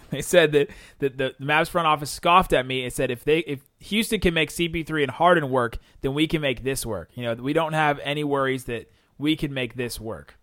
they 0.11 0.21
said 0.21 0.51
that, 0.53 0.69
that 0.99 1.17
the, 1.17 1.35
the 1.37 1.45
Mavs 1.45 1.69
front 1.69 1.87
office 1.87 2.11
scoffed 2.11 2.53
at 2.53 2.65
me 2.65 2.83
and 2.83 2.91
said, 2.91 3.11
"If 3.11 3.23
they 3.23 3.39
if 3.39 3.61
Houston 3.79 4.19
can 4.19 4.33
make 4.33 4.49
CP3 4.49 5.03
and 5.03 5.11
Harden 5.11 5.49
work, 5.49 5.77
then 6.01 6.13
we 6.13 6.27
can 6.27 6.41
make 6.41 6.63
this 6.63 6.85
work. 6.85 7.09
You 7.15 7.23
know, 7.23 7.33
we 7.35 7.53
don't 7.53 7.73
have 7.73 7.99
any 8.03 8.23
worries 8.23 8.65
that 8.65 8.91
we 9.17 9.35
can 9.35 9.53
make 9.53 9.75
this 9.75 9.99
work." 9.99 10.39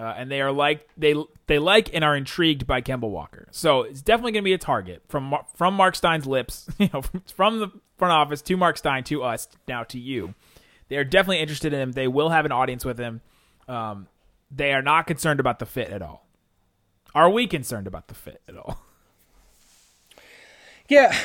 Uh, 0.00 0.14
and 0.16 0.30
they 0.30 0.40
are 0.40 0.50
like 0.50 0.88
they 0.96 1.14
they 1.46 1.58
like 1.58 1.90
and 1.92 2.02
are 2.02 2.16
intrigued 2.16 2.66
by 2.66 2.80
Kemba 2.80 3.08
Walker. 3.08 3.48
So 3.50 3.82
it's 3.82 4.00
definitely 4.00 4.32
going 4.32 4.42
to 4.44 4.46
be 4.46 4.54
a 4.54 4.58
target 4.58 5.02
from 5.08 5.34
from 5.54 5.74
Mark 5.74 5.94
Stein's 5.94 6.26
lips, 6.26 6.66
you 6.78 6.88
know, 6.92 7.02
from, 7.34 7.60
the 7.60 7.68
front 7.98 8.12
office 8.12 8.40
to 8.40 8.56
Mark 8.56 8.78
Stein 8.78 9.04
to 9.04 9.22
us 9.22 9.46
now 9.68 9.82
to 9.84 9.98
you. 9.98 10.34
They 10.88 10.96
are 10.96 11.04
definitely 11.04 11.40
interested 11.40 11.74
in 11.74 11.80
him. 11.80 11.92
They 11.92 12.08
will 12.08 12.30
have 12.30 12.46
an 12.46 12.52
audience 12.52 12.82
with 12.82 12.98
him. 12.98 13.20
Um, 13.68 14.08
they 14.50 14.72
are 14.72 14.80
not 14.80 15.06
concerned 15.06 15.38
about 15.38 15.58
the 15.58 15.66
fit 15.66 15.90
at 15.90 16.00
all. 16.00 16.26
Are 17.14 17.28
we 17.28 17.46
concerned 17.46 17.86
about 17.86 18.08
the 18.08 18.14
fit 18.14 18.40
at 18.48 18.56
all? 18.56 18.82
Yeah, 20.90 21.16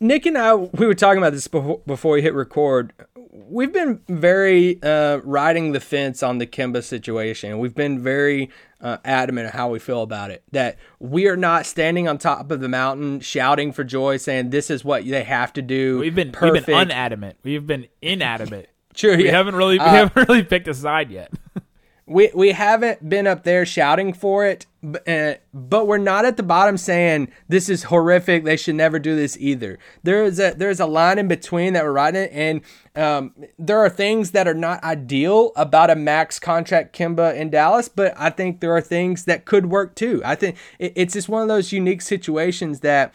Nick 0.00 0.24
and 0.24 0.38
I, 0.38 0.54
we 0.54 0.86
were 0.86 0.94
talking 0.94 1.18
about 1.18 1.34
this 1.34 1.46
before, 1.46 1.80
before 1.86 2.12
we 2.14 2.22
hit 2.22 2.32
record. 2.32 2.94
We've 3.30 3.72
been 3.72 4.00
very 4.08 4.82
uh, 4.82 5.18
riding 5.18 5.72
the 5.72 5.80
fence 5.80 6.22
on 6.22 6.38
the 6.38 6.46
Kemba 6.46 6.82
situation. 6.82 7.58
We've 7.58 7.74
been 7.74 8.02
very 8.02 8.48
uh, 8.80 8.96
adamant 9.04 9.48
of 9.48 9.52
how 9.52 9.68
we 9.68 9.78
feel 9.78 10.00
about 10.02 10.30
it. 10.30 10.42
That 10.52 10.78
we 10.98 11.26
are 11.28 11.36
not 11.36 11.66
standing 11.66 12.08
on 12.08 12.16
top 12.16 12.50
of 12.50 12.60
the 12.60 12.68
mountain 12.70 13.20
shouting 13.20 13.72
for 13.72 13.84
joy, 13.84 14.16
saying 14.16 14.48
this 14.48 14.70
is 14.70 14.82
what 14.82 15.04
they 15.04 15.24
have 15.24 15.52
to 15.54 15.62
do. 15.62 15.98
We've 15.98 16.14
been 16.14 16.32
perfect. 16.32 16.66
we've 16.66 16.76
been 16.78 16.88
unadamant. 16.88 17.34
We've 17.42 17.66
been 17.66 17.88
inadamant. 18.02 18.66
True, 18.94 19.16
We 19.18 19.26
yeah. 19.26 19.32
haven't 19.32 19.56
really 19.56 19.74
we 19.74 19.80
Uh, 19.84 19.88
haven't 19.90 20.28
really 20.28 20.42
picked 20.42 20.68
a 20.68 20.74
side 20.74 21.10
yet. 21.10 21.30
We 22.04 22.30
we 22.34 22.50
haven't 22.50 23.08
been 23.08 23.28
up 23.28 23.44
there 23.44 23.64
shouting 23.64 24.12
for 24.12 24.44
it, 24.44 24.66
but, 24.82 25.08
uh, 25.08 25.34
but 25.54 25.86
we're 25.86 25.98
not 25.98 26.24
at 26.24 26.36
the 26.36 26.42
bottom 26.42 26.76
saying 26.76 27.30
this 27.48 27.68
is 27.68 27.84
horrific. 27.84 28.44
They 28.44 28.56
should 28.56 28.74
never 28.74 28.98
do 28.98 29.14
this 29.14 29.36
either. 29.38 29.78
There 30.02 30.24
is 30.24 30.40
a 30.40 30.54
there's 30.56 30.80
a 30.80 30.86
line 30.86 31.18
in 31.18 31.28
between 31.28 31.74
that 31.74 31.84
we're 31.84 31.92
riding, 31.92 32.28
and 32.30 32.62
um, 32.96 33.32
there 33.58 33.78
are 33.78 33.88
things 33.88 34.32
that 34.32 34.48
are 34.48 34.54
not 34.54 34.82
ideal 34.82 35.52
about 35.54 35.90
a 35.90 35.94
max 35.94 36.38
contract 36.38 36.96
Kimba 36.96 37.36
in 37.36 37.50
Dallas, 37.50 37.88
but 37.88 38.12
I 38.16 38.30
think 38.30 38.60
there 38.60 38.74
are 38.76 38.80
things 38.80 39.24
that 39.26 39.44
could 39.44 39.66
work 39.66 39.94
too. 39.94 40.20
I 40.24 40.34
think 40.34 40.56
it, 40.78 40.92
it's 40.96 41.14
just 41.14 41.28
one 41.28 41.42
of 41.42 41.48
those 41.48 41.72
unique 41.72 42.02
situations 42.02 42.80
that 42.80 43.14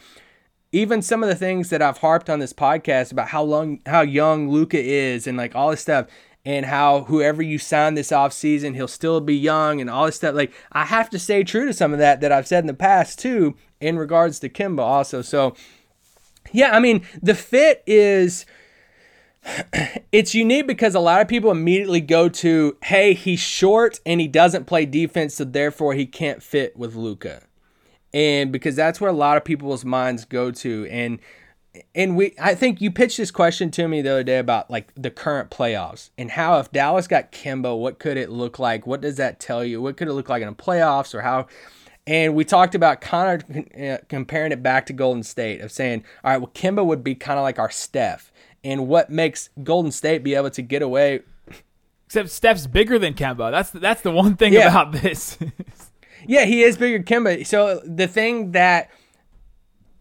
even 0.72 1.00
some 1.00 1.22
of 1.22 1.28
the 1.28 1.34
things 1.34 1.70
that 1.70 1.80
I've 1.80 1.98
harped 1.98 2.28
on 2.28 2.40
this 2.40 2.52
podcast 2.52 3.12
about 3.12 3.28
how 3.28 3.42
long 3.42 3.80
how 3.86 4.02
young 4.02 4.50
Luka 4.50 4.78
is 4.78 5.26
and 5.26 5.36
like 5.36 5.54
all 5.54 5.70
this 5.70 5.80
stuff 5.80 6.06
and 6.44 6.66
how 6.66 7.04
whoever 7.04 7.42
you 7.42 7.58
sign 7.58 7.94
this 7.94 8.10
offseason, 8.10 8.74
he'll 8.74 8.88
still 8.88 9.20
be 9.20 9.36
young 9.36 9.80
and 9.80 9.90
all 9.90 10.06
this 10.06 10.16
stuff. 10.16 10.34
Like 10.34 10.52
I 10.72 10.84
have 10.84 11.10
to 11.10 11.18
stay 11.18 11.44
true 11.44 11.66
to 11.66 11.72
some 11.72 11.92
of 11.92 11.98
that 11.98 12.20
that 12.20 12.32
I've 12.32 12.46
said 12.46 12.62
in 12.64 12.66
the 12.68 12.74
past 12.74 13.18
too 13.18 13.54
in 13.80 13.98
regards 13.98 14.38
to 14.40 14.48
Kimba 14.48 14.80
also. 14.80 15.22
So 15.22 15.54
yeah, 16.52 16.70
I 16.70 16.80
mean 16.80 17.06
the 17.22 17.34
fit 17.34 17.82
is 17.86 18.46
it's 20.12 20.34
unique 20.34 20.66
because 20.66 20.94
a 20.94 21.00
lot 21.00 21.20
of 21.20 21.28
people 21.28 21.50
immediately 21.50 22.00
go 22.00 22.28
to, 22.28 22.76
hey, 22.84 23.14
he's 23.14 23.40
short 23.40 24.00
and 24.06 24.20
he 24.20 24.28
doesn't 24.28 24.66
play 24.66 24.86
defense, 24.86 25.34
so 25.34 25.44
therefore 25.44 25.94
he 25.94 26.06
can't 26.06 26.42
fit 26.42 26.76
with 26.76 26.94
Luka 26.94 27.42
and 28.12 28.50
because 28.52 28.76
that's 28.76 29.00
where 29.00 29.10
a 29.10 29.14
lot 29.14 29.36
of 29.36 29.44
people's 29.44 29.84
minds 29.84 30.24
go 30.24 30.50
to 30.50 30.86
and 30.90 31.18
and 31.94 32.16
we 32.16 32.34
I 32.40 32.54
think 32.54 32.80
you 32.80 32.90
pitched 32.90 33.16
this 33.16 33.30
question 33.30 33.70
to 33.72 33.88
me 33.88 34.02
the 34.02 34.10
other 34.10 34.22
day 34.24 34.38
about 34.38 34.70
like 34.70 34.92
the 34.94 35.10
current 35.10 35.50
playoffs 35.50 36.10
and 36.18 36.30
how 36.32 36.58
if 36.58 36.70
Dallas 36.72 37.06
got 37.06 37.30
Kimbo, 37.32 37.74
what 37.76 37.98
could 37.98 38.16
it 38.16 38.30
look 38.30 38.58
like? 38.58 38.86
What 38.86 39.00
does 39.00 39.16
that 39.16 39.40
tell 39.40 39.64
you? 39.64 39.80
What 39.82 39.96
could 39.96 40.08
it 40.08 40.12
look 40.12 40.28
like 40.28 40.42
in 40.42 40.48
the 40.48 40.54
playoffs 40.54 41.14
or 41.14 41.22
how 41.22 41.46
and 42.06 42.34
we 42.34 42.44
talked 42.44 42.74
about 42.74 43.00
kind 43.02 43.42
of 43.42 43.82
uh, 43.82 43.98
comparing 44.08 44.50
it 44.52 44.62
back 44.62 44.86
to 44.86 44.94
Golden 44.94 45.22
State 45.22 45.60
of 45.60 45.70
saying, 45.70 46.04
all 46.24 46.30
right, 46.30 46.38
well, 46.38 46.50
Kimba 46.54 46.82
would 46.84 47.04
be 47.04 47.14
kind 47.14 47.38
of 47.38 47.42
like 47.42 47.58
our 47.58 47.70
Steph. 47.70 48.32
And 48.64 48.88
what 48.88 49.10
makes 49.10 49.50
Golden 49.62 49.92
State 49.92 50.22
be 50.24 50.34
able 50.34 50.48
to 50.50 50.62
get 50.62 50.80
away 50.80 51.20
Except 52.06 52.30
Steph's 52.30 52.66
bigger 52.66 52.98
than 52.98 53.12
Kemba. 53.12 53.50
That's 53.50 53.68
that's 53.70 54.00
the 54.00 54.10
one 54.10 54.36
thing 54.36 54.54
Yeah. 54.54 54.68
about 54.68 54.92
this. 54.92 55.36
Yeah, 56.26 56.46
he 56.46 56.62
is 56.62 56.76
bigger 56.76 56.98
than 56.98 57.04
Kimba. 57.04 57.46
So 57.46 57.80
the 57.84 58.08
thing 58.08 58.50
that 58.52 58.90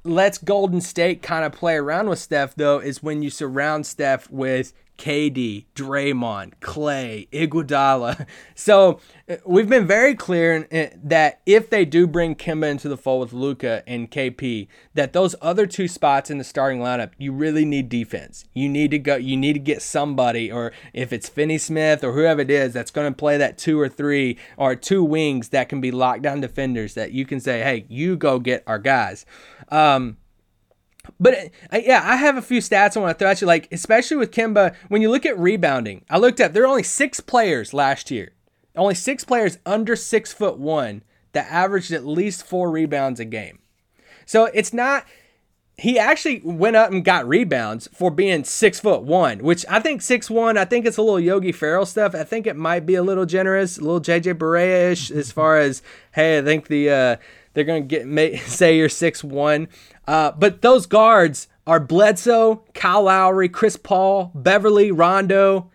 lets 0.07 0.37
Golden 0.37 0.81
State 0.81 1.21
kind 1.21 1.45
of 1.45 1.51
play 1.51 1.75
around 1.75 2.09
with 2.09 2.19
Steph, 2.19 2.55
though, 2.55 2.79
is 2.79 3.03
when 3.03 3.21
you 3.21 3.29
surround 3.29 3.85
Steph 3.85 4.29
with 4.29 4.73
KD, 4.97 5.65
Draymond, 5.75 6.53
Clay, 6.59 7.27
Iguodala. 7.31 8.25
So 8.55 8.99
uh, 9.29 9.35
we've 9.45 9.69
been 9.69 9.85
very 9.85 10.15
clear 10.15 10.67
that 11.03 11.41
if 11.45 11.69
they 11.69 11.85
do 11.85 12.07
bring 12.07 12.35
Kimba 12.35 12.71
into 12.71 12.89
the 12.89 12.97
fold 12.97 13.21
with 13.21 13.33
Luka 13.33 13.83
and 13.85 14.09
KP, 14.09 14.67
that 14.95 15.13
those 15.13 15.35
other 15.41 15.67
two 15.67 15.87
spots 15.87 16.31
in 16.31 16.39
the 16.39 16.43
starting 16.43 16.79
lineup, 16.79 17.11
you 17.19 17.31
really 17.31 17.65
need 17.65 17.87
defense. 17.87 18.45
You 18.53 18.67
need 18.67 18.91
to 18.91 18.99
go. 18.99 19.15
You 19.15 19.37
need 19.37 19.53
to 19.53 19.59
get 19.59 19.81
somebody, 19.81 20.51
or 20.51 20.73
if 20.91 21.13
it's 21.13 21.29
Finney 21.29 21.59
Smith 21.59 22.03
or 22.03 22.13
whoever 22.13 22.41
it 22.41 22.49
is, 22.49 22.73
that's 22.73 22.91
going 22.91 23.11
to 23.11 23.15
play 23.15 23.37
that 23.37 23.57
two 23.57 23.79
or 23.79 23.87
three 23.87 24.37
or 24.57 24.75
two 24.75 25.03
wings 25.03 25.49
that 25.49 25.69
can 25.69 25.79
be 25.79 25.91
lockdown 25.91 26.41
defenders 26.41 26.95
that 26.95 27.11
you 27.11 27.25
can 27.25 27.39
say, 27.39 27.61
hey, 27.61 27.85
you 27.89 28.15
go 28.17 28.39
get 28.39 28.63
our 28.65 28.79
guys. 28.79 29.25
Um, 29.69 30.17
but 31.19 31.51
yeah, 31.71 32.01
I 32.03 32.15
have 32.15 32.37
a 32.37 32.41
few 32.41 32.59
stats 32.61 32.97
I 32.97 32.99
want 32.99 33.17
to 33.17 33.23
throw 33.23 33.31
at 33.31 33.41
you. 33.41 33.47
Like 33.47 33.67
especially 33.71 34.17
with 34.17 34.31
Kimba, 34.31 34.75
when 34.87 35.01
you 35.01 35.09
look 35.09 35.25
at 35.25 35.37
rebounding, 35.37 36.05
I 36.09 36.17
looked 36.17 36.39
up. 36.39 36.53
There 36.53 36.63
are 36.63 36.67
only 36.67 36.83
six 36.83 37.19
players 37.19 37.73
last 37.73 38.11
year, 38.11 38.33
only 38.75 38.95
six 38.95 39.23
players 39.23 39.57
under 39.65 39.95
six 39.95 40.33
foot 40.33 40.57
one 40.57 41.03
that 41.33 41.51
averaged 41.51 41.91
at 41.91 42.05
least 42.05 42.45
four 42.45 42.71
rebounds 42.71 43.19
a 43.19 43.25
game. 43.25 43.59
So 44.25 44.45
it's 44.45 44.73
not. 44.73 45.05
He 45.79 45.99
actually 45.99 46.41
went 46.43 46.75
up 46.75 46.91
and 46.91 47.05
got 47.05 47.27
rebounds 47.27 47.87
for 47.93 48.09
being 48.09 48.43
six 48.43 48.79
foot 48.79 49.03
one, 49.03 49.39
which 49.39 49.63
I 49.69 49.79
think 49.79 50.01
six 50.01 50.29
one. 50.29 50.57
I 50.57 50.65
think 50.65 50.85
it's 50.85 50.97
a 50.97 51.03
little 51.03 51.19
Yogi 51.19 51.51
Ferrell 51.51 51.85
stuff. 51.85 52.15
I 52.15 52.23
think 52.23 52.47
it 52.47 52.55
might 52.55 52.85
be 52.85 52.95
a 52.95 53.03
little 53.03 53.27
generous, 53.27 53.77
a 53.77 53.81
little 53.81 54.01
JJ 54.01 54.33
Barea 54.35 54.91
ish 54.91 55.11
as 55.11 55.31
far 55.31 55.59
as 55.59 55.83
hey, 56.13 56.39
I 56.39 56.41
think 56.41 56.67
the 56.67 56.89
uh, 56.89 57.15
they're 57.57 57.65
gonna 57.65 57.81
get 57.81 58.05
may, 58.05 58.37
say 58.45 58.77
you're 58.77 58.87
six 58.87 59.23
one. 59.23 59.67
Uh, 60.07 60.31
but 60.31 60.61
those 60.61 60.85
guards 60.85 61.47
are 61.65 61.79
Bledsoe, 61.79 62.63
Kyle 62.75 63.03
Lowry, 63.03 63.49
Chris 63.49 63.75
Paul, 63.75 64.31
Beverley, 64.35 64.91
Rondo, 64.91 65.71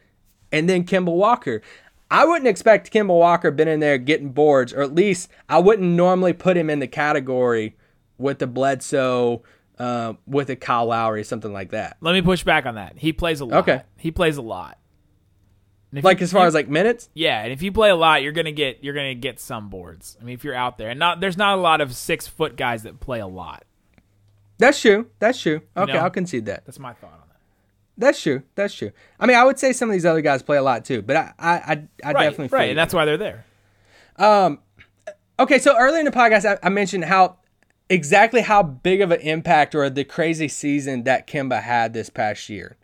and 0.53 0.69
then 0.69 0.85
Kimball 0.85 1.17
Walker. 1.17 1.61
I 2.09 2.25
wouldn't 2.25 2.47
expect 2.47 2.93
Kimball 2.93 3.19
Walker 3.19 3.51
been 3.51 3.67
in 3.67 3.81
there 3.81 3.99
getting 3.99 4.31
boards, 4.31 4.73
or 4.73 4.83
at 4.83 4.95
least 4.95 5.29
I 5.49 5.59
wouldn't 5.59 5.89
normally 5.89 6.33
put 6.33 6.57
him 6.57 6.71
in 6.71 6.79
the 6.79 6.87
category 6.87 7.77
with 8.17 8.39
the 8.39 8.47
Bledsoe, 8.47 9.43
uh, 9.81 10.13
with 10.25 10.51
a 10.51 10.57
Kyle 10.57 10.87
Lowry, 10.87 11.25
something 11.25 11.53
like 11.53 11.71
that. 11.71 11.97
Let 12.01 12.13
me 12.13 12.23
push 12.23 12.45
back 12.45 12.65
on 12.65 12.77
that. 12.77 12.95
He 12.97 13.13
plays 13.13 13.41
a 13.41 13.45
lot. 13.45 13.69
Okay. 13.69 13.83
He 13.97 14.13
plays 14.13 14.37
a 14.37 14.43
lot. 14.43 14.79
Like 15.93 16.21
you- 16.21 16.25
as 16.25 16.33
far 16.33 16.43
you- 16.43 16.49
as 16.49 16.55
like 16.55 16.69
minutes. 16.69 17.09
yeah, 17.15 17.43
and 17.43 17.53
if 17.53 17.61
you 17.63 17.71
play 17.73 17.91
a 17.91 17.97
lot, 17.97 18.23
you're 18.23 18.33
gonna 18.33 18.53
get 18.53 18.83
you're 18.83 18.95
gonna 18.95 19.15
get 19.15 19.39
some 19.41 19.69
boards. 19.69 20.17
I 20.21 20.25
mean, 20.25 20.35
if 20.35 20.43
you're 20.45 20.55
out 20.55 20.79
there, 20.79 20.89
and 20.91 20.99
not 20.99 21.21
there's 21.21 21.37
not 21.37 21.59
a 21.59 21.61
lot 21.61 21.81
of 21.81 21.95
six 21.95 22.27
foot 22.27 22.57
guys 22.57 22.83
that 22.85 22.99
play 23.01 23.21
a 23.21 23.27
lot. 23.27 23.65
That's 24.59 24.81
true. 24.81 25.09
That's 25.19 25.41
true. 25.41 25.61
Okay? 25.77 25.93
I'll 25.93 26.09
concede 26.11 26.47
that. 26.47 26.65
That's 26.65 26.79
my 26.79 26.93
thought 26.93 27.13
on 27.13 27.19
that. 27.29 27.37
That's 27.99 28.23
true. 28.23 28.43
That's 28.55 28.73
true. 28.75 28.93
I 29.21 29.27
mean, 29.27 29.37
I 29.37 29.45
would 29.45 29.59
say 29.59 29.73
some 29.73 29.89
of 29.89 29.93
these 29.93 30.07
other 30.07 30.21
guys 30.23 30.43
play 30.43 30.57
a 30.57 30.63
lot 30.63 30.85
too, 30.85 31.03
but 31.03 31.17
I, 31.17 31.33
I, 31.39 31.51
I, 31.51 31.89
I 32.05 32.13
Right, 32.13 32.25
definitely 32.31 32.57
right, 32.57 32.71
and 32.71 32.79
that's 32.79 32.95
why 32.95 33.05
they're 33.05 33.17
there. 33.19 33.45
Um, 34.17 34.61
Okay, 35.39 35.59
so 35.59 35.77
earlier 35.77 35.99
in 35.99 36.05
the 36.05 36.11
podcast, 36.13 36.45
I, 36.45 36.59
I 36.65 36.69
mentioned 36.69 37.05
how 37.07 37.37
exactly 37.89 38.43
how 38.43 38.63
big 38.63 39.01
of 39.01 39.11
an 39.11 39.21
impact 39.21 39.75
or 39.75 39.91
the 39.91 40.05
crazy 40.05 40.47
season 40.47 41.03
that 41.05 41.27
Kimba 41.27 41.63
had 41.63 41.93
this 41.95 42.11
past 42.11 42.49
year. 42.49 42.77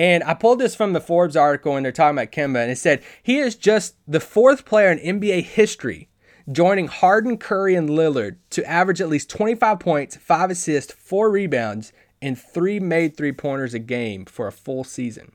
And 0.00 0.24
I 0.24 0.32
pulled 0.32 0.60
this 0.60 0.74
from 0.74 0.94
the 0.94 1.00
Forbes 1.00 1.36
article 1.36 1.76
and 1.76 1.84
they're 1.84 1.92
talking 1.92 2.16
about 2.16 2.32
Kimba, 2.32 2.62
and 2.62 2.70
it 2.70 2.78
said 2.78 3.02
he 3.22 3.36
is 3.36 3.54
just 3.54 3.96
the 4.08 4.18
fourth 4.18 4.64
player 4.64 4.90
in 4.90 5.20
NBA 5.20 5.44
history 5.44 6.08
joining 6.50 6.88
Harden, 6.88 7.36
Curry, 7.36 7.74
and 7.74 7.86
Lillard 7.86 8.36
to 8.48 8.64
average 8.64 9.02
at 9.02 9.10
least 9.10 9.28
25 9.28 9.78
points, 9.78 10.16
five 10.16 10.50
assists, 10.50 10.94
four 10.94 11.30
rebounds, 11.30 11.92
and 12.22 12.38
three 12.38 12.80
made 12.80 13.14
three 13.14 13.32
pointers 13.32 13.74
a 13.74 13.78
game 13.78 14.24
for 14.24 14.46
a 14.46 14.52
full 14.52 14.84
season. 14.84 15.32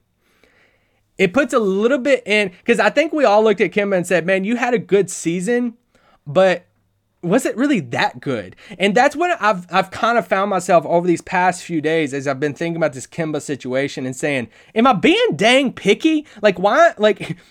It 1.20 1.32
puts 1.32 1.54
a 1.54 1.60
little 1.60 2.00
bit 2.00 2.24
in 2.26 2.50
because 2.50 2.80
I 2.80 2.90
think 2.90 3.14
we 3.14 3.24
all 3.24 3.44
looked 3.44 3.62
at 3.62 3.72
Kimba 3.72 3.98
and 3.98 4.08
said, 4.08 4.26
"Man, 4.26 4.46
you 4.46 4.56
had 4.56 4.74
a 4.74 4.80
good 4.80 5.12
season, 5.12 5.76
but 6.26 6.66
was 7.22 7.46
it 7.46 7.58
really 7.58 7.80
that 7.80 8.20
good?" 8.20 8.56
And 8.78 8.96
that's 8.96 9.16
what 9.16 9.38
I've 9.42 9.66
I've 9.72 9.92
kind 9.92 10.18
of 10.18 10.28
found 10.28 10.50
myself 10.50 10.86
over 10.86 11.08
these 11.08 11.22
past 11.22 11.64
few 11.64 11.82
days 11.82 12.14
as 12.14 12.28
I've 12.28 12.40
been 12.40 12.54
thinking 12.54 12.78
about 12.78 12.94
this 12.94 13.08
Kimba 13.08 13.42
situation 13.42 14.06
and 14.06 14.16
saying, 14.16 14.50
"Am 14.74 14.88
I 14.88 14.94
being 14.94 15.36
dang 15.36 15.74
picky? 15.74 16.26
Like 16.42 16.60
why? 16.60 16.94
Like." 16.98 17.38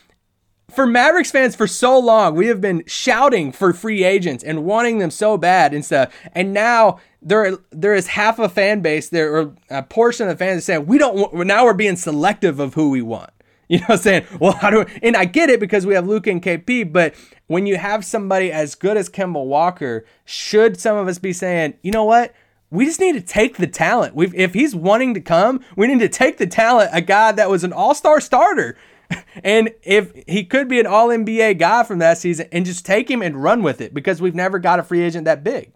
for 0.74 0.87
Mavericks 0.87 1.31
fans 1.31 1.55
for 1.55 1.66
so 1.66 1.98
long, 1.98 2.35
we 2.35 2.48
have 2.48 2.61
been 2.61 2.83
shouting 2.87 3.53
for 3.53 3.72
free 3.72 4.03
agents 4.03 4.42
and 4.42 4.64
wanting 4.64 4.98
them 4.98 5.11
so 5.11 5.37
bad 5.37 5.72
and 5.72 5.85
stuff. 5.85 6.12
And 6.33 6.53
now 6.53 6.98
there 7.22 7.57
there 7.70 7.94
is 7.94 8.09
half 8.09 8.38
a 8.38 8.48
fan 8.48 8.81
base 8.81 9.09
there 9.09 9.35
or 9.37 9.55
a 9.70 9.83
portion 9.83 10.29
of 10.29 10.37
the 10.37 10.44
fans 10.44 10.64
saying 10.64 10.87
we 10.87 10.98
don't 10.98 11.16
want, 11.16 11.46
now 11.46 11.64
we're 11.64 11.74
being 11.74 11.96
selective 11.96 12.61
of 12.61 12.74
who 12.74 12.90
we 12.90 13.03
want. 13.03 13.31
You 13.68 13.79
know, 13.79 13.85
what 13.87 13.94
I'm 13.94 14.03
saying, 14.03 14.27
well, 14.40 14.53
how 14.53 14.68
do? 14.68 14.85
And 15.03 15.16
I 15.16 15.24
get 15.24 15.48
it 15.48 15.59
because 15.59 15.87
we 15.87 15.94
have 15.94 16.07
Luka 16.07 16.31
and 16.31 16.42
KP, 16.42 16.92
but 16.92 17.14
when 17.46 17.64
you 17.64 17.79
have 17.79 18.05
somebody 18.05 18.53
as 18.53 18.74
good 18.74 18.98
as 18.98 19.09
Kemba 19.09 19.42
Walker, 19.42 20.05
should 20.27 20.79
some 20.79 20.98
of 20.98 21.09
us 21.09 21.18
be 21.18 21.33
saying, 21.33 21.74
you 21.83 21.90
know 21.90 22.05
what? 22.05 22.35
We 22.70 22.85
just 22.85 23.00
need 23.00 23.14
to 23.14 23.22
take 23.22 23.57
the 23.57 23.66
talent. 23.66 24.14
we 24.14 24.27
if 24.35 24.53
he's 24.53 24.74
wanting 24.74 25.14
to 25.14 25.20
come, 25.20 25.61
we 25.77 25.87
need 25.87 26.00
to 26.00 26.11
take 26.11 26.37
the 26.37 26.46
talent. 26.46 26.90
A 26.92 27.00
guy 27.00 27.33
that 27.33 27.48
was 27.48 27.64
an 27.64 27.72
All 27.72 27.94
Star 27.94 28.20
starter, 28.20 28.77
and 29.44 29.70
if 29.83 30.12
he 30.27 30.44
could 30.44 30.68
be 30.68 30.79
an 30.79 30.87
All 30.87 31.09
NBA 31.09 31.59
guy 31.59 31.85
from 31.85 32.00
that 32.00 32.18
season, 32.18 32.48
and 32.53 32.66
just 32.66 32.85
take 32.85 33.11
him 33.11 33.22
and 33.22 33.42
run 33.42 33.62
with 33.62 33.81
it 33.81 33.94
because 33.94 34.20
we've 34.20 34.35
never 34.35 34.59
got 34.59 34.79
a 34.79 34.83
free 34.83 35.00
agent 35.00 35.24
that 35.24 35.42
big. 35.42 35.72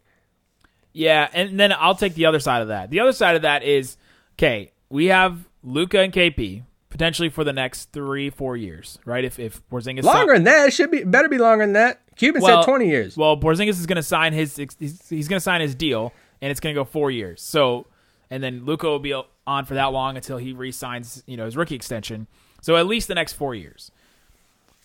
Yeah, 0.92 1.28
and 1.32 1.58
then 1.58 1.72
I'll 1.72 1.94
take 1.94 2.14
the 2.14 2.26
other 2.26 2.40
side 2.40 2.60
of 2.60 2.68
that. 2.68 2.90
The 2.90 3.00
other 3.00 3.12
side 3.12 3.36
of 3.36 3.42
that 3.42 3.62
is 3.62 3.96
okay. 4.34 4.72
We 4.90 5.06
have 5.06 5.48
Luka 5.62 6.00
and 6.00 6.12
KP 6.12 6.64
potentially 6.98 7.28
for 7.28 7.44
the 7.44 7.52
next 7.52 7.92
three, 7.92 8.28
four 8.28 8.56
years, 8.56 8.98
right? 9.04 9.24
If 9.24 9.38
if 9.38 9.62
Porzingis 9.70 10.02
longer 10.02 10.34
than 10.34 10.44
that, 10.44 10.68
it 10.68 10.72
should 10.72 10.90
be 10.90 11.04
better 11.04 11.28
be 11.28 11.38
longer 11.38 11.64
than 11.64 11.74
that. 11.74 12.00
Cuban 12.16 12.42
well, 12.42 12.62
said 12.62 12.68
twenty 12.68 12.88
years. 12.88 13.16
Well, 13.16 13.36
Porzingis 13.36 13.70
is 13.70 13.86
going 13.86 13.96
to 13.96 14.02
sign 14.02 14.32
his 14.32 14.56
he's, 14.56 14.76
he's 15.08 15.28
going 15.28 15.38
to 15.38 15.40
sign 15.40 15.60
his 15.60 15.76
deal, 15.76 16.12
and 16.42 16.50
it's 16.50 16.58
going 16.58 16.74
to 16.74 16.80
go 16.80 16.84
four 16.84 17.12
years. 17.12 17.40
So, 17.40 17.86
and 18.30 18.42
then 18.42 18.64
Luka 18.64 18.88
will 18.88 18.98
be 18.98 19.14
on 19.46 19.64
for 19.64 19.74
that 19.74 19.92
long 19.92 20.16
until 20.16 20.38
he 20.38 20.52
re-signs, 20.52 21.22
you 21.26 21.36
know, 21.36 21.44
his 21.44 21.56
rookie 21.56 21.76
extension. 21.76 22.26
So 22.60 22.76
at 22.76 22.86
least 22.86 23.06
the 23.06 23.14
next 23.14 23.34
four 23.34 23.54
years. 23.54 23.92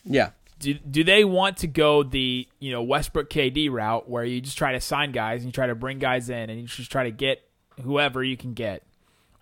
Yeah. 0.06 0.30
Do, 0.60 0.76
do 0.76 1.04
they 1.04 1.26
want 1.26 1.58
to 1.58 1.68
go 1.68 2.04
the 2.04 2.48
you 2.60 2.72
know 2.72 2.84
Westbrook 2.84 3.30
KD 3.30 3.72
route 3.72 4.08
where 4.08 4.24
you 4.24 4.40
just 4.40 4.58
try 4.58 4.74
to 4.74 4.80
sign 4.80 5.12
guys 5.12 5.42
and 5.42 5.48
you 5.48 5.52
try 5.52 5.68
to 5.68 5.76
bring 5.76 5.98
guys 5.98 6.30
in 6.30 6.50
and 6.52 6.62
you 6.62 6.68
just 6.68 6.92
try 6.92 7.06
to 7.06 7.12
get 7.12 7.42
whoever 7.82 8.24
you 8.24 8.38
can 8.38 8.54
get, 8.54 8.84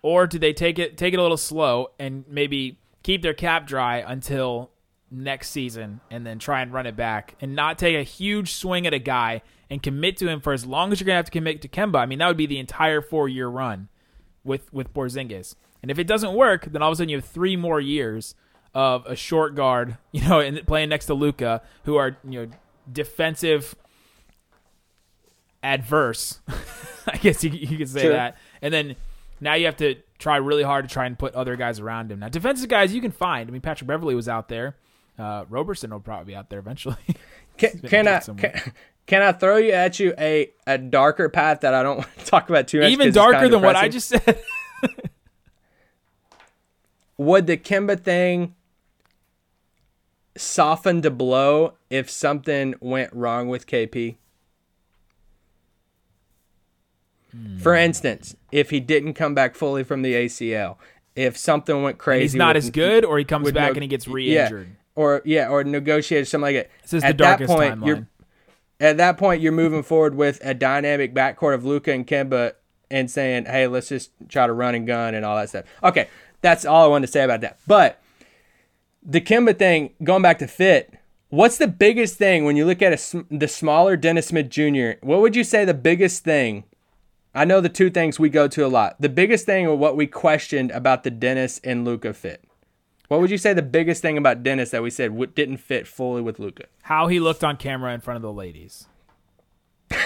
or 0.02 0.26
do 0.26 0.38
they 0.38 0.52
take 0.52 0.78
it 0.78 0.96
take 0.96 1.14
it 1.14 1.18
a 1.18 1.22
little 1.22 1.36
slow 1.36 1.88
and 1.98 2.24
maybe 2.28 2.78
keep 3.02 3.22
their 3.22 3.34
cap 3.34 3.66
dry 3.66 3.98
until 3.98 4.70
next 5.10 5.50
season 5.50 6.00
and 6.10 6.26
then 6.26 6.38
try 6.38 6.62
and 6.62 6.72
run 6.72 6.86
it 6.86 6.96
back 6.96 7.34
and 7.40 7.54
not 7.54 7.78
take 7.78 7.96
a 7.96 8.02
huge 8.02 8.52
swing 8.52 8.86
at 8.86 8.94
a 8.94 8.98
guy 8.98 9.42
and 9.70 9.82
commit 9.82 10.16
to 10.18 10.28
him 10.28 10.40
for 10.40 10.52
as 10.52 10.66
long 10.66 10.92
as 10.92 11.00
you're 11.00 11.06
gonna 11.06 11.16
have 11.16 11.26
to 11.26 11.30
commit 11.30 11.62
to 11.62 11.68
Kemba. 11.68 11.96
I 11.96 12.06
mean, 12.06 12.18
that 12.18 12.28
would 12.28 12.36
be 12.36 12.46
the 12.46 12.58
entire 12.58 13.00
four 13.00 13.28
year 13.28 13.48
run 13.48 13.88
with 14.44 14.72
with 14.72 14.92
Porzingis. 14.92 15.54
And 15.82 15.90
if 15.90 15.98
it 15.98 16.06
doesn't 16.06 16.34
work, 16.34 16.66
then 16.66 16.82
all 16.82 16.90
of 16.90 16.94
a 16.94 16.96
sudden 16.96 17.08
you 17.08 17.16
have 17.16 17.24
three 17.24 17.56
more 17.56 17.80
years 17.80 18.34
of 18.74 19.04
a 19.06 19.16
short 19.16 19.54
guard, 19.54 19.98
you 20.12 20.26
know, 20.28 20.40
and 20.40 20.66
playing 20.66 20.88
next 20.88 21.06
to 21.06 21.14
Luka, 21.14 21.62
who 21.84 21.96
are 21.96 22.16
you 22.24 22.46
know 22.46 22.50
defensive 22.90 23.74
adverse. 25.62 26.40
I 27.06 27.16
guess 27.16 27.42
you, 27.42 27.50
you 27.50 27.78
could 27.78 27.88
say 27.88 28.02
sure. 28.02 28.12
that. 28.12 28.38
And 28.60 28.72
then 28.72 28.96
now 29.42 29.54
you 29.54 29.66
have 29.66 29.76
to 29.78 29.96
try 30.18 30.36
really 30.36 30.62
hard 30.62 30.88
to 30.88 30.92
try 30.92 31.04
and 31.04 31.18
put 31.18 31.34
other 31.34 31.56
guys 31.56 31.80
around 31.80 32.12
him. 32.12 32.20
Now, 32.20 32.28
defensive 32.28 32.68
guys 32.68 32.94
you 32.94 33.00
can 33.00 33.10
find. 33.10 33.50
I 33.50 33.52
mean, 33.52 33.60
Patrick 33.60 33.88
Beverley 33.88 34.14
was 34.14 34.28
out 34.28 34.48
there. 34.48 34.76
Uh, 35.18 35.44
Roberson 35.50 35.90
will 35.90 35.98
probably 35.98 36.26
be 36.26 36.36
out 36.36 36.48
there 36.48 36.60
eventually. 36.60 36.96
can, 37.58 37.80
can 37.80 38.06
I 38.06 38.20
can, 38.20 38.72
can, 39.06 39.22
I 39.22 39.32
throw 39.32 39.56
you 39.56 39.72
at 39.72 39.98
you 39.98 40.14
a, 40.16 40.52
a 40.66 40.78
darker 40.78 41.28
path 41.28 41.62
that 41.62 41.74
I 41.74 41.82
don't 41.82 41.96
want 41.98 42.18
to 42.18 42.24
talk 42.24 42.48
about 42.48 42.68
too 42.68 42.80
much? 42.80 42.90
Even 42.90 43.12
darker 43.12 43.48
than 43.48 43.62
what 43.62 43.74
I 43.74 43.88
just 43.88 44.08
said. 44.08 44.40
Would 47.18 47.48
the 47.48 47.56
Kimba 47.56 48.00
thing 48.00 48.54
soften 50.36 51.00
the 51.00 51.10
blow 51.10 51.74
if 51.90 52.08
something 52.08 52.74
went 52.80 53.12
wrong 53.12 53.48
with 53.48 53.66
KP? 53.66 54.16
For 57.58 57.74
instance, 57.74 58.36
if 58.50 58.70
he 58.70 58.80
didn't 58.80 59.14
come 59.14 59.34
back 59.34 59.54
fully 59.54 59.84
from 59.84 60.02
the 60.02 60.14
ACL, 60.14 60.76
if 61.16 61.36
something 61.36 61.82
went 61.82 61.98
crazy, 61.98 62.20
and 62.20 62.22
he's 62.22 62.34
not 62.34 62.56
with, 62.56 62.64
as 62.64 62.70
good, 62.70 63.04
or 63.04 63.18
he 63.18 63.24
comes 63.24 63.50
back 63.52 63.70
no, 63.70 63.74
and 63.74 63.82
he 63.82 63.88
gets 63.88 64.06
re-injured, 64.08 64.68
yeah, 64.68 64.74
or 64.94 65.22
yeah, 65.24 65.48
or 65.48 65.64
negotiated 65.64 66.28
something 66.28 66.54
like 66.54 66.56
that. 66.56 66.70
This 66.82 66.94
is 66.94 67.04
at 67.04 67.08
the 67.08 67.24
darkest 67.24 67.48
that 67.48 67.56
point, 67.56 67.80
timeline. 67.80 67.86
You're, 67.86 68.06
at 68.80 68.96
that 68.96 69.16
point, 69.16 69.40
you're 69.40 69.52
moving 69.52 69.82
forward 69.82 70.14
with 70.14 70.40
a 70.42 70.54
dynamic 70.54 71.14
backcourt 71.14 71.54
of 71.54 71.64
Luka 71.64 71.92
and 71.92 72.06
Kemba, 72.06 72.52
and 72.90 73.10
saying, 73.10 73.46
"Hey, 73.46 73.66
let's 73.66 73.88
just 73.88 74.10
try 74.28 74.46
to 74.46 74.52
run 74.52 74.74
and 74.74 74.86
gun 74.86 75.14
and 75.14 75.24
all 75.24 75.36
that 75.36 75.48
stuff." 75.48 75.64
Okay, 75.82 76.08
that's 76.40 76.64
all 76.64 76.84
I 76.84 76.88
wanted 76.88 77.06
to 77.06 77.12
say 77.12 77.24
about 77.24 77.40
that. 77.42 77.58
But 77.66 78.00
the 79.02 79.20
Kemba 79.20 79.58
thing, 79.58 79.94
going 80.02 80.22
back 80.22 80.38
to 80.40 80.46
fit, 80.46 80.94
what's 81.30 81.58
the 81.58 81.68
biggest 81.68 82.16
thing 82.16 82.44
when 82.44 82.56
you 82.56 82.66
look 82.66 82.82
at 82.82 82.92
a, 82.92 83.24
the 83.30 83.48
smaller 83.48 83.96
Dennis 83.96 84.28
Smith 84.28 84.50
Jr.? 84.50 84.92
What 85.00 85.20
would 85.20 85.36
you 85.36 85.44
say 85.44 85.64
the 85.64 85.74
biggest 85.74 86.24
thing 86.24 86.64
I 87.34 87.44
know 87.44 87.60
the 87.60 87.68
two 87.68 87.90
things 87.90 88.18
we 88.18 88.28
go 88.28 88.46
to 88.48 88.66
a 88.66 88.68
lot. 88.68 89.00
The 89.00 89.08
biggest 89.08 89.46
thing 89.46 89.66
or 89.66 89.76
what 89.76 89.96
we 89.96 90.06
questioned 90.06 90.70
about 90.70 91.02
the 91.02 91.10
Dennis 91.10 91.60
and 91.64 91.84
Luka 91.84 92.12
fit. 92.12 92.44
What 93.08 93.20
would 93.20 93.30
you 93.30 93.38
say 93.38 93.52
the 93.52 93.62
biggest 93.62 94.02
thing 94.02 94.16
about 94.18 94.42
Dennis 94.42 94.70
that 94.70 94.82
we 94.82 94.90
said 94.90 95.34
didn't 95.34 95.58
fit 95.58 95.86
fully 95.86 96.22
with 96.22 96.38
Luka? 96.38 96.64
How 96.82 97.08
he 97.08 97.20
looked 97.20 97.44
on 97.44 97.56
camera 97.56 97.92
in 97.94 98.00
front 98.00 98.16
of 98.16 98.22
the 98.22 98.32
ladies. 98.32 98.86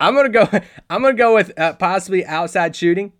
I'm 0.00 0.14
gonna 0.14 0.28
go. 0.28 0.48
I'm 0.90 1.02
gonna 1.02 1.14
go 1.14 1.34
with 1.34 1.58
uh, 1.58 1.74
possibly 1.74 2.24
outside 2.24 2.74
shooting. 2.76 3.12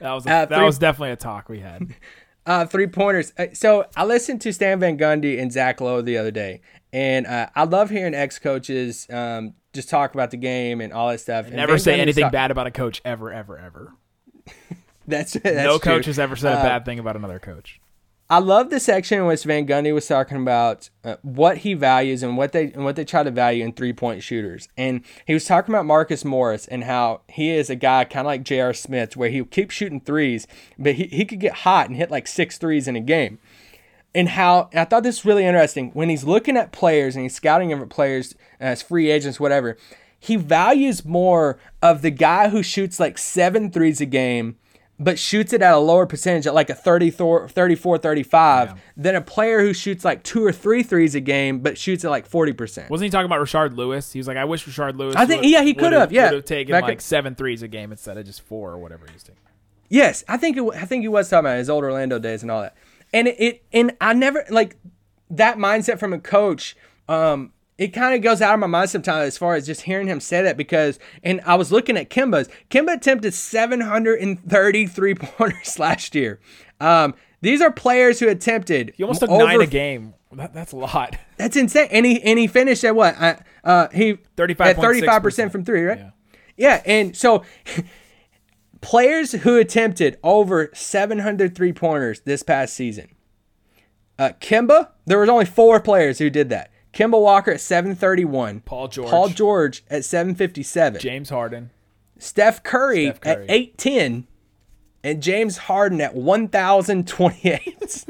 That 0.00 0.12
was 0.12 0.26
a, 0.26 0.30
uh, 0.32 0.46
that 0.46 0.62
was 0.62 0.78
definitely 0.78 1.12
a 1.12 1.16
talk 1.16 1.48
we 1.48 1.60
had. 1.60 1.94
Uh, 2.44 2.66
three 2.66 2.86
pointers. 2.86 3.32
Uh, 3.38 3.46
so 3.52 3.86
I 3.96 4.04
listened 4.04 4.40
to 4.42 4.52
Stan 4.52 4.80
Van 4.80 4.98
Gundy 4.98 5.40
and 5.40 5.52
Zach 5.52 5.80
Lowe 5.80 6.02
the 6.02 6.18
other 6.18 6.30
day, 6.32 6.60
and 6.92 7.26
uh, 7.26 7.48
I 7.54 7.64
love 7.64 7.90
hearing 7.90 8.14
ex 8.14 8.38
coaches 8.38 9.06
um, 9.10 9.54
just 9.72 9.88
talk 9.88 10.14
about 10.14 10.30
the 10.30 10.36
game 10.36 10.80
and 10.80 10.92
all 10.92 11.08
that 11.08 11.20
stuff. 11.20 11.46
And 11.46 11.56
never 11.56 11.78
say 11.78 12.00
anything 12.00 12.22
talk- 12.24 12.32
bad 12.32 12.50
about 12.50 12.66
a 12.66 12.70
coach 12.70 13.00
ever, 13.04 13.32
ever, 13.32 13.58
ever. 13.58 13.94
that's, 15.06 15.32
that's 15.34 15.44
no 15.44 15.78
true. 15.78 15.92
coach 15.92 16.06
has 16.06 16.18
ever 16.18 16.36
said 16.36 16.54
a 16.54 16.58
uh, 16.58 16.62
bad 16.62 16.84
thing 16.84 16.98
about 16.98 17.16
another 17.16 17.38
coach. 17.38 17.80
I 18.32 18.38
love 18.38 18.70
the 18.70 18.80
section 18.80 19.18
in 19.18 19.26
which 19.26 19.44
Van 19.44 19.66
Gundy 19.66 19.92
was 19.92 20.06
talking 20.06 20.38
about 20.38 20.88
uh, 21.04 21.16
what 21.20 21.58
he 21.58 21.74
values 21.74 22.22
and 22.22 22.38
what 22.38 22.52
they 22.52 22.72
and 22.72 22.82
what 22.82 22.96
they 22.96 23.04
try 23.04 23.22
to 23.22 23.30
value 23.30 23.62
in 23.62 23.74
three 23.74 23.92
point 23.92 24.22
shooters. 24.22 24.70
And 24.74 25.02
he 25.26 25.34
was 25.34 25.44
talking 25.44 25.74
about 25.74 25.84
Marcus 25.84 26.24
Morris 26.24 26.66
and 26.66 26.84
how 26.84 27.20
he 27.28 27.50
is 27.50 27.68
a 27.68 27.76
guy 27.76 28.04
kind 28.04 28.26
of 28.26 28.30
like 28.30 28.42
J.R. 28.42 28.72
Smith, 28.72 29.18
where 29.18 29.28
he'll 29.28 29.44
keep 29.44 29.70
shooting 29.70 30.00
threes, 30.00 30.46
but 30.78 30.94
he, 30.94 31.08
he 31.08 31.26
could 31.26 31.40
get 31.40 31.56
hot 31.56 31.88
and 31.88 31.96
hit 31.98 32.10
like 32.10 32.26
six 32.26 32.56
threes 32.56 32.88
in 32.88 32.96
a 32.96 33.00
game 33.00 33.38
and 34.14 34.30
how 34.30 34.70
and 34.72 34.80
I 34.80 34.86
thought 34.86 35.02
this 35.02 35.18
was 35.18 35.26
really 35.26 35.44
interesting 35.44 35.90
when 35.90 36.08
he's 36.08 36.24
looking 36.24 36.56
at 36.56 36.72
players 36.72 37.14
and 37.14 37.24
he's 37.24 37.34
scouting 37.34 37.68
different 37.68 37.92
players 37.92 38.34
as 38.58 38.80
free 38.80 39.10
agents, 39.10 39.38
whatever. 39.40 39.76
He 40.18 40.36
values 40.36 41.04
more 41.04 41.58
of 41.82 42.00
the 42.00 42.10
guy 42.10 42.48
who 42.48 42.62
shoots 42.62 42.98
like 42.98 43.18
seven 43.18 43.70
threes 43.70 44.00
a 44.00 44.06
game, 44.06 44.56
but 45.02 45.18
shoots 45.18 45.52
it 45.52 45.62
at 45.62 45.72
a 45.72 45.78
lower 45.78 46.06
percentage 46.06 46.46
at 46.46 46.54
like 46.54 46.70
a 46.70 46.74
34, 46.74 47.48
34 47.48 47.98
35 47.98 48.68
yeah. 48.68 48.74
than 48.96 49.16
a 49.16 49.20
player 49.20 49.60
who 49.60 49.72
shoots 49.72 50.04
like 50.04 50.22
two 50.22 50.44
or 50.44 50.52
three 50.52 50.82
threes 50.82 51.14
a 51.14 51.20
game, 51.20 51.60
but 51.60 51.76
shoots 51.78 52.04
at 52.04 52.10
like 52.10 52.28
40%. 52.28 52.90
Wasn't 52.90 53.04
he 53.04 53.10
talking 53.10 53.26
about 53.26 53.40
Rashard 53.40 53.76
Lewis? 53.76 54.12
He 54.12 54.18
was 54.18 54.28
like, 54.28 54.36
I 54.36 54.44
wish 54.44 54.64
Rashard 54.66 54.96
Lewis. 54.96 55.16
I 55.16 55.26
think, 55.26 55.44
yeah, 55.44 55.62
he 55.62 55.74
could 55.74 55.92
have, 55.92 56.12
yeah. 56.12 56.24
Would 56.24 56.34
have 56.34 56.44
taken 56.44 56.72
Back 56.72 56.84
like 56.84 57.00
seven 57.00 57.34
threes 57.34 57.62
a 57.62 57.68
game 57.68 57.90
instead 57.92 58.16
of 58.16 58.24
just 58.26 58.42
four 58.42 58.70
or 58.70 58.78
whatever 58.78 59.06
he's 59.12 59.22
taking. 59.22 59.40
Yes, 59.88 60.24
I 60.26 60.38
think 60.38 60.56
it, 60.56 60.62
I 60.74 60.86
think 60.86 61.02
he 61.02 61.08
was 61.08 61.28
talking 61.28 61.46
about 61.46 61.58
his 61.58 61.68
old 61.68 61.84
Orlando 61.84 62.18
days 62.18 62.42
and 62.42 62.50
all 62.50 62.62
that 62.62 62.74
and 63.12 63.28
it, 63.28 63.40
it 63.40 63.62
and 63.72 63.96
I 64.00 64.14
never 64.14 64.44
like 64.50 64.76
that 65.30 65.58
mindset 65.58 65.98
from 65.98 66.12
a 66.12 66.18
coach. 66.18 66.76
Um, 67.08 67.52
it 67.78 67.88
kind 67.88 68.14
of 68.14 68.22
goes 68.22 68.40
out 68.42 68.54
of 68.54 68.60
my 68.60 68.66
mind 68.66 68.90
sometimes 68.90 69.26
as 69.26 69.38
far 69.38 69.54
as 69.54 69.66
just 69.66 69.82
hearing 69.82 70.06
him 70.06 70.20
say 70.20 70.42
that 70.42 70.56
because 70.56 70.98
and 71.22 71.40
I 71.46 71.54
was 71.54 71.72
looking 71.72 71.96
at 71.96 72.10
Kimba's. 72.10 72.48
Kimba 72.70 72.96
attempted 72.96 73.34
733 73.34 75.14
pointers 75.16 75.78
last 75.78 76.14
year. 76.14 76.40
Um, 76.80 77.14
these 77.40 77.60
are 77.60 77.70
players 77.70 78.20
who 78.20 78.28
attempted. 78.28 78.92
He 78.96 79.02
almost 79.02 79.20
took 79.20 79.30
over, 79.30 79.44
nine 79.44 79.60
a 79.60 79.66
game. 79.66 80.14
That, 80.32 80.54
that's 80.54 80.72
a 80.72 80.76
lot. 80.76 81.16
That's 81.36 81.56
insane. 81.56 81.88
And 81.90 82.06
he 82.06 82.22
and 82.22 82.38
he 82.38 82.46
finished 82.46 82.84
at 82.84 82.94
what? 82.94 83.20
Uh, 83.20 83.34
uh 83.64 83.88
he 83.92 84.18
35 84.36 84.66
at 84.66 84.76
35 84.76 85.22
percent 85.22 85.52
from 85.52 85.64
three, 85.64 85.82
right? 85.82 85.98
Yeah. 85.98 86.10
yeah 86.56 86.82
and 86.86 87.16
so 87.16 87.42
players 88.80 89.32
who 89.32 89.58
attempted 89.58 90.18
over 90.22 90.70
700 90.72 91.54
three 91.54 91.72
pointers 91.72 92.20
this 92.20 92.42
past 92.42 92.74
season. 92.74 93.08
Uh, 94.18 94.30
Kemba, 94.40 94.90
there 95.04 95.18
was 95.18 95.28
only 95.28 95.44
four 95.44 95.80
players 95.80 96.18
who 96.18 96.30
did 96.30 96.48
that. 96.50 96.71
Kemba 96.92 97.20
Walker 97.20 97.50
at 97.52 97.60
731. 97.60 98.60
Paul 98.60 98.88
George. 98.88 99.10
Paul 99.10 99.28
George 99.28 99.84
at 99.90 100.04
757. 100.04 101.00
James 101.00 101.30
Harden. 101.30 101.70
Steph 102.18 102.62
Curry, 102.62 103.06
Steph 103.06 103.20
Curry. 103.20 103.44
at 103.44 103.50
810. 103.50 104.26
And 105.04 105.22
James 105.22 105.56
Harden 105.56 106.00
at 106.00 106.14
1,028. 106.14 108.04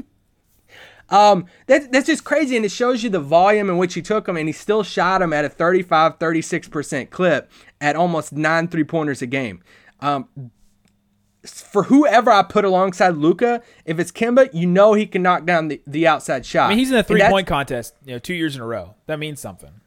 um, 1.09 1.47
that, 1.66 1.90
that's 1.90 2.07
just 2.07 2.25
crazy. 2.25 2.57
And 2.57 2.66
it 2.66 2.71
shows 2.71 3.03
you 3.03 3.09
the 3.09 3.21
volume 3.21 3.71
in 3.71 3.79
which 3.79 3.95
he 3.95 4.03
took 4.03 4.27
them. 4.27 4.37
And 4.37 4.49
he 4.49 4.53
still 4.53 4.83
shot 4.83 5.21
them 5.21 5.33
at 5.33 5.45
a 5.45 5.49
35, 5.49 6.18
36% 6.18 7.09
clip 7.11 7.51
at 7.81 7.97
almost 7.97 8.33
nine 8.33 8.68
three 8.68 8.85
pointers 8.85 9.23
a 9.23 9.27
game. 9.27 9.62
Um, 10.01 10.29
for 11.45 11.85
whoever 11.85 12.31
I 12.31 12.43
put 12.43 12.65
alongside 12.65 13.17
Luka, 13.17 13.63
if 13.85 13.99
it's 13.99 14.13
Kimba, 14.13 14.49
you 14.53 14.67
know 14.67 14.95
he 14.95 15.07
can 15.07 15.23
knock 15.23 15.45
down 15.45 15.69
the, 15.69 15.83
the 15.87 16.07
outside 16.07 16.47
shot. 16.47 16.67
I 16.67 16.69
mean, 16.71 16.79
he's 16.79 16.91
in 16.91 16.97
a 16.97 17.03
three 17.03 17.23
point 17.23 17.47
contest, 17.47 17.95
you 18.05 18.13
know, 18.13 18.19
two 18.19 18.35
years 18.35 18.55
in 18.55 18.63
a 18.63 18.67
row. 18.67 18.95
That 19.07 19.19
means 19.19 19.41
something. 19.41 19.81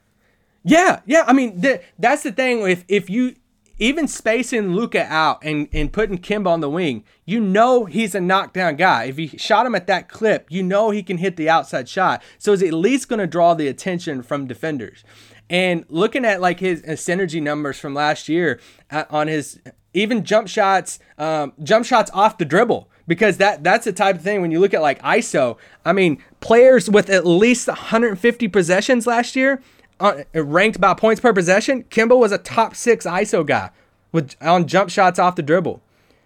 Yeah, 0.63 1.01
yeah. 1.05 1.23
I 1.27 1.33
mean, 1.33 1.61
th- 1.61 1.81
that's 1.99 2.23
the 2.23 2.31
thing. 2.31 2.67
If 2.67 2.83
if 2.87 3.09
you 3.09 3.35
even 3.77 4.07
spacing 4.07 4.73
Luka 4.73 5.05
out 5.05 5.39
and 5.43 5.67
and 5.71 5.91
putting 5.93 6.17
Kimba 6.17 6.47
on 6.47 6.61
the 6.61 6.69
wing, 6.69 7.03
you 7.25 7.39
know 7.39 7.85
he's 7.85 8.15
a 8.15 8.21
knockdown 8.21 8.75
guy. 8.75 9.05
If 9.05 9.19
you 9.19 9.27
shot 9.29 9.65
him 9.65 9.75
at 9.75 9.87
that 9.87 10.09
clip, 10.09 10.47
you 10.49 10.63
know 10.63 10.89
he 10.89 11.03
can 11.03 11.17
hit 11.17 11.37
the 11.37 11.49
outside 11.49 11.87
shot. 11.87 12.23
So 12.37 12.53
it's 12.53 12.63
at 12.63 12.73
least 12.73 13.09
going 13.09 13.19
to 13.19 13.27
draw 13.27 13.53
the 13.53 13.67
attention 13.67 14.23
from 14.23 14.47
defenders. 14.47 15.03
And 15.49 15.85
looking 15.89 16.25
at 16.25 16.41
like 16.41 16.59
his, 16.59 16.83
his 16.83 16.99
synergy 17.01 17.41
numbers 17.41 17.79
from 17.79 17.93
last 17.93 18.27
year 18.27 18.59
uh, 18.89 19.03
on 19.11 19.27
his 19.27 19.59
even 19.95 20.23
jump 20.23 20.47
shots, 20.47 20.99
um, 21.17 21.53
jump 21.63 21.85
shots 21.85 22.11
off 22.13 22.37
the 22.37 22.45
dribble 22.45 22.89
because 23.07 23.37
that 23.37 23.63
that's 23.63 23.85
the 23.85 23.93
type 23.93 24.17
of 24.17 24.21
thing 24.21 24.41
when 24.41 24.51
you 24.51 24.59
look 24.59 24.73
at 24.73 24.81
like 24.81 25.01
ISO. 25.01 25.57
I 25.83 25.93
mean, 25.93 26.21
players 26.41 26.89
with 26.89 27.09
at 27.09 27.25
least 27.25 27.67
150 27.67 28.47
possessions 28.49 29.07
last 29.07 29.35
year, 29.35 29.61
uh, 29.99 30.23
ranked 30.33 30.79
by 30.81 30.93
points 30.93 31.21
per 31.21 31.33
possession. 31.33 31.83
Kimba 31.85 32.17
was 32.17 32.31
a 32.31 32.37
top 32.37 32.75
six 32.75 33.05
ISO 33.05 33.45
guy 33.45 33.69
with 34.11 34.35
on 34.41 34.67
jump 34.67 34.89
shots 34.89 35.17
off 35.17 35.35
the 35.35 35.43
dribble. 35.43 35.81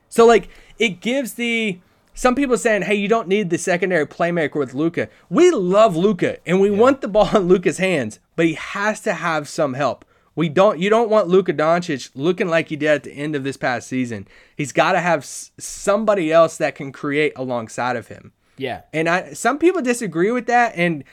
So 0.09 0.25
like 0.25 0.49
it 0.77 1.01
gives 1.01 1.35
the 1.35 1.79
some 2.13 2.35
people 2.35 2.57
saying, 2.57 2.81
"Hey, 2.83 2.95
you 2.95 3.07
don't 3.07 3.27
need 3.27 3.49
the 3.49 3.57
secondary 3.57 4.05
playmaker 4.05 4.55
with 4.55 4.73
Luka." 4.73 5.09
We 5.29 5.51
love 5.51 5.95
Luka 5.95 6.37
and 6.45 6.59
we 6.59 6.71
want 6.71 7.01
the 7.01 7.07
ball 7.07 7.29
in 7.35 7.47
Luka's 7.47 7.77
hands, 7.77 8.19
but 8.35 8.45
he 8.45 8.53
has 8.55 8.99
to 9.01 9.13
have 9.13 9.47
some 9.47 9.75
help. 9.75 10.05
We 10.39 10.47
don't 10.47 10.79
you 10.79 10.89
don't 10.89 11.09
want 11.09 11.27
Luka 11.27 11.53
Doncic 11.53 12.11
looking 12.15 12.47
like 12.47 12.69
he 12.69 12.77
did 12.77 12.87
at 12.87 13.03
the 13.03 13.11
end 13.11 13.35
of 13.35 13.43
this 13.43 13.57
past 13.57 13.89
season. 13.89 14.25
He's 14.55 14.71
got 14.71 14.93
to 14.93 15.01
have 15.01 15.19
s- 15.19 15.51
somebody 15.59 16.31
else 16.31 16.55
that 16.55 16.75
can 16.75 16.93
create 16.93 17.33
alongside 17.35 17.97
of 17.97 18.07
him. 18.07 18.31
Yeah. 18.55 18.83
And 18.93 19.09
I 19.09 19.33
some 19.33 19.57
people 19.59 19.81
disagree 19.81 20.31
with 20.31 20.45
that 20.45 20.71
and 20.77 21.03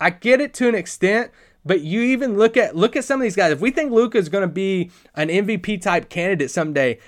I 0.00 0.10
get 0.10 0.40
it 0.40 0.54
to 0.54 0.68
an 0.68 0.74
extent, 0.74 1.30
but 1.64 1.82
you 1.82 2.00
even 2.02 2.36
look 2.36 2.56
at 2.56 2.74
look 2.74 2.96
at 2.96 3.04
some 3.04 3.20
of 3.20 3.22
these 3.22 3.36
guys. 3.36 3.52
If 3.52 3.60
we 3.60 3.70
think 3.70 3.92
Luka 3.92 4.18
is 4.18 4.28
going 4.28 4.42
to 4.42 4.52
be 4.52 4.90
an 5.14 5.28
MVP 5.28 5.80
type 5.80 6.08
candidate 6.08 6.50
someday, 6.50 6.98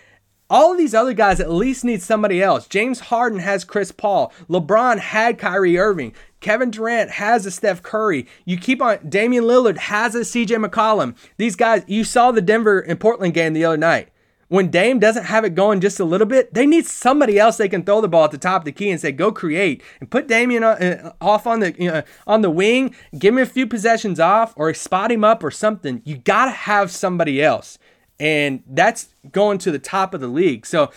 all 0.48 0.70
of 0.70 0.78
these 0.78 0.94
other 0.94 1.14
guys 1.14 1.40
at 1.40 1.50
least 1.50 1.84
need 1.84 2.00
somebody 2.00 2.40
else. 2.40 2.68
James 2.68 3.00
Harden 3.00 3.40
has 3.40 3.64
Chris 3.64 3.90
Paul. 3.90 4.32
LeBron 4.48 4.98
had 4.98 5.36
Kyrie 5.36 5.78
Irving. 5.78 6.14
Kevin 6.46 6.70
Durant 6.70 7.10
has 7.10 7.44
a 7.44 7.50
Steph 7.50 7.82
Curry. 7.82 8.24
You 8.44 8.56
keep 8.56 8.80
on 8.80 9.00
Damian 9.08 9.42
Lillard 9.42 9.78
has 9.78 10.14
a 10.14 10.20
CJ 10.20 10.64
McCollum. 10.64 11.16
These 11.38 11.56
guys, 11.56 11.82
you 11.88 12.04
saw 12.04 12.30
the 12.30 12.40
Denver 12.40 12.78
and 12.78 13.00
Portland 13.00 13.34
game 13.34 13.52
the 13.52 13.64
other 13.64 13.76
night. 13.76 14.10
When 14.46 14.70
Dame 14.70 15.00
doesn't 15.00 15.24
have 15.24 15.44
it 15.44 15.56
going 15.56 15.80
just 15.80 15.98
a 15.98 16.04
little 16.04 16.24
bit, 16.28 16.54
they 16.54 16.64
need 16.64 16.86
somebody 16.86 17.36
else 17.36 17.56
they 17.56 17.68
can 17.68 17.82
throw 17.82 18.00
the 18.00 18.06
ball 18.06 18.26
at 18.26 18.30
the 18.30 18.38
top 18.38 18.60
of 18.60 18.64
the 18.64 18.70
key 18.70 18.92
and 18.92 19.00
say, 19.00 19.10
"Go 19.10 19.32
create," 19.32 19.82
and 19.98 20.08
put 20.08 20.28
Damian 20.28 20.62
uh, 20.62 21.14
off 21.20 21.48
on 21.48 21.58
the 21.58 21.74
you 21.82 21.90
know, 21.90 22.04
on 22.28 22.42
the 22.42 22.50
wing. 22.50 22.94
Give 23.18 23.34
him 23.34 23.42
a 23.42 23.46
few 23.46 23.66
possessions 23.66 24.20
off, 24.20 24.54
or 24.54 24.72
spot 24.72 25.10
him 25.10 25.24
up, 25.24 25.42
or 25.42 25.50
something. 25.50 26.00
You 26.04 26.18
gotta 26.18 26.52
have 26.52 26.92
somebody 26.92 27.42
else, 27.42 27.76
and 28.20 28.62
that's 28.68 29.08
going 29.32 29.58
to 29.58 29.72
the 29.72 29.80
top 29.80 30.14
of 30.14 30.20
the 30.20 30.28
league. 30.28 30.64
So 30.64 30.92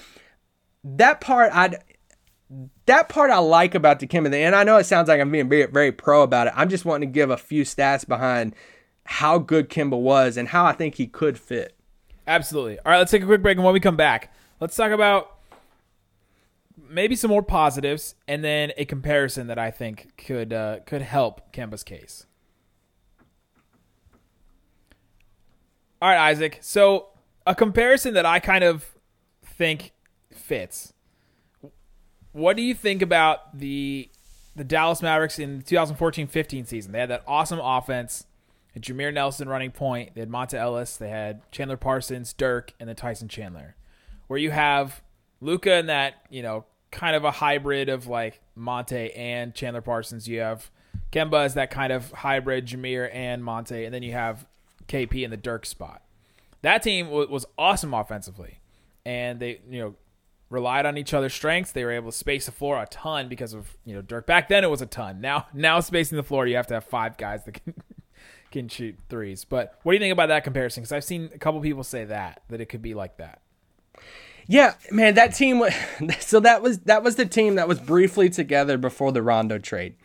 that 0.83 1.19
part, 1.19 1.51
I 1.51 1.79
that 2.85 3.09
part 3.09 3.31
I 3.31 3.37
like 3.37 3.75
about 3.75 3.99
the 3.99 4.07
Kimba. 4.07 4.33
And 4.33 4.55
I 4.55 4.63
know 4.63 4.77
it 4.77 4.85
sounds 4.85 5.07
like 5.07 5.21
I'm 5.21 5.31
being 5.31 5.49
very, 5.49 5.65
very 5.65 5.91
pro 5.91 6.23
about 6.23 6.47
it. 6.47 6.53
I'm 6.55 6.69
just 6.69 6.85
wanting 6.85 7.09
to 7.09 7.13
give 7.13 7.29
a 7.29 7.37
few 7.37 7.63
stats 7.63 8.07
behind 8.07 8.55
how 9.05 9.37
good 9.37 9.69
Kimba 9.69 9.99
was 9.99 10.37
and 10.37 10.47
how 10.47 10.65
I 10.65 10.73
think 10.73 10.95
he 10.95 11.07
could 11.07 11.39
fit. 11.39 11.75
Absolutely. 12.27 12.77
All 12.79 12.91
right, 12.91 12.99
let's 12.99 13.09
take 13.09 13.23
a 13.23 13.25
quick 13.25 13.41
break, 13.41 13.57
and 13.57 13.65
when 13.65 13.73
we 13.73 13.79
come 13.79 13.97
back, 13.97 14.31
let's 14.59 14.75
talk 14.75 14.91
about 14.91 15.35
maybe 16.87 17.15
some 17.15 17.29
more 17.29 17.41
positives, 17.41 18.13
and 18.27 18.43
then 18.43 18.71
a 18.77 18.85
comparison 18.85 19.47
that 19.47 19.57
I 19.57 19.71
think 19.71 20.15
could 20.15 20.53
uh, 20.53 20.81
could 20.85 21.01
help 21.01 21.51
Kemba's 21.51 21.83
case. 21.83 22.27
All 26.01 26.09
right, 26.09 26.29
Isaac. 26.29 26.59
So 26.61 27.07
a 27.47 27.55
comparison 27.55 28.13
that 28.13 28.27
I 28.27 28.39
kind 28.39 28.63
of 28.63 28.85
think 29.43 29.93
fits. 30.31 30.93
What 32.39 32.55
do 32.55 32.63
you 32.63 32.73
think 32.73 33.01
about 33.01 33.57
the 33.57 34.09
the 34.55 34.63
Dallas 34.63 35.01
Mavericks 35.01 35.39
in 35.39 35.59
the 35.59 35.63
2014-15 35.63 36.65
season? 36.65 36.93
They 36.93 36.99
had 36.99 37.09
that 37.09 37.23
awesome 37.27 37.59
offense. 37.59 38.25
Had 38.73 38.83
Jameer 38.83 39.13
Nelson 39.13 39.49
running 39.49 39.71
point. 39.71 40.15
They 40.15 40.21
had 40.21 40.29
Monta 40.29 40.53
Ellis. 40.53 40.95
They 40.95 41.09
had 41.09 41.41
Chandler 41.51 41.75
Parsons, 41.75 42.31
Dirk, 42.33 42.73
and 42.79 42.87
then 42.87 42.95
Tyson 42.95 43.27
Chandler. 43.27 43.75
Where 44.27 44.39
you 44.39 44.51
have 44.51 45.01
Luka 45.41 45.75
in 45.75 45.87
that, 45.87 46.15
you 46.29 46.41
know, 46.41 46.65
kind 46.91 47.15
of 47.15 47.25
a 47.25 47.31
hybrid 47.31 47.89
of 47.89 48.07
like 48.07 48.39
Monta 48.57 49.11
and 49.17 49.53
Chandler 49.53 49.81
Parsons. 49.81 50.27
You 50.27 50.39
have 50.39 50.71
Kemba 51.11 51.43
as 51.43 51.55
that 51.55 51.71
kind 51.71 51.91
of 51.91 52.11
hybrid 52.11 52.67
Jameer 52.67 53.09
and 53.13 53.43
Monta, 53.43 53.83
and 53.83 53.93
then 53.93 54.03
you 54.03 54.13
have 54.13 54.45
KP 54.87 55.23
in 55.23 55.31
the 55.31 55.37
Dirk 55.37 55.65
spot. 55.65 56.03
That 56.61 56.83
team 56.83 57.09
was 57.09 57.45
awesome 57.57 57.93
offensively, 57.93 58.59
and 59.05 59.39
they, 59.39 59.59
you 59.69 59.79
know, 59.79 59.95
relied 60.49 60.85
on 60.85 60.97
each 60.97 61.13
other's 61.13 61.33
strengths. 61.33 61.71
They 61.71 61.83
were 61.83 61.91
able 61.91 62.11
to 62.11 62.17
space 62.17 62.45
the 62.47 62.51
floor 62.51 62.81
a 62.81 62.87
ton 62.87 63.27
because 63.29 63.53
of 63.53 63.77
you 63.85 63.93
know 63.95 64.01
Dirk. 64.01 64.25
Back 64.25 64.49
then 64.49 64.63
it 64.63 64.69
was 64.69 64.81
a 64.81 64.85
ton. 64.85 65.21
Now 65.21 65.47
now 65.53 65.79
spacing 65.79 66.15
the 66.17 66.23
floor, 66.23 66.47
you 66.47 66.55
have 66.55 66.67
to 66.67 66.73
have 66.75 66.83
five 66.85 67.17
guys 67.17 67.43
that 67.45 67.63
can 67.63 67.73
can 68.51 68.67
shoot 68.67 68.97
threes. 69.09 69.45
But 69.45 69.77
what 69.83 69.91
do 69.91 69.95
you 69.95 69.99
think 70.01 70.13
about 70.13 70.27
that 70.27 70.43
comparison? 70.43 70.81
Because 70.81 70.91
I've 70.91 71.03
seen 71.03 71.29
a 71.33 71.37
couple 71.37 71.61
people 71.61 71.83
say 71.83 72.05
that 72.05 72.41
that 72.49 72.61
it 72.61 72.65
could 72.65 72.81
be 72.81 72.93
like 72.93 73.17
that. 73.17 73.41
Yeah, 74.47 74.73
man, 74.89 75.13
that 75.13 75.35
team. 75.35 75.59
wa- 75.59 75.69
So 76.19 76.39
that 76.39 76.61
was 76.63 76.79
that 76.79 77.03
was 77.03 77.15
the 77.15 77.25
team 77.25 77.55
that 77.55 77.67
was 77.67 77.79
briefly 77.79 78.29
together 78.29 78.77
before 78.77 79.11
the 79.11 79.21
Rondo 79.21 79.59
trade, 79.59 79.95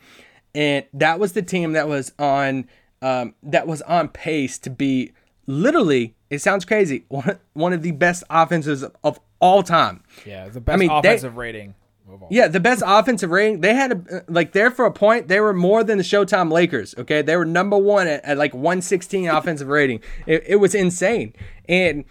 and 0.53 0.85
that 0.93 1.19
was 1.19 1.33
the 1.33 1.41
team 1.41 1.73
that 1.73 1.87
was 1.87 2.11
on 2.19 2.69
um, 3.01 3.33
that 3.41 3.65
was 3.65 3.81
on 3.83 4.09
pace 4.09 4.57
to 4.59 4.69
be 4.69 5.13
literally. 5.47 6.14
It 6.29 6.39
sounds 6.41 6.65
crazy. 6.65 7.05
One 7.09 7.39
one 7.53 7.73
of 7.73 7.81
the 7.81 7.91
best 7.91 8.23
offenses 8.29 8.83
of 9.03 9.19
all 9.39 9.63
time. 9.63 10.03
Yeah, 10.25 10.49
the 10.49 10.61
best 10.61 10.79
mean, 10.79 10.89
they- 10.89 10.95
offensive 11.09 11.37
rating. 11.37 11.75
Yeah, 12.29 12.47
the 12.47 12.59
best 12.59 12.83
offensive 12.85 13.31
rating. 13.31 13.61
They 13.61 13.73
had 13.73 13.91
a, 13.91 14.23
like 14.27 14.51
there 14.51 14.69
for 14.69 14.85
a 14.85 14.91
point. 14.91 15.27
They 15.27 15.39
were 15.39 15.53
more 15.53 15.83
than 15.83 15.97
the 15.97 16.03
Showtime 16.03 16.51
Lakers. 16.51 16.93
Okay, 16.99 17.23
they 17.23 17.35
were 17.35 17.45
number 17.45 17.77
one 17.79 18.05
at, 18.07 18.23
at 18.23 18.37
like 18.37 18.53
116 18.53 19.27
offensive 19.27 19.67
rating. 19.67 20.01
It, 20.27 20.43
it 20.45 20.55
was 20.57 20.75
insane, 20.75 21.33
and 21.67 22.05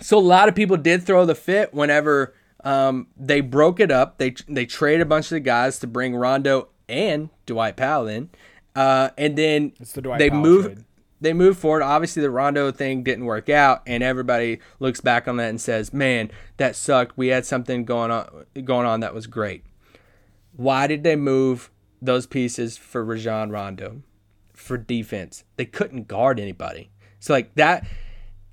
so 0.00 0.18
a 0.18 0.20
lot 0.20 0.48
of 0.48 0.54
people 0.54 0.76
did 0.76 1.02
throw 1.02 1.26
the 1.26 1.34
fit 1.34 1.74
whenever 1.74 2.32
um, 2.62 3.08
they 3.16 3.40
broke 3.40 3.80
it 3.80 3.90
up. 3.90 4.18
They 4.18 4.34
they 4.48 4.66
traded 4.66 5.00
a 5.00 5.06
bunch 5.06 5.26
of 5.26 5.30
the 5.30 5.40
guys 5.40 5.80
to 5.80 5.88
bring 5.88 6.14
Rondo 6.14 6.68
and 6.88 7.28
Dwight 7.44 7.76
Powell 7.76 8.06
in, 8.06 8.30
uh, 8.76 9.10
and 9.18 9.36
then 9.36 9.72
the 9.94 10.00
they 10.16 10.30
Powell 10.30 10.40
moved. 10.42 10.66
trade. 10.74 10.84
They 11.22 11.32
moved 11.32 11.58
forward. 11.58 11.82
Obviously, 11.82 12.20
the 12.20 12.30
Rondo 12.30 12.70
thing 12.72 13.02
didn't 13.02 13.24
work 13.24 13.48
out, 13.48 13.82
and 13.86 14.02
everybody 14.02 14.58
looks 14.80 15.00
back 15.00 15.28
on 15.28 15.36
that 15.36 15.50
and 15.50 15.60
says, 15.60 15.92
"Man, 15.92 16.30
that 16.56 16.76
sucked. 16.76 17.16
We 17.16 17.28
had 17.28 17.46
something 17.46 17.84
going 17.84 18.10
on 18.10 18.46
going 18.64 18.86
on 18.86 19.00
that 19.00 19.14
was 19.14 19.26
great." 19.26 19.64
Why 20.56 20.86
did 20.86 21.04
they 21.04 21.16
move 21.16 21.70
those 22.00 22.26
pieces 22.26 22.76
for 22.76 23.04
Rajon 23.04 23.50
Rondo 23.50 24.02
for 24.52 24.76
defense? 24.76 25.44
They 25.56 25.64
couldn't 25.64 26.08
guard 26.08 26.38
anybody. 26.40 26.90
So 27.20 27.32
like 27.32 27.54
that 27.54 27.86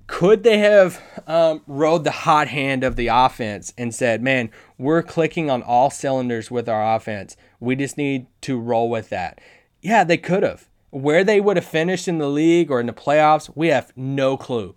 could 0.06 0.42
they 0.42 0.58
have 0.58 1.02
um, 1.26 1.62
rode 1.66 2.04
the 2.04 2.10
hot 2.10 2.48
hand 2.48 2.82
of 2.84 2.96
the 2.96 3.08
offense 3.08 3.72
and 3.76 3.94
said, 3.94 4.22
"Man, 4.22 4.50
we're 4.78 5.02
clicking 5.02 5.50
on 5.50 5.62
all 5.62 5.90
cylinders 5.90 6.50
with 6.50 6.68
our 6.68 6.96
offense. 6.96 7.36
We 7.58 7.76
just 7.76 7.96
need 7.98 8.26
to 8.42 8.58
roll 8.60 8.88
with 8.88 9.08
that." 9.10 9.40
Yeah, 9.82 10.04
they 10.04 10.18
could 10.18 10.42
have. 10.42 10.69
Where 10.90 11.22
they 11.24 11.40
would 11.40 11.56
have 11.56 11.64
finished 11.64 12.08
in 12.08 12.18
the 12.18 12.28
league 12.28 12.70
or 12.70 12.80
in 12.80 12.86
the 12.86 12.92
playoffs, 12.92 13.50
we 13.54 13.68
have 13.68 13.92
no 13.96 14.36
clue. 14.36 14.74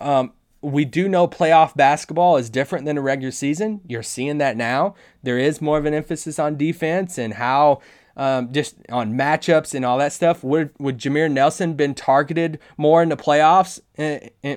Um, 0.00 0.32
we 0.60 0.84
do 0.84 1.08
know 1.08 1.28
playoff 1.28 1.74
basketball 1.74 2.36
is 2.36 2.50
different 2.50 2.84
than 2.84 2.98
a 2.98 3.00
regular 3.02 3.30
season. 3.30 3.80
You're 3.86 4.02
seeing 4.02 4.38
that 4.38 4.56
now. 4.56 4.94
There 5.22 5.38
is 5.38 5.60
more 5.60 5.78
of 5.78 5.86
an 5.86 5.94
emphasis 5.94 6.38
on 6.38 6.56
defense 6.56 7.18
and 7.18 7.34
how 7.34 7.80
um, 8.16 8.50
just 8.52 8.76
on 8.90 9.12
matchups 9.12 9.74
and 9.74 9.84
all 9.84 9.98
that 9.98 10.12
stuff. 10.12 10.42
Would 10.42 10.70
would 10.78 10.98
Jameer 10.98 11.30
Nelson 11.30 11.74
been 11.74 11.94
targeted 11.94 12.58
more 12.76 13.02
in 13.02 13.10
the 13.10 13.16
playoffs 13.16 13.80
eh, 13.98 14.30
eh, 14.42 14.56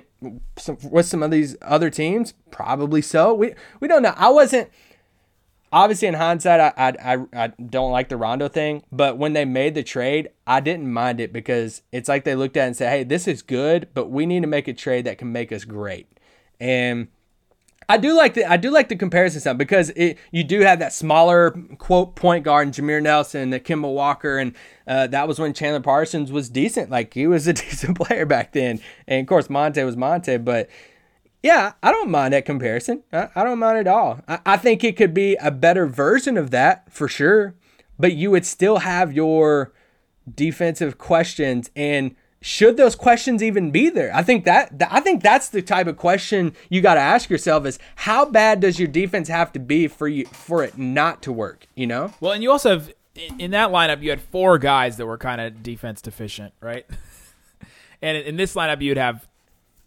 some- 0.57 0.77
with 0.89 1.05
some 1.05 1.21
of 1.21 1.31
these 1.31 1.57
other 1.62 1.89
teams? 1.89 2.33
Probably 2.51 3.01
so. 3.01 3.33
We 3.33 3.53
we 3.79 3.88
don't 3.88 4.01
know. 4.01 4.13
I 4.15 4.29
wasn't 4.29 4.69
obviously 5.71 6.08
in 6.08 6.15
hindsight. 6.15 6.60
I 6.60 6.73
I 6.77 7.13
I, 7.13 7.25
I 7.34 7.47
don't 7.47 7.91
like 7.91 8.10
the 8.10 8.17
Rondo 8.17 8.47
thing, 8.47 8.84
but 8.91 9.17
when 9.17 9.34
they 9.34 9.45
made 9.45 9.75
the 9.75 9.84
trade, 9.84 10.29
I 10.47 10.60
didn't 10.60 10.91
mind 10.91 11.19
it 11.19 11.34
because 11.34 11.82
it's 11.91 12.10
like 12.10 12.23
they 12.23 12.36
looked 12.36 12.58
at 12.58 12.63
it 12.63 12.67
and 12.67 12.75
said, 12.77 12.89
"Hey, 12.91 13.03
this 13.03 13.27
is 13.27 13.41
good, 13.41 13.89
but 13.93 14.10
we 14.10 14.25
need 14.25 14.41
to 14.41 14.47
make 14.47 14.67
a 14.67 14.73
trade 14.73 15.05
that 15.05 15.17
can 15.17 15.32
make 15.32 15.51
us 15.51 15.65
great." 15.65 16.08
And 16.60 17.08
I 17.89 17.97
do 17.97 18.15
like 18.15 18.36
the 18.36 18.45
I 18.45 18.58
do 18.58 18.69
like 18.69 18.88
the 18.88 18.95
comparison 18.95 19.41
stuff 19.41 19.58
because 19.58 19.89
it 19.89 20.19
you 20.32 20.43
do 20.43 20.60
have 20.62 20.77
that 20.77 20.93
smaller 20.93 21.51
quote 21.79 22.15
point 22.15 22.45
guard 22.45 22.67
and 22.67 22.75
Jameer 22.75 23.01
Nelson, 23.01 23.49
the 23.49 23.60
Kimball 23.60 23.95
Walker, 23.95 24.38
and 24.38 24.53
uh, 24.86 25.08
that 25.08 25.27
was 25.27 25.39
when 25.39 25.53
Chandler 25.53 25.82
Parsons 25.82 26.32
was 26.32 26.49
decent. 26.49 26.91
Like 26.91 27.15
he 27.15 27.25
was 27.25 27.47
a 27.47 27.53
decent 27.53 27.97
player 27.99 28.27
back 28.27 28.51
then, 28.51 28.79
and 29.08 29.21
of 29.21 29.27
course 29.27 29.47
Monta 29.47 29.84
was 29.84 29.95
Monta, 29.95 30.43
but 30.43 30.69
Yeah, 31.41 31.73
I 31.82 31.91
don't 31.91 32.10
mind 32.10 32.34
that 32.34 32.45
comparison. 32.45 33.04
I, 33.13 33.30
I 33.36 33.43
don't 33.43 33.60
mind 33.60 33.78
at 33.78 33.88
all. 33.88 34.19
I, 34.28 34.39
I 34.45 34.58
think 34.58 34.84
it 34.84 34.97
could 34.97 35.13
be 35.13 35.36
a 35.36 35.52
better 35.52 35.88
version 35.88 36.38
of 36.38 36.52
that 36.52 36.91
for 36.91 37.08
sure, 37.08 37.56
but 37.97 38.13
you 38.13 38.32
would 38.32 38.45
still 38.45 38.80
have 38.80 39.13
your 39.13 39.73
defensive 40.36 40.97
questions 40.97 41.71
and 41.75 42.15
should 42.41 42.78
those 42.78 42.95
questions 42.95 43.43
even 43.43 43.71
be 43.71 43.89
there? 43.89 44.15
I 44.15 44.23
think 44.23 44.45
that 44.45 44.71
I 44.89 45.02
think 45.02 45.21
that's 45.21 45.49
the 45.49 45.62
type 45.62 45.88
of 45.88 45.97
question 45.97 46.56
you 46.69 46.82
got 46.82 46.93
to 46.93 47.02
ask 47.02 47.30
yourself 47.30 47.65
is 47.65 47.80
how 47.97 48.25
bad 48.25 48.62
does 48.62 48.80
your 48.80 48.88
defense 48.88 49.28
have 49.28 49.52
to 49.54 49.60
be 49.60 49.88
for 49.88 50.08
you 50.08 50.25
for 50.25 50.63
it 50.63 50.78
not 50.78 51.21
to 51.23 51.34
work, 51.34 51.67
you 51.75 51.86
know? 51.86 52.13
Well, 52.21 52.32
and 52.32 52.41
you 52.41 52.52
also 52.52 52.69
have 52.69 52.93
in 53.38 53.52
that 53.52 53.71
lineup 53.71 54.02
you 54.02 54.10
had 54.10 54.21
four 54.21 54.58
guys 54.58 54.95
that 54.97 55.06
were 55.06 55.17
kind 55.17 55.41
of 55.41 55.62
defense 55.62 56.02
deficient, 56.02 56.54
right? 56.62 56.86
and 58.02 58.17
in 58.17 58.38
this 58.38 58.56
lineup 58.56 58.82
you'd 58.82 58.97
have 58.97 59.28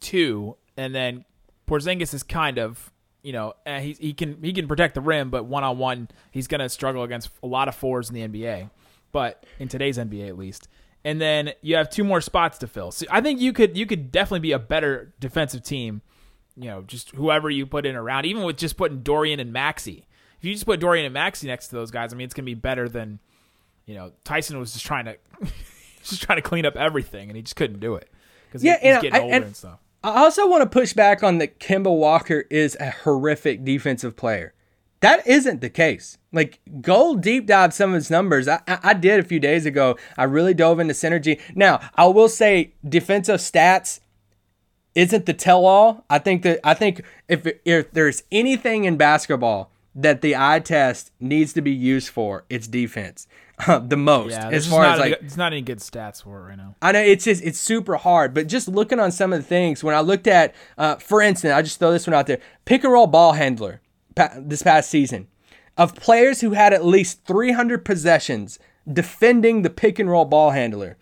two 0.00 0.56
and 0.76 0.94
then 0.94 1.24
Porzingis 1.66 2.12
is 2.14 2.22
kind 2.22 2.58
of 2.58 2.90
you 3.22 3.32
know 3.32 3.54
eh, 3.66 3.80
he 3.80 3.92
he 3.94 4.12
can 4.12 4.42
he 4.42 4.52
can 4.52 4.66
protect 4.68 4.94
the 4.94 5.00
rim, 5.00 5.30
but 5.30 5.44
one 5.44 5.64
on 5.64 5.78
one 5.78 6.08
he's 6.30 6.46
going 6.48 6.60
to 6.60 6.68
struggle 6.68 7.02
against 7.02 7.30
a 7.42 7.46
lot 7.46 7.68
of 7.68 7.74
fours 7.74 8.10
in 8.10 8.14
the 8.14 8.26
NBA. 8.26 8.70
But 9.12 9.44
in 9.58 9.68
today's 9.68 9.98
NBA 9.98 10.28
at 10.28 10.38
least, 10.38 10.68
and 11.04 11.20
then 11.20 11.52
you 11.60 11.76
have 11.76 11.90
two 11.90 12.02
more 12.04 12.20
spots 12.20 12.58
to 12.58 12.66
fill. 12.66 12.90
So 12.90 13.06
I 13.10 13.20
think 13.20 13.40
you 13.40 13.52
could 13.52 13.76
you 13.76 13.86
could 13.86 14.10
definitely 14.10 14.40
be 14.40 14.52
a 14.52 14.58
better 14.58 15.12
defensive 15.20 15.62
team. 15.62 16.00
You 16.56 16.68
know, 16.68 16.82
just 16.82 17.10
whoever 17.12 17.48
you 17.50 17.64
put 17.66 17.86
in 17.86 17.94
around, 17.96 18.24
even 18.26 18.42
with 18.42 18.56
just 18.56 18.76
putting 18.76 19.00
Dorian 19.00 19.40
and 19.40 19.54
Maxi. 19.54 20.04
If 20.38 20.44
you 20.46 20.52
just 20.54 20.66
put 20.66 20.80
Dorian 20.80 21.06
and 21.06 21.14
Maxi 21.14 21.44
next 21.44 21.68
to 21.68 21.76
those 21.76 21.90
guys, 21.90 22.12
I 22.12 22.16
mean, 22.16 22.24
it's 22.24 22.34
gonna 22.34 22.44
be 22.46 22.54
better 22.54 22.88
than 22.88 23.20
you 23.86 23.94
know. 23.94 24.12
Tyson 24.24 24.58
was 24.58 24.72
just 24.72 24.84
trying 24.84 25.04
to 25.04 25.16
just 26.02 26.22
trying 26.22 26.36
to 26.36 26.42
clean 26.42 26.66
up 26.66 26.76
everything, 26.76 27.28
and 27.30 27.36
he 27.36 27.42
just 27.42 27.56
couldn't 27.56 27.80
do 27.80 27.94
it 27.94 28.10
because 28.48 28.64
Yeah, 28.64 28.74
he's 28.78 28.92
and 28.94 29.02
getting 29.02 29.14
I- 29.20 29.22
older 29.22 29.34
and- 29.36 29.44
and 29.44 29.56
stuff. 29.56 29.78
I 30.04 30.22
also 30.22 30.48
want 30.48 30.62
to 30.62 30.68
push 30.68 30.92
back 30.92 31.22
on 31.22 31.38
that 31.38 31.60
Kemba 31.60 31.96
Walker 31.96 32.44
is 32.50 32.76
a 32.80 32.90
horrific 32.90 33.64
defensive 33.64 34.16
player. 34.16 34.52
That 35.00 35.26
isn't 35.26 35.60
the 35.60 35.70
case. 35.70 36.18
Like, 36.32 36.60
go 36.80 37.16
deep 37.16 37.46
dive 37.46 37.74
some 37.74 37.90
of 37.90 37.94
his 37.94 38.10
numbers. 38.10 38.46
I, 38.48 38.60
I, 38.68 38.78
I 38.82 38.94
did 38.94 39.20
a 39.20 39.24
few 39.24 39.40
days 39.40 39.66
ago. 39.66 39.96
I 40.16 40.24
really 40.24 40.54
dove 40.54 40.80
into 40.80 40.94
synergy. 40.94 41.40
Now, 41.54 41.80
I 41.96 42.06
will 42.06 42.28
say 42.28 42.74
defensive 42.88 43.40
stats 43.40 44.00
isn't 44.94 45.26
the 45.26 45.34
tell 45.34 45.64
all. 45.66 46.04
I 46.08 46.18
think 46.18 46.42
that 46.42 46.60
I 46.64 46.74
think 46.74 47.02
if 47.28 47.46
if 47.64 47.92
there's 47.92 48.22
anything 48.30 48.84
in 48.84 48.96
basketball 48.96 49.72
that 49.94 50.20
the 50.20 50.36
eye 50.36 50.60
test 50.60 51.10
needs 51.18 51.52
to 51.54 51.62
be 51.62 51.72
used 51.72 52.08
for, 52.08 52.44
it's 52.48 52.66
defense. 52.66 53.26
the 53.66 53.96
most. 53.96 54.32
Yeah, 54.32 54.48
as 54.48 54.66
far 54.66 54.84
as 54.84 54.98
like 54.98 55.18
it's 55.22 55.36
not 55.36 55.52
any 55.52 55.62
good 55.62 55.78
stats 55.78 56.22
for 56.22 56.40
it 56.40 56.48
right 56.48 56.56
now. 56.56 56.74
I 56.82 56.92
know 56.92 57.00
it's 57.00 57.24
just 57.24 57.42
it's 57.42 57.58
super 57.58 57.96
hard, 57.96 58.34
but 58.34 58.46
just 58.46 58.68
looking 58.68 58.98
on 58.98 59.12
some 59.12 59.32
of 59.32 59.38
the 59.38 59.46
things 59.46 59.84
when 59.84 59.94
I 59.94 60.00
looked 60.00 60.26
at, 60.26 60.54
uh, 60.78 60.96
for 60.96 61.20
instance, 61.20 61.52
I 61.52 61.62
just 61.62 61.78
throw 61.78 61.92
this 61.92 62.06
one 62.06 62.14
out 62.14 62.26
there: 62.26 62.40
pick 62.64 62.84
and 62.84 62.92
roll 62.92 63.06
ball 63.06 63.32
handler 63.32 63.80
pa- 64.14 64.32
this 64.36 64.62
past 64.62 64.90
season 64.90 65.28
of 65.76 65.94
players 65.94 66.40
who 66.40 66.52
had 66.52 66.72
at 66.72 66.84
least 66.84 67.24
300 67.24 67.84
possessions 67.84 68.58
defending 68.90 69.62
the 69.62 69.70
pick 69.70 69.98
and 69.98 70.10
roll 70.10 70.24
ball 70.24 70.50
handler. 70.50 70.96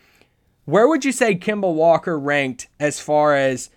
Where 0.64 0.86
would 0.86 1.04
you 1.04 1.12
say 1.12 1.34
Kemba 1.34 1.72
Walker 1.72 2.18
ranked 2.18 2.68
as 2.78 3.00
far 3.00 3.34
as 3.34 3.70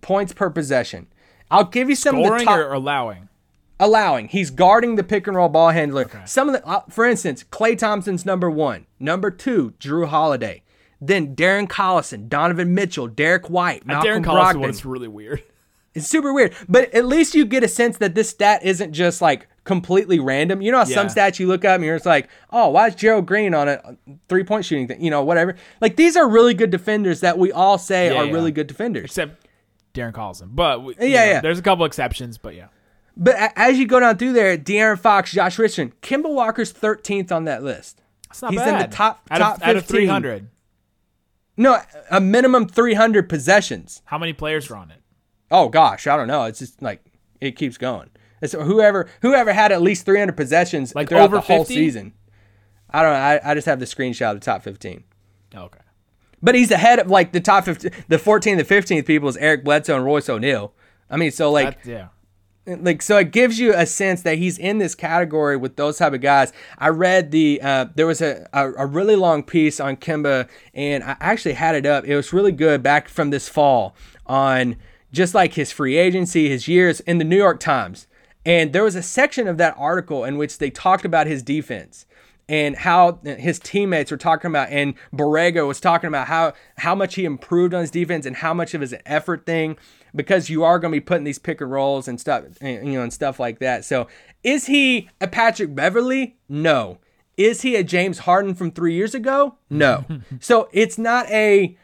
points 0.00 0.32
per 0.32 0.50
possession? 0.50 1.06
I'll 1.50 1.64
give 1.64 1.88
you 1.88 1.94
some 1.96 2.16
of 2.16 2.22
the 2.22 2.28
Scoring 2.28 2.44
top 2.46 2.58
or 2.58 2.72
allowing? 2.72 3.28
Allowing. 3.80 4.28
He's 4.28 4.50
guarding 4.50 4.94
the 4.96 5.02
pick 5.02 5.26
and 5.26 5.34
roll 5.36 5.48
ball 5.48 5.70
handler. 5.70 6.08
Some 6.26 6.48
of 6.48 6.54
the, 6.54 6.64
uh, 6.66 6.82
for 6.90 7.04
instance, 7.06 7.44
Klay 7.50 7.76
Thompson's 7.76 8.24
number 8.26 8.50
one, 8.50 8.86
number 9.00 9.30
two, 9.30 9.72
Jrue 9.80 10.06
Holiday, 10.06 10.62
then 11.00 11.34
Darren 11.34 11.66
Collison, 11.66 12.28
Donovan 12.28 12.74
Mitchell, 12.74 13.08
Derrick 13.08 13.48
White, 13.48 13.86
Malcolm 13.86 14.22
Darren 14.22 14.24
Collison 14.24 14.52
Brogdon. 14.54 14.66
was 14.66 14.84
really 14.84 15.08
weird. 15.08 15.42
It's 15.92 16.06
super 16.06 16.32
weird, 16.32 16.54
but 16.68 16.94
at 16.94 17.04
least 17.04 17.34
you 17.34 17.44
get 17.44 17.64
a 17.64 17.68
sense 17.68 17.98
that 17.98 18.14
this 18.14 18.30
stat 18.30 18.62
isn't 18.62 18.92
just 18.92 19.20
like 19.20 19.48
completely 19.64 20.20
random. 20.20 20.62
You 20.62 20.70
know, 20.70 20.78
how 20.78 20.84
some 20.84 21.08
stats 21.08 21.40
you 21.40 21.48
look 21.48 21.64
up 21.64 21.74
and 21.74 21.84
you're 21.84 21.96
just 21.96 22.06
like, 22.06 22.28
oh, 22.52 22.68
why 22.68 22.86
is 22.86 22.94
Gerald 22.94 23.26
Green 23.26 23.54
on 23.54 23.68
a 23.68 23.96
three 24.28 24.44
point 24.44 24.64
shooting 24.64 24.86
thing? 24.86 25.02
You 25.02 25.10
know, 25.10 25.24
whatever. 25.24 25.56
Like 25.80 25.96
these 25.96 26.16
are 26.16 26.28
really 26.28 26.54
good 26.54 26.70
defenders 26.70 27.22
that 27.22 27.38
we 27.38 27.50
all 27.50 27.76
say 27.76 28.12
Yeah, 28.12 28.20
are 28.20 28.24
yeah. 28.26 28.32
really 28.32 28.52
good 28.52 28.68
defenders. 28.68 29.06
Except 29.06 29.44
Darren 29.92 30.12
Collison, 30.12 30.50
but 30.54 30.84
we, 30.84 30.94
Yeah, 30.94 31.04
you 31.06 31.10
know, 31.10 31.24
yeah. 31.24 31.40
There's 31.40 31.58
a 31.58 31.62
couple 31.62 31.84
exceptions, 31.84 32.38
but 32.38 32.54
yeah. 32.54 32.68
But 33.22 33.52
as 33.54 33.78
you 33.78 33.86
go 33.86 34.00
down 34.00 34.16
through 34.16 34.32
there, 34.32 34.56
De'Aaron 34.56 34.98
Fox, 34.98 35.30
Josh 35.30 35.58
Richardson, 35.58 35.92
Kemba 36.00 36.32
Walker's 36.34 36.72
13th 36.72 37.30
on 37.30 37.44
that 37.44 37.62
list. 37.62 38.00
It's 38.30 38.40
not 38.40 38.52
He's 38.52 38.62
in 38.62 38.78
the 38.78 38.86
top- 38.86 39.20
out 39.30 39.38
top 39.38 39.56
of, 39.58 39.62
out 39.62 39.76
of 39.76 39.84
300. 39.84 40.48
No, 41.58 41.78
a 42.10 42.20
minimum 42.20 42.66
300 42.66 43.28
possessions. 43.28 44.00
How 44.06 44.16
many 44.16 44.32
players 44.32 44.70
are 44.70 44.76
on 44.76 44.90
it? 44.90 45.02
Oh 45.50 45.68
gosh, 45.68 46.06
I 46.06 46.16
don't 46.16 46.28
know. 46.28 46.44
It's 46.44 46.60
just 46.60 46.80
like 46.80 47.04
it 47.40 47.56
keeps 47.56 47.76
going. 47.76 48.08
It's 48.40 48.54
whoever 48.54 49.08
whoever 49.20 49.52
had 49.52 49.70
at 49.70 49.82
least 49.82 50.06
300 50.06 50.34
possessions 50.34 50.94
Like 50.94 51.10
throughout 51.10 51.24
over 51.24 51.36
the 51.36 51.42
whole 51.42 51.66
season. 51.66 52.14
I 52.88 53.02
don't 53.02 53.12
know. 53.12 53.18
I, 53.18 53.50
I 53.50 53.54
just 53.54 53.66
have 53.66 53.80
the 53.80 53.84
screenshot 53.84 54.30
of 54.32 54.40
the 54.40 54.44
top 54.44 54.62
15. 54.62 55.04
Oh, 55.56 55.62
okay. 55.64 55.80
But 56.42 56.54
he's 56.54 56.70
ahead 56.70 56.98
of 57.00 57.10
like 57.10 57.32
the 57.32 57.40
top 57.40 57.64
15, 57.66 57.90
the 58.08 58.16
14th 58.16 58.58
and 58.58 58.66
15th 58.66 59.06
people 59.06 59.28
is 59.28 59.36
Eric 59.36 59.62
Bledsoe 59.64 59.96
and 59.96 60.04
Royce 60.04 60.28
O'Neale. 60.30 60.72
I 61.10 61.16
mean, 61.16 61.32
so 61.32 61.50
like 61.50 61.82
That, 61.82 61.90
yeah. 61.90 62.08
Like 62.66 63.02
so 63.02 63.16
it 63.16 63.32
gives 63.32 63.58
you 63.58 63.72
a 63.74 63.86
sense 63.86 64.22
that 64.22 64.38
he's 64.38 64.58
in 64.58 64.78
this 64.78 64.94
category 64.94 65.56
with 65.56 65.76
those 65.76 65.98
type 65.98 66.12
of 66.12 66.20
guys. 66.20 66.52
I 66.78 66.88
read 66.88 67.30
the 67.30 67.60
uh, 67.62 67.86
there 67.94 68.06
was 68.06 68.20
a, 68.20 68.48
a, 68.52 68.72
a 68.72 68.86
really 68.86 69.16
long 69.16 69.42
piece 69.42 69.80
on 69.80 69.96
Kemba 69.96 70.48
and 70.74 71.02
i 71.02 71.16
actually 71.20 71.54
had 71.54 71.74
it 71.74 71.86
up. 71.86 72.04
It 72.04 72.14
was 72.14 72.32
really 72.32 72.52
good 72.52 72.82
back 72.82 73.08
from 73.08 73.30
this 73.30 73.48
fall 73.48 73.96
on 74.26 74.76
just 75.10 75.34
like 75.34 75.54
his 75.54 75.72
free 75.72 75.96
agency 75.96 76.48
his 76.48 76.68
years 76.68 77.00
in 77.00 77.18
the 77.18 77.24
new 77.24 77.36
york 77.38 77.60
times. 77.60 78.06
And 78.44 78.72
there 78.72 78.84
was 78.84 78.94
a 78.94 79.02
section 79.02 79.48
of 79.48 79.58
that 79.58 79.74
article 79.76 80.24
in 80.24 80.38
which 80.38 80.58
they 80.58 80.70
talked 80.70 81.04
about 81.04 81.26
his 81.26 81.42
defense 81.42 82.06
and 82.50 82.74
how 82.76 83.20
his 83.22 83.60
teammates 83.60 84.10
were 84.10 84.16
talking 84.16 84.50
about, 84.50 84.70
and 84.70 84.94
Borrego 85.14 85.68
was 85.68 85.78
talking 85.78 86.08
about 86.08 86.26
how 86.26 86.52
how 86.78 86.96
much 86.96 87.14
he 87.14 87.24
improved 87.24 87.72
on 87.72 87.82
his 87.82 87.92
defense 87.92 88.26
and 88.26 88.36
how 88.36 88.52
much 88.52 88.74
of 88.74 88.80
his 88.80 88.92
effort 89.06 89.46
thing, 89.46 89.78
because 90.14 90.50
you 90.50 90.64
are 90.64 90.78
going 90.78 90.92
to 90.92 90.96
be 90.96 91.00
putting 91.04 91.24
these 91.24 91.38
pick 91.38 91.60
and 91.60 91.70
rolls 91.70 92.08
and 92.08 92.20
stuff, 92.20 92.44
and, 92.60 92.86
you 92.86 92.94
know, 92.94 93.02
and 93.02 93.12
stuff 93.12 93.38
like 93.40 93.58
that. 93.60 93.84
So, 93.84 94.06
is 94.42 94.66
he 94.66 95.08
a 95.20 95.28
Patrick 95.28 95.74
Beverley? 95.74 96.36
No. 96.48 96.98
Is 97.36 97.62
he 97.62 97.76
a 97.76 97.82
James 97.84 98.20
Harden 98.20 98.54
from 98.54 98.70
three 98.70 98.94
years 98.94 99.14
ago? 99.14 99.56
No. 99.70 100.04
so 100.40 100.68
it's 100.72 100.98
not 100.98 101.30
a 101.30 101.76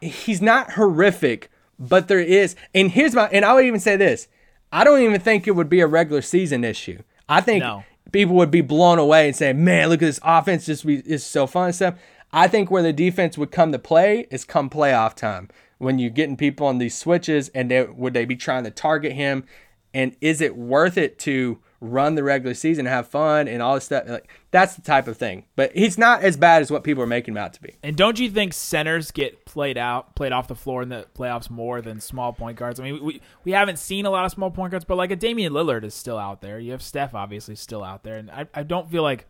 he's 0.00 0.42
not 0.42 0.72
horrific, 0.72 1.50
but 1.78 2.08
there 2.08 2.20
is. 2.20 2.54
And 2.74 2.90
here's 2.90 3.14
my 3.14 3.28
and 3.28 3.44
I 3.44 3.54
would 3.54 3.64
even 3.64 3.80
say 3.80 3.96
this: 3.96 4.28
I 4.72 4.84
don't 4.84 5.00
even 5.02 5.20
think 5.20 5.46
it 5.46 5.52
would 5.52 5.68
be 5.68 5.80
a 5.80 5.86
regular 5.86 6.22
season 6.22 6.62
issue. 6.64 7.02
I 7.28 7.40
think 7.40 7.62
No. 7.64 7.84
people 8.12 8.36
would 8.36 8.50
be 8.50 8.60
blown 8.60 8.98
away 8.98 9.26
and 9.26 9.34
say, 9.36 9.52
"Man, 9.52 9.88
look 9.88 10.02
at 10.02 10.06
this 10.06 10.20
offense! 10.22 10.66
Just 10.66 10.86
be, 10.86 10.96
is 10.98 11.24
so 11.24 11.46
fun 11.46 11.66
and 11.66 11.74
stuff." 11.74 11.94
I 12.32 12.48
think 12.48 12.70
where 12.70 12.82
the 12.82 12.92
defense 12.92 13.38
would 13.38 13.52
come 13.52 13.70
to 13.72 13.78
play 13.78 14.26
is 14.30 14.44
come 14.44 14.68
playoff 14.68 15.14
time 15.14 15.48
when 15.84 15.98
you're 15.98 16.10
getting 16.10 16.36
people 16.36 16.66
on 16.66 16.78
these 16.78 16.96
switches, 16.96 17.48
and 17.50 17.70
they, 17.70 17.84
would 17.84 18.14
they 18.14 18.24
be 18.24 18.36
trying 18.36 18.64
to 18.64 18.70
target 18.70 19.12
him? 19.12 19.44
And 19.92 20.16
is 20.20 20.40
it 20.40 20.56
worth 20.56 20.98
it 20.98 21.20
to 21.20 21.60
run 21.80 22.16
the 22.16 22.24
regular 22.24 22.54
season, 22.54 22.86
have 22.86 23.06
fun, 23.06 23.46
and 23.46 23.62
all 23.62 23.74
this 23.74 23.84
stuff? 23.84 24.08
Like 24.08 24.28
that's 24.50 24.74
the 24.74 24.82
type 24.82 25.06
of 25.06 25.16
thing. 25.16 25.44
But 25.54 25.70
he's 25.76 25.96
not 25.96 26.22
as 26.22 26.36
bad 26.36 26.62
as 26.62 26.70
what 26.70 26.82
people 26.82 27.04
are 27.04 27.06
making 27.06 27.34
him 27.34 27.38
out 27.38 27.52
to 27.54 27.62
be. 27.62 27.76
And 27.82 27.94
don't 27.94 28.18
you 28.18 28.28
think 28.28 28.54
centers 28.54 29.12
get 29.12 29.44
played 29.44 29.78
out, 29.78 30.16
played 30.16 30.32
off 30.32 30.48
the 30.48 30.56
floor 30.56 30.82
in 30.82 30.88
the 30.88 31.06
playoffs 31.16 31.48
more 31.48 31.80
than 31.80 32.00
small 32.00 32.32
point 32.32 32.58
guards? 32.58 32.80
I 32.80 32.84
mean, 32.84 33.04
we 33.04 33.20
we 33.44 33.52
haven't 33.52 33.78
seen 33.78 34.04
a 34.04 34.10
lot 34.10 34.24
of 34.24 34.32
small 34.32 34.50
point 34.50 34.72
guards, 34.72 34.84
but 34.84 34.96
like 34.96 35.12
a 35.12 35.16
Damian 35.16 35.52
Lillard 35.52 35.84
is 35.84 35.94
still 35.94 36.18
out 36.18 36.40
there. 36.40 36.58
You 36.58 36.72
have 36.72 36.82
Steph 36.82 37.14
obviously 37.14 37.54
still 37.54 37.84
out 37.84 38.02
there, 38.02 38.16
and 38.16 38.32
I 38.32 38.46
I 38.52 38.64
don't 38.64 38.90
feel 38.90 39.04
like 39.04 39.26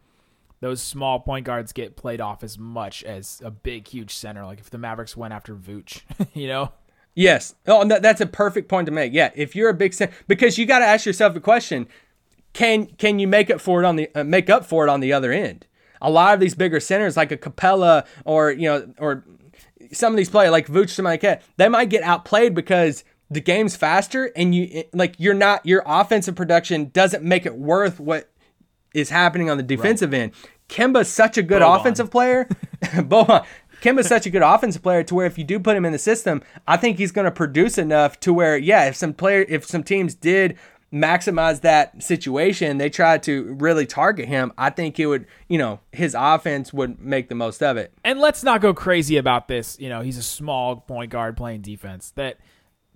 those 0.61 0.81
small 0.81 1.21
point 1.21 1.45
guards 1.45 1.73
get 1.73 1.97
played 1.97 2.21
off 2.21 2.43
as 2.43 2.59
much 2.59 3.03
as 3.05 3.41
a 3.45 3.51
big 3.51 3.89
huge 3.89 4.15
center. 4.15 4.45
Like 4.45 4.61
if 4.61 4.71
the 4.71 4.79
Mavericks 4.79 5.17
went 5.17 5.35
after 5.35 5.55
Vooch, 5.55 6.03
you 6.35 6.49
know. 6.49 6.73
Yes. 7.15 7.55
Oh, 7.67 7.81
and 7.81 7.91
that, 7.91 8.03
that's 8.03 8.21
a 8.21 8.27
perfect 8.27 8.69
point 8.69 8.87
to 8.87 8.93
make. 8.93 9.13
Yeah, 9.13 9.31
if 9.35 9.55
you're 9.55 9.69
a 9.69 9.75
big 9.75 9.95
center, 9.95 10.13
because 10.27 10.59
you 10.59 10.67
got 10.67 10.81
to 10.81 10.85
ask 10.85 11.07
yourself 11.07 11.37
a 11.37 11.41
question: 11.41 11.87
Can 12.53 12.87
can 12.87 13.19
you 13.19 13.29
make 13.29 13.51
up 13.51 13.61
for 13.61 13.83
it 13.83 13.87
on 13.87 13.97
the 13.97 14.09
uh, 14.15 14.25
make 14.25 14.51
up 14.51 14.67
for 14.67 14.87
it 14.87 14.91
on 14.91 15.01
the 15.01 15.13
other 15.13 15.33
end? 15.33 15.67
A 16.03 16.11
lot 16.11 16.35
of 16.35 16.41
these 16.41 16.55
bigger 16.55 16.81
centers, 16.81 17.17
like 17.17 17.31
a 17.31 17.37
Capela 17.37 18.05
or 18.25 18.51
you 18.51 18.69
know, 18.69 18.93
or 18.99 19.25
some 19.93 20.13
of 20.13 20.17
these 20.17 20.29
players 20.29 20.51
like 20.51 20.67
Vooch, 20.67 20.91
something 20.91 21.11
like 21.11 21.21
that, 21.21 21.43
they 21.57 21.69
might 21.69 21.89
get 21.89 22.03
outplayed 22.03 22.55
because 22.55 23.05
the 23.31 23.41
game's 23.41 23.77
faster, 23.77 24.31
and 24.37 24.55
you 24.55 24.85
like 24.93 25.15
you're 25.19 25.35
not 25.35 25.65
your 25.65 25.83
offensive 25.87 26.35
production 26.35 26.91
doesn't 26.93 27.23
make 27.23 27.47
it 27.47 27.57
worth 27.57 28.01
what 28.01 28.31
is 28.95 29.11
happening 29.11 29.51
on 29.51 29.57
the 29.57 29.63
defensive 29.63 30.15
end. 30.15 30.33
Kemba's 30.69 31.09
such 31.09 31.39
a 31.39 31.43
good 31.43 31.63
Boban. 31.63 31.81
offensive 31.81 32.11
player. 32.11 32.49
Boban. 32.83 33.45
Kemba's 33.81 34.09
such 34.09 34.25
a 34.25 34.31
good 34.31 34.43
offensive 34.43 34.83
player 34.83 35.03
to 35.03 35.15
where 35.15 35.27
if 35.27 35.37
you 35.37 35.45
do 35.45 35.61
put 35.61 35.77
him 35.77 35.85
in 35.85 35.93
the 35.93 35.99
system, 35.99 36.43
I 36.67 36.79
think 36.79 36.97
he's 36.97 37.13
going 37.13 37.27
to 37.27 37.31
produce 37.31 37.77
enough 37.77 38.19
to 38.21 38.33
where, 38.33 38.57
yeah, 38.57 38.87
if 38.87 38.97
some 38.97 39.13
player, 39.13 39.45
if 39.47 39.67
some 39.67 39.83
teams 39.83 40.15
did 40.15 40.57
maximize 40.95 41.61
that 41.63 42.03
situation, 42.03 42.79
they 42.79 42.89
tried 42.89 43.23
to 43.25 43.55
really 43.59 43.85
target 43.85 44.27
him. 44.27 44.53
I 44.57 44.71
think 44.71 44.99
it 44.99 45.07
would, 45.07 45.27
you 45.49 45.59
know, 45.59 45.81
his 45.93 46.17
offense 46.19 46.73
would 46.73 47.01
make 47.01 47.29
the 47.29 47.35
most 47.35 47.63
of 47.63 47.77
it. 47.77 47.93
And 48.05 48.21
let's 48.21 48.43
not 48.43 48.61
go 48.61 48.73
crazy 48.73 49.17
about 49.17 49.49
this. 49.49 49.77
You 49.79 49.89
know, 49.89 50.01
he's 50.01 50.17
a 50.17 50.23
small 50.23 50.77
point 50.77 51.11
guard 51.11 51.37
playing 51.37 51.63
defense. 51.63 52.13
That 52.13 52.39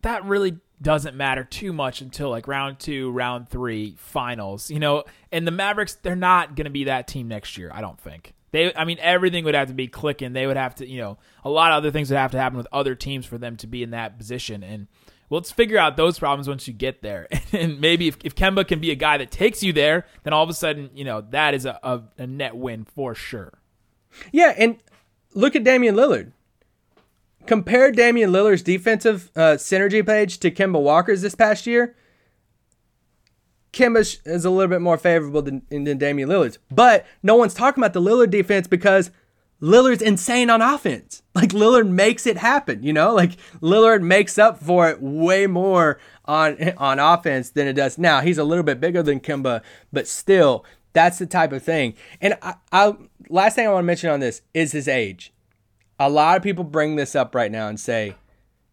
that 0.03 0.25
really 0.25 0.59
doesn't 0.81 1.17
matter 1.17 1.45
too 1.45 1.73
much 1.73 2.01
until 2.01 2.31
like 2.31 2.47
round 2.47 2.79
two, 2.79 3.11
round 3.11 3.49
three, 3.49 3.95
finals. 3.99 4.71
You 4.71 4.79
know, 4.79 5.05
and 5.33 5.47
the 5.47 5.51
Mavericks, 5.51 5.95
they're 5.95 6.17
not 6.17 6.55
going 6.55 6.67
to 6.67 6.71
be 6.71 6.85
that 6.85 7.09
team 7.09 7.29
next 7.29 7.57
year. 7.57 7.71
I 7.73 7.81
don't 7.81 8.01
think. 8.01 8.35
They, 8.51 8.75
I 8.75 8.85
mean, 8.85 8.99
everything 9.01 9.45
would 9.45 9.55
have 9.55 9.69
to 9.69 9.75
be 9.75 9.89
clicking. 9.89 10.33
They 10.33 10.47
would 10.47 10.57
have 10.57 10.77
to, 10.77 10.89
you 10.89 11.01
know, 11.01 11.19
a 11.45 11.51
lot 11.51 11.73
of 11.73 11.77
other 11.77 11.91
things 11.91 12.11
would 12.11 12.17
have 12.17 12.33
to 12.33 12.39
happen 12.39 12.57
with 12.57 12.67
other 12.73 12.95
teams 12.95 13.27
for 13.27 13.37
them 13.37 13.57
to 13.59 13.67
be 13.67 13.83
in 13.83 13.91
that 13.91 14.17
position. 14.17 14.63
And 14.63 14.87
well, 15.29 15.41
let's 15.41 15.51
figure 15.51 15.77
out 15.77 15.97
those 15.99 16.19
problems 16.19 16.49
once 16.49 16.67
you 16.67 16.75
get 16.75 17.03
there. 17.03 17.29
And 17.51 17.81
maybe 17.81 18.09
if, 18.09 18.19
if 18.25 18.35
Kemba 18.35 18.69
can 18.69 18.79
be 18.79 18.91
a 18.91 18.95
guy 18.95 19.17
that 19.19 19.31
takes 19.31 19.63
you 19.63 19.73
there, 19.73 20.05
then 20.23 20.35
all 20.35 20.45
of 20.45 20.51
a 20.51 20.55
sudden, 20.55 20.91
you 20.95 21.05
know, 21.05 21.23
that 21.31 21.55
is 21.55 21.65
a, 21.65 21.79
a, 21.83 22.03
a 22.19 22.27
net 22.27 22.55
win 22.55 22.85
for 22.85 23.15
sure. 23.15 23.59
Yeah, 24.33 24.55
and 24.57 24.77
look 25.35 25.57
at 25.57 25.65
Damian 25.65 25.95
Lillard. 25.95 26.33
Compare 27.49 27.93
Damian 27.93 28.31
Lillard's 28.31 28.61
defensive 28.61 29.31
uh, 29.35 29.57
synergy 29.57 30.07
page 30.07 30.37
to 30.41 30.51
Kemba 30.51 30.83
Walker's 30.83 31.23
this 31.23 31.35
past 31.35 31.67
year. 31.67 31.97
Kemba 33.73 34.01
is 34.27 34.45
a 34.45 34.51
little 34.51 34.69
bit 34.69 34.83
more 34.83 34.99
favorable 34.99 35.41
than, 35.41 35.63
than 35.71 35.97
Damian 35.97 36.29
Lillard's. 36.29 36.59
But 36.71 37.07
no 37.23 37.37
one's 37.37 37.55
talking 37.55 37.83
about 37.83 37.95
the 37.95 38.03
Lillard 38.03 38.31
defense 38.31 38.67
because 38.67 39.11
Lillard's 39.63 40.03
insane 40.03 40.51
on 40.51 40.61
offense. 40.61 41.23
Like 41.39 41.51
Lillard 41.51 41.89
makes 41.89 42.27
it 42.27 42.37
happen, 42.37 42.83
you 42.83 42.93
know? 42.93 43.15
Like 43.15 43.37
Lillard 43.63 44.03
makes 44.03 44.39
up 44.39 44.61
for 44.61 44.91
it 44.91 45.01
way 45.01 45.47
more 45.47 46.01
on 46.25 46.73
on 46.77 46.99
offense 46.99 47.51
than 47.51 47.69
it 47.69 47.75
does 47.75 47.97
now. 47.97 48.23
He's 48.23 48.39
a 48.39 48.45
little 48.45 48.65
bit 48.65 48.81
bigger 48.81 49.05
than 49.05 49.21
Kemba, 49.21 49.63
but 49.93 50.09
still, 50.09 50.65
that's 50.95 51.19
the 51.19 51.27
type 51.27 51.53
of 51.53 51.63
thing. 51.63 51.95
And 52.21 52.37
I, 52.43 52.55
I 52.73 52.97
last 53.29 53.55
thing 53.55 53.69
I 53.69 53.71
want 53.71 53.85
to 53.85 53.87
mention 53.87 54.11
on 54.11 54.19
this 54.19 54.43
is 54.53 54.73
his 54.73 54.89
age. 54.89 55.33
A 55.99 56.09
lot 56.09 56.37
of 56.37 56.43
people 56.43 56.65
bring 56.65 56.97
this 56.97 57.17
up 57.17 57.35
right 57.35 57.51
now 57.51 57.69
and 57.69 57.79
say, 57.79 58.15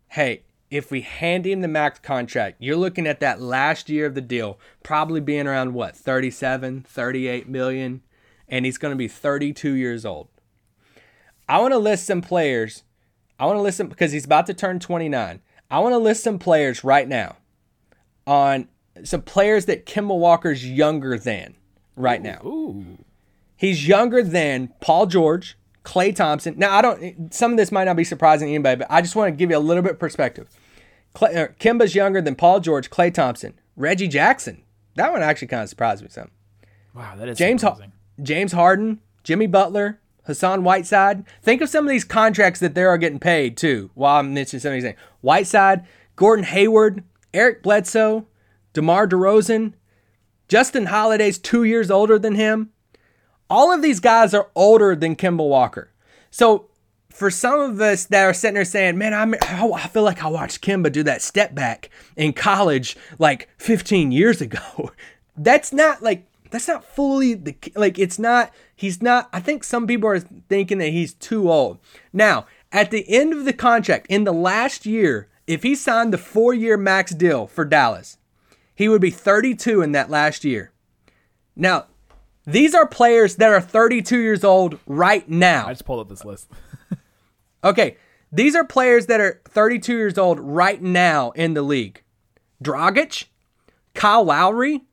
"Hey, 0.10 0.44
if 0.70 0.92
we 0.92 1.02
hand 1.02 1.46
him 1.46 1.62
the 1.62 1.68
max 1.68 2.00
contract, 2.00 2.58
you're 2.60 2.76
looking 2.76 3.08
at 3.08 3.20
that 3.20 3.42
last 3.42 3.90
year 3.90 4.06
of 4.06 4.16
the 4.16 4.22
deal 4.22 4.60
probably 4.84 5.22
being 5.22 5.48
around 5.48 5.74
what, 5.74 5.96
37, 5.96 6.82
38 6.88 7.48
million, 7.48 8.02
and 8.48 8.66
he's 8.66 8.78
going 8.78 8.92
to 8.92 8.98
be 8.98 9.08
32 9.08 9.74
years 9.74 10.06
old. 10.06 10.28
I 11.48 11.60
want 11.60 11.74
to 11.74 11.78
list 11.78 12.06
some 12.06 12.22
players. 12.22 12.84
I 13.40 13.46
want 13.46 13.58
to 13.58 13.62
list 13.62 13.78
them 13.78 13.88
because 13.88 14.12
he's 14.12 14.26
about 14.26 14.48
to 14.48 14.54
turn 14.54 14.80
29. 14.80 15.42
I 15.70 15.80
want 15.80 15.94
to 15.94 15.98
list 15.98 16.24
some 16.24 16.40
players 16.40 16.84
right 16.84 17.08
now 17.08 17.38
on 18.26 18.68
some 19.04 19.22
players 19.22 19.66
that 19.66 19.86
Kemba 19.86 20.18
Walker's 20.18 20.68
younger 20.68 21.18
than 21.18 21.56
right 21.96 22.22
now. 22.22 22.42
Ooh. 22.46 22.98
He's 23.58 23.88
younger 23.88 24.24
than 24.24 24.74
Paul 24.82 25.06
George, 25.06 25.58
Klay 25.86 26.14
Thompson. 26.14 26.56
Now, 26.58 26.76
I 26.76 26.82
don't, 26.82 27.34
some 27.34 27.52
of 27.52 27.58
this 27.58 27.72
might 27.72 27.86
not 27.86 27.96
be 27.96 28.04
surprising 28.04 28.48
to 28.48 28.54
anybody, 28.54 28.80
but 28.80 28.88
I 28.90 29.02
just 29.02 29.16
want 29.16 29.32
to 29.32 29.38
give 29.38 29.50
you 29.50 29.58
a 29.58 29.60
little 29.60 29.84
bit 29.84 29.94
of 29.94 30.00
perspective. 30.00 30.50
Klay, 31.14 31.36
uh, 31.36 31.48
Kemba's 31.60 31.96
younger 31.96 32.22
than 32.22 32.36
Paul 32.36 32.60
George, 32.60 32.90
Klay 32.90 33.14
Thompson, 33.14 33.54
Reggie 33.78 34.08
Jackson. 34.08 34.64
That 34.96 35.12
one 35.12 35.22
actually 35.22 35.48
kind 35.48 35.64
of 35.64 35.70
surprised 35.70 36.04
me 36.04 36.10
some. 36.10 36.32
Wow, 36.94 37.16
that 37.16 37.30
is 37.30 37.38
James, 37.38 37.62
ha- 37.62 37.78
James 38.22 38.52
Harden, 38.52 39.00
Jimmy 39.24 39.48
Butler, 39.48 40.00
Hassan 40.24 40.64
Whiteside. 40.64 41.24
Think 41.42 41.62
of 41.62 41.70
some 41.70 41.86
of 41.86 41.92
these 41.92 42.04
contracts 42.04 42.60
that 42.60 42.74
they 42.74 42.84
are 42.84 42.98
getting 42.98 43.20
paid 43.20 43.58
too. 43.58 43.92
While 43.94 44.20
I'm 44.20 44.34
mentioning 44.34 44.62
some 44.62 44.70
of 44.70 44.74
these 44.76 44.84
things, 44.84 45.00
Whiteside, 45.22 45.86
Gordon 46.16 46.46
Hayward, 46.46 47.04
Eric 47.34 47.62
Bledsoe, 47.62 48.26
DeMar 48.74 49.08
DeRozan, 49.08 49.74
Justin 50.48 50.88
Holiday's 50.88 51.38
two 51.38 51.64
years 51.64 51.92
older 51.92 52.18
than 52.18 52.36
him. 52.36 52.72
All 53.50 53.72
of 53.72 53.82
these 53.82 54.00
guys 54.00 54.34
are 54.34 54.50
older 54.56 54.96
than 54.96 55.16
Kemba 55.16 55.48
Walker. 55.48 55.92
So 56.32 56.68
for 57.10 57.32
some 57.32 57.60
of 57.60 57.80
us 57.80 58.06
that 58.06 58.26
are 58.26 58.34
sitting 58.34 58.56
there 58.56 58.66
saying, 58.66 58.98
"Man, 58.98 59.14
I'm, 59.14 59.36
oh, 59.52 59.74
I 59.74 59.88
feel 59.88 60.04
like 60.04 60.24
I 60.24 60.28
watched 60.28 60.62
Kemba 60.62 60.92
do 60.92 61.04
that 61.04 61.22
step 61.22 61.56
back 61.56 61.90
in 62.18 62.34
college 62.34 62.98
like 63.20 63.50
15 63.58 64.12
years 64.12 64.42
ago," 64.42 64.92
that's 65.38 65.72
not 65.72 66.02
like 66.04 66.26
that's 66.52 66.68
not 66.68 66.84
fully 66.84 67.34
the 67.34 67.56
like 67.76 67.98
it's 67.98 68.20
not 68.20 68.52
he's 68.76 69.02
not 69.02 69.30
I 69.32 69.40
think 69.40 69.64
some 69.64 69.88
people 69.88 70.10
are 70.10 70.20
thinking 70.20 70.80
that 70.80 70.90
he's 70.90 71.14
too 71.14 71.50
old. 71.50 71.80
Now, 72.12 72.48
at 72.72 72.92
the 72.92 73.06
end 73.08 73.34
of 73.34 73.46
the 73.46 73.54
contract 73.54 74.08
in 74.10 74.26
the 74.26 74.34
last 74.34 74.86
year, 74.86 75.30
if 75.48 75.64
he 75.64 75.76
signed 75.76 76.12
the 76.12 76.18
4-year 76.18 76.76
max 76.76 77.14
deal 77.14 77.48
for 77.48 77.64
Dallas, 77.64 78.18
he 78.74 78.90
would 78.90 79.02
be 79.02 79.12
32 79.12 79.82
in 79.82 79.94
that 79.94 80.10
last 80.10 80.44
year. 80.44 80.72
Now, 81.56 81.86
these 82.46 82.76
are 82.76 82.88
players 82.88 83.38
that 83.38 83.52
are 83.52 83.62
32 83.62 84.20
years 84.20 84.44
old 84.44 84.80
right 84.86 85.28
now. 85.30 85.68
I 85.68 85.72
just 85.72 85.86
pulled 85.86 86.00
up 86.00 86.10
this 86.10 86.26
list. 86.26 86.50
Okay, 87.64 87.98
these 88.32 88.56
are 88.56 88.64
players 88.64 89.08
that 89.08 89.20
are 89.20 89.42
32 89.46 89.92
years 89.92 90.20
old 90.20 90.40
right 90.40 90.80
now 90.80 91.32
in 91.32 91.56
the 91.56 91.64
league. 91.64 92.04
Dragic, 92.64 93.26
Kyle 93.96 94.24
Lowry. 94.24 94.84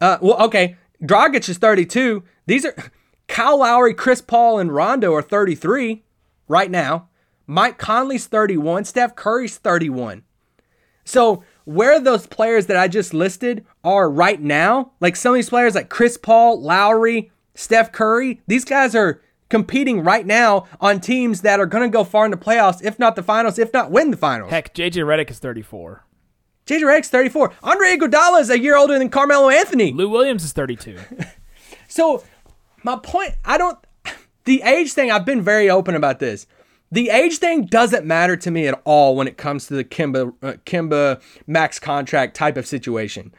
Uh, 0.00 0.18
well, 0.20 0.42
okay, 0.42 0.76
Dragic 1.00 1.48
is 1.48 1.58
32. 1.58 2.24
These 2.46 2.64
are 2.64 2.74
Kyle 3.28 3.60
Lowry, 3.60 3.94
Chris 3.94 4.20
Paul, 4.20 4.58
and 4.58 4.74
Rondo 4.74 5.14
are 5.14 5.22
33 5.22 6.02
right 6.48 6.70
now. 6.72 7.08
Mike 7.46 7.78
Conley's 7.78 8.26
31. 8.26 8.84
Steph 8.84 9.14
Curry's 9.14 9.58
31. 9.58 10.24
So 11.04 11.44
where 11.74 12.00
those 12.00 12.26
players 12.26 12.66
that 12.66 12.76
I 12.76 12.88
just 12.88 13.14
listed 13.14 13.64
are 13.84 14.10
right 14.10 14.40
now, 14.40 14.92
like 15.00 15.16
some 15.16 15.32
of 15.32 15.36
these 15.36 15.48
players 15.48 15.74
like 15.74 15.88
Chris 15.88 16.16
Paul, 16.16 16.60
Lowry, 16.60 17.30
Steph 17.54 17.92
Curry, 17.92 18.40
these 18.46 18.64
guys 18.64 18.94
are 18.94 19.22
competing 19.48 20.02
right 20.02 20.26
now 20.26 20.66
on 20.80 21.00
teams 21.00 21.42
that 21.42 21.60
are 21.60 21.66
going 21.66 21.82
to 21.82 21.92
go 21.92 22.04
far 22.04 22.24
in 22.24 22.30
the 22.30 22.36
playoffs, 22.36 22.82
if 22.84 22.98
not 22.98 23.16
the 23.16 23.22
finals, 23.22 23.58
if 23.58 23.72
not 23.72 23.90
win 23.90 24.10
the 24.10 24.16
finals. 24.16 24.50
Heck, 24.50 24.74
JJ 24.74 25.04
Redick 25.04 25.30
is 25.30 25.38
34. 25.38 26.04
JJ 26.66 26.82
Redick's 26.82 27.08
34. 27.08 27.52
Andre 27.62 27.96
Iguodala 27.96 28.40
is 28.40 28.50
a 28.50 28.58
year 28.58 28.76
older 28.76 28.98
than 28.98 29.08
Carmelo 29.08 29.48
Anthony. 29.48 29.92
Lou 29.92 30.08
Williams 30.08 30.44
is 30.44 30.52
32. 30.52 30.98
So 31.90 32.22
my 32.84 32.96
point, 32.96 33.34
I 33.44 33.58
don't. 33.58 33.78
The 34.44 34.62
age 34.62 34.94
thing, 34.94 35.10
I've 35.10 35.26
been 35.26 35.42
very 35.42 35.68
open 35.68 35.94
about 35.94 36.18
this. 36.18 36.46
The 36.92 37.10
age 37.10 37.38
thing 37.38 37.66
doesn't 37.66 38.04
matter 38.04 38.36
to 38.36 38.50
me 38.50 38.66
at 38.66 38.80
all 38.84 39.14
when 39.14 39.28
it 39.28 39.36
comes 39.36 39.66
to 39.66 39.74
the 39.74 39.84
Kemba 39.84 40.34
uh, 40.42 40.52
Kemba 40.66 41.20
max 41.46 41.78
contract 41.78 42.34
type 42.34 42.56
of 42.56 42.66
situation. 42.66 43.32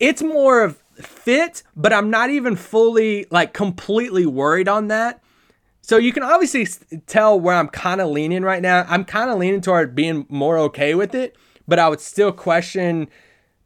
It's 0.00 0.22
more 0.22 0.62
of 0.62 0.82
fit, 0.94 1.62
but 1.76 1.92
I'm 1.92 2.08
not 2.08 2.30
even 2.30 2.56
fully 2.56 3.26
like 3.30 3.52
completely 3.52 4.24
worried 4.24 4.68
on 4.68 4.88
that. 4.88 5.22
So 5.82 5.98
you 5.98 6.14
can 6.14 6.22
obviously 6.22 6.66
tell 7.06 7.38
where 7.38 7.56
I'm 7.56 7.68
kind 7.68 8.00
of 8.00 8.08
leaning 8.08 8.42
right 8.42 8.62
now. 8.62 8.86
I'm 8.88 9.04
kind 9.04 9.30
of 9.30 9.38
leaning 9.38 9.60
toward 9.60 9.94
being 9.94 10.24
more 10.30 10.56
okay 10.60 10.94
with 10.94 11.14
it, 11.14 11.36
but 11.68 11.78
I 11.78 11.90
would 11.90 12.00
still 12.00 12.32
question 12.32 13.08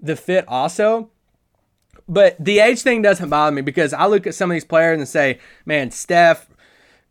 the 0.01 0.17
fit 0.17 0.45
also. 0.49 1.11
But 2.09 2.43
the 2.43 2.59
age 2.59 2.83
thing 2.83 3.03
doesn't 3.03 3.29
bother 3.29 3.55
me 3.55 3.63
because 3.63 3.93
I 3.93 4.07
look 4.07 4.27
at 4.27 4.35
some 4.35 4.51
of 4.51 4.55
these 4.55 4.65
players 4.65 4.99
and 4.99 5.07
say, 5.07 5.39
man, 5.65 5.93
Steph, 5.93 6.48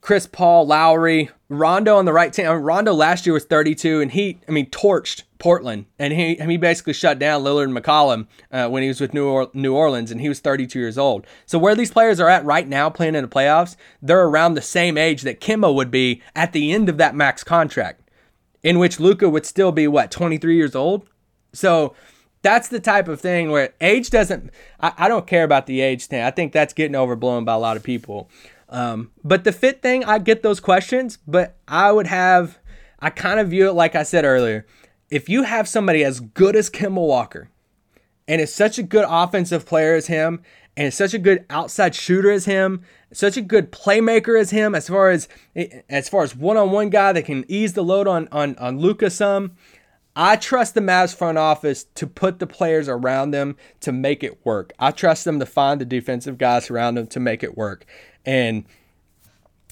Chris 0.07 0.25
Paul, 0.25 0.65
Lowry, 0.65 1.31
Rondo 1.49 1.97
on 1.97 2.05
the 2.05 2.13
right 2.13 2.31
team. 2.31 2.47
I 2.47 2.53
mean, 2.53 2.63
Rondo 2.63 2.93
last 2.93 3.25
year 3.25 3.33
was 3.33 3.43
32, 3.43 3.99
and 3.99 4.09
he, 4.09 4.39
I 4.47 4.51
mean, 4.51 4.67
torched 4.67 5.23
Portland, 5.37 5.85
and 5.99 6.13
he, 6.13 6.35
he 6.35 6.55
basically 6.55 6.93
shut 6.93 7.19
down 7.19 7.43
Lillard 7.43 7.65
and 7.65 7.75
McCollum 7.75 8.27
uh, 8.49 8.69
when 8.69 8.83
he 8.83 8.87
was 8.87 9.01
with 9.01 9.13
New, 9.13 9.27
or- 9.27 9.51
New 9.53 9.75
Orleans, 9.75 10.09
and 10.09 10.21
he 10.21 10.29
was 10.29 10.39
32 10.39 10.79
years 10.79 10.97
old. 10.97 11.27
So 11.45 11.59
where 11.59 11.75
these 11.75 11.91
players 11.91 12.21
are 12.21 12.29
at 12.29 12.45
right 12.45 12.65
now, 12.69 12.89
playing 12.89 13.15
in 13.15 13.21
the 13.21 13.27
playoffs, 13.27 13.75
they're 14.01 14.23
around 14.23 14.53
the 14.53 14.61
same 14.61 14.97
age 14.97 15.23
that 15.23 15.41
Kemba 15.41 15.75
would 15.75 15.91
be 15.91 16.21
at 16.33 16.53
the 16.53 16.71
end 16.71 16.87
of 16.87 16.95
that 16.99 17.13
max 17.13 17.43
contract, 17.43 18.09
in 18.63 18.79
which 18.79 19.01
Luka 19.01 19.27
would 19.27 19.45
still 19.45 19.73
be 19.73 19.89
what 19.89 20.09
23 20.09 20.55
years 20.55 20.73
old. 20.73 21.05
So 21.51 21.95
that's 22.43 22.69
the 22.69 22.79
type 22.79 23.09
of 23.09 23.19
thing 23.19 23.51
where 23.51 23.73
age 23.81 24.09
doesn't 24.09 24.51
I, 24.79 24.93
I 24.97 25.07
don't 25.09 25.27
care 25.27 25.43
about 25.43 25.65
the 25.65 25.81
age 25.81 26.05
thing 26.05 26.21
i 26.21 26.29
think 26.29 26.53
that's 26.53 26.71
getting 26.71 26.95
overblown 26.95 27.45
by 27.45 27.53
a 27.53 27.59
lot 27.59 27.75
of 27.75 27.83
people 27.83 28.29
um, 28.69 29.11
but 29.23 29.43
the 29.43 29.51
fit 29.51 29.81
thing 29.81 30.03
i 30.05 30.17
get 30.17 30.43
those 30.43 30.59
questions 30.59 31.17
but 31.27 31.57
i 31.67 31.91
would 31.91 32.07
have 32.07 32.59
i 32.99 33.09
kind 33.09 33.39
of 33.39 33.49
view 33.49 33.67
it 33.67 33.73
like 33.73 33.95
i 33.95 34.03
said 34.03 34.25
earlier 34.25 34.65
if 35.09 35.29
you 35.29 35.43
have 35.43 35.67
somebody 35.67 36.03
as 36.03 36.19
good 36.19 36.55
as 36.55 36.69
Kemba 36.69 36.95
walker 36.95 37.49
and 38.27 38.41
is 38.41 38.53
such 38.53 38.77
a 38.77 38.83
good 38.83 39.05
offensive 39.07 39.65
player 39.65 39.95
as 39.95 40.07
him 40.07 40.41
and 40.75 40.93
such 40.93 41.13
a 41.13 41.19
good 41.19 41.45
outside 41.49 41.95
shooter 41.95 42.29
as 42.29 42.45
him 42.45 42.81
such 43.11 43.37
a 43.37 43.41
good 43.41 43.71
playmaker 43.71 44.39
as 44.39 44.51
him 44.51 44.75
as 44.75 44.87
far 44.87 45.09
as 45.09 45.27
as 45.89 46.09
far 46.09 46.23
as 46.23 46.35
one-on-one 46.35 46.89
guy 46.89 47.13
that 47.13 47.25
can 47.25 47.45
ease 47.47 47.73
the 47.73 47.83
load 47.83 48.07
on 48.07 48.27
on 48.31 48.55
on 48.57 48.79
Luka 48.79 49.09
some 49.09 49.53
I 50.19 50.35
trust 50.35 50.73
the 50.73 50.81
Mavs 50.81 51.15
front 51.15 51.37
office 51.37 51.83
to 51.93 52.07
put 52.07 52.39
the 52.39 52.47
players 52.47 52.89
around 52.89 53.29
them 53.29 53.55
to 53.81 53.91
make 53.91 54.23
it 54.23 54.43
work. 54.43 54.73
I 54.79 54.89
trust 54.89 55.25
them 55.25 55.39
to 55.39 55.45
find 55.45 55.79
the 55.79 55.85
defensive 55.85 56.39
guys 56.39 56.71
around 56.71 56.95
them 56.95 57.05
to 57.07 57.19
make 57.19 57.43
it 57.43 57.55
work. 57.55 57.85
And 58.27 58.65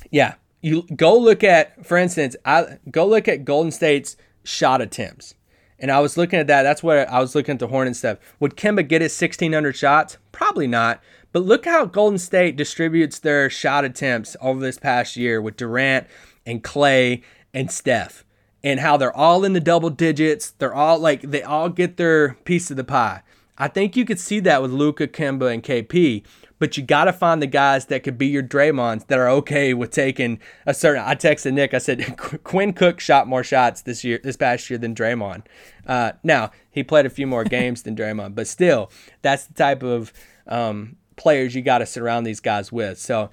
yeah, 0.09 0.35
you 0.61 0.87
go 0.95 1.15
look 1.15 1.43
at, 1.43 1.85
for 1.85 1.97
instance, 1.97 2.35
I 2.43 2.79
go 2.89 3.05
look 3.05 3.27
at 3.27 3.45
Golden 3.45 3.71
State's 3.71 4.17
shot 4.43 4.81
attempts. 4.81 5.35
And 5.77 5.91
I 5.91 5.99
was 5.99 6.15
looking 6.15 6.39
at 6.39 6.47
that. 6.47 6.63
That's 6.63 6.81
what 6.81 7.09
I 7.09 7.19
was 7.19 7.35
looking 7.35 7.53
at 7.53 7.59
the 7.59 7.67
horn 7.67 7.85
and 7.85 7.95
stuff. 7.97 8.17
Would 8.39 8.55
Kemba 8.55 8.87
get 8.87 9.01
his 9.01 9.19
1,600 9.21 9.75
shots? 9.75 10.17
Probably 10.31 10.67
not. 10.67 11.03
But 11.33 11.43
look 11.43 11.65
how 11.65 11.83
Golden 11.85 12.17
State 12.17 12.55
distributes 12.55 13.19
their 13.19 13.49
shot 13.49 13.83
attempts 13.83 14.37
over 14.39 14.61
this 14.61 14.79
past 14.79 15.17
year 15.17 15.41
with 15.41 15.57
Durant 15.57 16.07
and 16.45 16.63
Klay 16.63 17.23
and 17.53 17.69
Steph. 17.69 18.23
and 18.65 18.79
how 18.79 18.97
they're 18.97 19.15
all 19.15 19.45
in 19.45 19.53
the 19.53 19.59
double 19.59 19.91
digits. 19.91 20.49
They're 20.49 20.73
all 20.73 20.97
like 20.97 21.21
they 21.21 21.43
all 21.43 21.69
get 21.69 21.97
their 21.97 22.33
piece 22.45 22.71
of 22.71 22.77
the 22.77 22.83
pie. 22.83 23.21
I 23.57 23.67
think 23.69 23.95
you 23.95 24.03
could 24.03 24.19
see 24.19 24.39
that 24.41 24.61
with 24.61 24.71
Luka, 24.71 25.07
Kemba, 25.07 25.53
and 25.53 25.63
KP. 25.63 26.23
But 26.57 26.77
you 26.77 26.83
got 26.83 27.05
to 27.05 27.13
find 27.13 27.41
the 27.41 27.47
guys 27.47 27.87
that 27.87 28.03
could 28.03 28.17
be 28.17 28.27
your 28.27 28.43
Draymonds 28.43 29.07
that 29.07 29.19
are 29.19 29.27
okay 29.29 29.73
with 29.73 29.91
taking 29.91 30.39
a 30.65 30.73
certain. 30.73 31.03
I 31.03 31.15
texted 31.15 31.53
Nick. 31.53 31.73
I 31.73 31.79
said 31.79 32.17
Quinn 32.43 32.73
Cook 32.73 32.99
shot 32.99 33.27
more 33.27 33.43
shots 33.43 33.81
this 33.81 34.03
year, 34.03 34.19
this 34.23 34.37
past 34.37 34.69
year 34.69 34.79
than 34.79 34.95
Draymond. 34.95 35.45
Uh, 35.85 36.13
now 36.23 36.51
he 36.71 36.83
played 36.83 37.05
a 37.05 37.09
few 37.09 37.27
more 37.27 37.43
games 37.43 37.83
than 37.83 37.95
Draymond, 37.95 38.35
but 38.35 38.47
still, 38.47 38.91
that's 39.21 39.45
the 39.45 39.53
type 39.53 39.83
of 39.83 40.13
um, 40.47 40.95
players 41.15 41.55
you 41.55 41.61
got 41.61 41.79
to 41.79 41.85
surround 41.85 42.25
these 42.25 42.39
guys 42.39 42.71
with. 42.71 42.99
So 42.99 43.29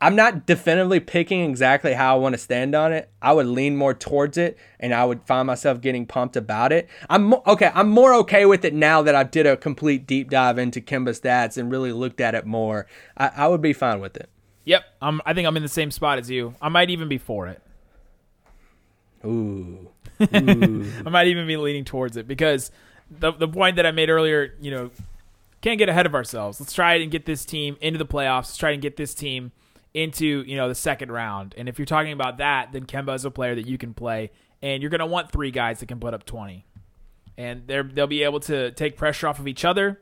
I'm 0.00 0.14
not 0.14 0.46
definitively 0.46 1.00
picking 1.00 1.42
exactly 1.48 1.92
how 1.92 2.14
I 2.14 2.18
want 2.18 2.34
to 2.34 2.38
stand 2.38 2.74
on 2.74 2.92
it. 2.92 3.10
I 3.20 3.32
would 3.32 3.46
lean 3.46 3.76
more 3.76 3.94
towards 3.94 4.38
it, 4.38 4.56
and 4.78 4.94
I 4.94 5.04
would 5.04 5.22
find 5.24 5.46
myself 5.46 5.80
getting 5.80 6.06
pumped 6.06 6.36
about 6.36 6.72
it. 6.72 6.88
I'm 7.10 7.24
mo- 7.24 7.42
okay. 7.46 7.72
I'm 7.74 7.90
more 7.90 8.14
okay 8.14 8.46
with 8.46 8.64
it 8.64 8.74
now 8.74 9.02
that 9.02 9.16
I 9.16 9.24
did 9.24 9.46
a 9.46 9.56
complete 9.56 10.06
deep 10.06 10.30
dive 10.30 10.58
into 10.58 10.80
Kemba 10.80 11.18
stats 11.18 11.58
and 11.58 11.70
really 11.70 11.92
looked 11.92 12.20
at 12.20 12.36
it 12.36 12.46
more. 12.46 12.86
I, 13.16 13.30
I 13.36 13.48
would 13.48 13.60
be 13.60 13.72
fine 13.72 14.00
with 14.00 14.16
it. 14.16 14.28
Yep, 14.66 14.84
I'm, 15.02 15.20
I 15.26 15.34
think 15.34 15.48
I'm 15.48 15.56
in 15.56 15.62
the 15.62 15.68
same 15.68 15.90
spot 15.90 16.18
as 16.18 16.30
you. 16.30 16.54
I 16.62 16.68
might 16.68 16.90
even 16.90 17.08
be 17.08 17.18
for 17.18 17.48
it. 17.48 17.60
Ooh, 19.24 19.88
I 20.20 21.08
might 21.10 21.26
even 21.26 21.46
be 21.46 21.56
leaning 21.56 21.84
towards 21.84 22.16
it 22.16 22.28
because 22.28 22.70
the 23.10 23.32
the 23.32 23.48
point 23.48 23.76
that 23.76 23.86
I 23.86 23.90
made 23.90 24.10
earlier, 24.10 24.54
you 24.60 24.70
know, 24.70 24.90
can't 25.60 25.78
get 25.78 25.88
ahead 25.88 26.06
of 26.06 26.14
ourselves. 26.14 26.60
Let's 26.60 26.72
try 26.72 26.94
and 26.94 27.10
get 27.10 27.26
this 27.26 27.44
team 27.44 27.76
into 27.80 27.98
the 27.98 28.06
playoffs. 28.06 28.46
Let's 28.46 28.56
try 28.58 28.70
and 28.70 28.82
get 28.82 28.96
this 28.96 29.12
team 29.12 29.50
into 29.98 30.44
you 30.46 30.56
know 30.56 30.68
the 30.68 30.74
second 30.74 31.10
round. 31.10 31.54
And 31.58 31.68
if 31.68 31.78
you're 31.78 31.86
talking 31.86 32.12
about 32.12 32.38
that, 32.38 32.72
then 32.72 32.86
Kemba 32.86 33.14
is 33.16 33.24
a 33.24 33.30
player 33.30 33.54
that 33.54 33.66
you 33.66 33.78
can 33.78 33.94
play, 33.94 34.30
and 34.62 34.82
you're 34.82 34.90
going 34.90 35.00
to 35.00 35.06
want 35.06 35.32
three 35.32 35.50
guys 35.50 35.80
that 35.80 35.86
can 35.86 35.98
put 35.98 36.14
up 36.14 36.24
20, 36.24 36.64
and 37.36 37.66
they're 37.66 37.82
they'll 37.82 38.06
be 38.06 38.22
able 38.22 38.40
to 38.40 38.70
take 38.72 38.96
pressure 38.96 39.26
off 39.26 39.40
of 39.40 39.48
each 39.48 39.64
other. 39.64 40.00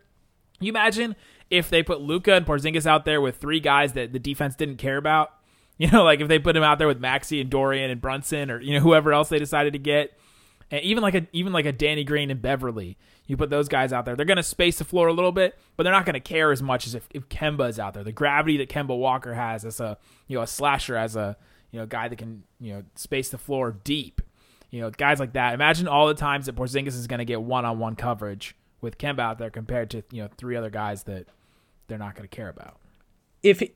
You 0.60 0.68
imagine 0.68 1.16
if 1.50 1.70
they 1.70 1.82
put 1.82 2.00
Luka 2.00 2.34
and 2.34 2.46
Porzingis 2.46 2.86
out 2.86 3.04
there 3.04 3.20
with 3.20 3.36
three 3.36 3.60
guys 3.60 3.94
that 3.94 4.12
the 4.12 4.18
defense 4.18 4.54
didn't 4.54 4.76
care 4.76 4.96
about. 4.96 5.32
You 5.78 5.90
know, 5.90 6.04
like 6.04 6.20
if 6.20 6.28
they 6.28 6.38
put 6.38 6.56
him 6.56 6.62
out 6.62 6.78
there 6.78 6.88
with 6.88 7.02
Maxi 7.02 7.38
and 7.38 7.50
Dorian 7.50 7.90
and 7.90 8.00
Brunson 8.00 8.50
or 8.50 8.62
you 8.62 8.72
know 8.72 8.80
whoever 8.80 9.12
else 9.12 9.28
they 9.28 9.38
decided 9.38 9.74
to 9.74 9.78
get, 9.78 10.18
and 10.70 10.82
even 10.82 11.02
like 11.02 11.14
a 11.14 11.26
even 11.34 11.52
like 11.52 11.66
a 11.66 11.72
Danny 11.72 12.02
Green 12.02 12.30
and 12.30 12.40
Beverley. 12.40 12.96
You 13.26 13.36
put 13.36 13.50
those 13.50 13.68
guys 13.68 13.92
out 13.92 14.04
there, 14.04 14.14
they're 14.14 14.26
going 14.26 14.36
to 14.36 14.42
space 14.42 14.78
the 14.78 14.84
floor 14.84 15.08
a 15.08 15.12
little 15.12 15.32
bit, 15.32 15.58
but 15.76 15.82
they're 15.82 15.92
not 15.92 16.06
going 16.06 16.14
to 16.14 16.20
care 16.20 16.52
as 16.52 16.62
much 16.62 16.86
as 16.86 16.94
if, 16.94 17.08
if 17.12 17.28
Kemba 17.28 17.68
is 17.68 17.78
out 17.78 17.94
there. 17.94 18.04
The 18.04 18.12
gravity 18.12 18.56
that 18.58 18.68
Kemba 18.68 18.96
Walker 18.96 19.34
has 19.34 19.64
as 19.64 19.80
a 19.80 19.98
you 20.28 20.36
know 20.36 20.42
a 20.42 20.46
slasher, 20.46 20.96
as 20.96 21.16
a 21.16 21.36
you 21.72 21.80
know 21.80 21.86
guy 21.86 22.08
that 22.08 22.16
can 22.16 22.44
you 22.60 22.74
know 22.74 22.82
space 22.94 23.28
the 23.30 23.38
floor 23.38 23.72
deep. 23.84 24.22
You 24.70 24.80
know 24.80 24.90
guys 24.90 25.18
like 25.18 25.32
that. 25.32 25.54
Imagine 25.54 25.88
all 25.88 26.06
the 26.06 26.14
times 26.14 26.46
that 26.46 26.56
Porzingis 26.56 26.88
is 26.88 27.06
going 27.06 27.18
to 27.18 27.24
get 27.24 27.42
one 27.42 27.64
on 27.64 27.78
one 27.78 27.96
coverage 27.96 28.56
with 28.80 28.98
Kemba 28.98 29.20
out 29.20 29.38
there 29.38 29.50
compared 29.50 29.90
to 29.90 30.02
you 30.10 30.22
know 30.22 30.28
three 30.36 30.54
other 30.56 30.70
guys 30.70 31.04
that 31.04 31.26
they're 31.88 31.98
not 31.98 32.14
going 32.14 32.28
to 32.28 32.34
care 32.36 32.48
about. 32.48 32.78
if 33.42 33.60
he, 33.60 33.72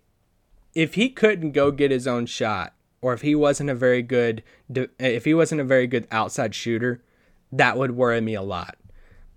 if 0.74 0.94
he 0.94 1.08
couldn't 1.08 1.52
go 1.52 1.70
get 1.70 1.90
his 1.90 2.06
own 2.06 2.26
shot, 2.26 2.74
or 3.00 3.12
if 3.14 3.22
he 3.22 3.34
wasn't 3.34 3.70
a 3.70 3.74
very 3.74 4.02
good 4.02 4.42
if 4.98 5.24
he 5.24 5.34
wasn't 5.34 5.60
a 5.60 5.64
very 5.64 5.86
good 5.86 6.06
outside 6.10 6.54
shooter, 6.54 7.02
that 7.52 7.76
would 7.76 7.92
worry 7.92 8.20
me 8.20 8.34
a 8.34 8.42
lot. 8.42 8.76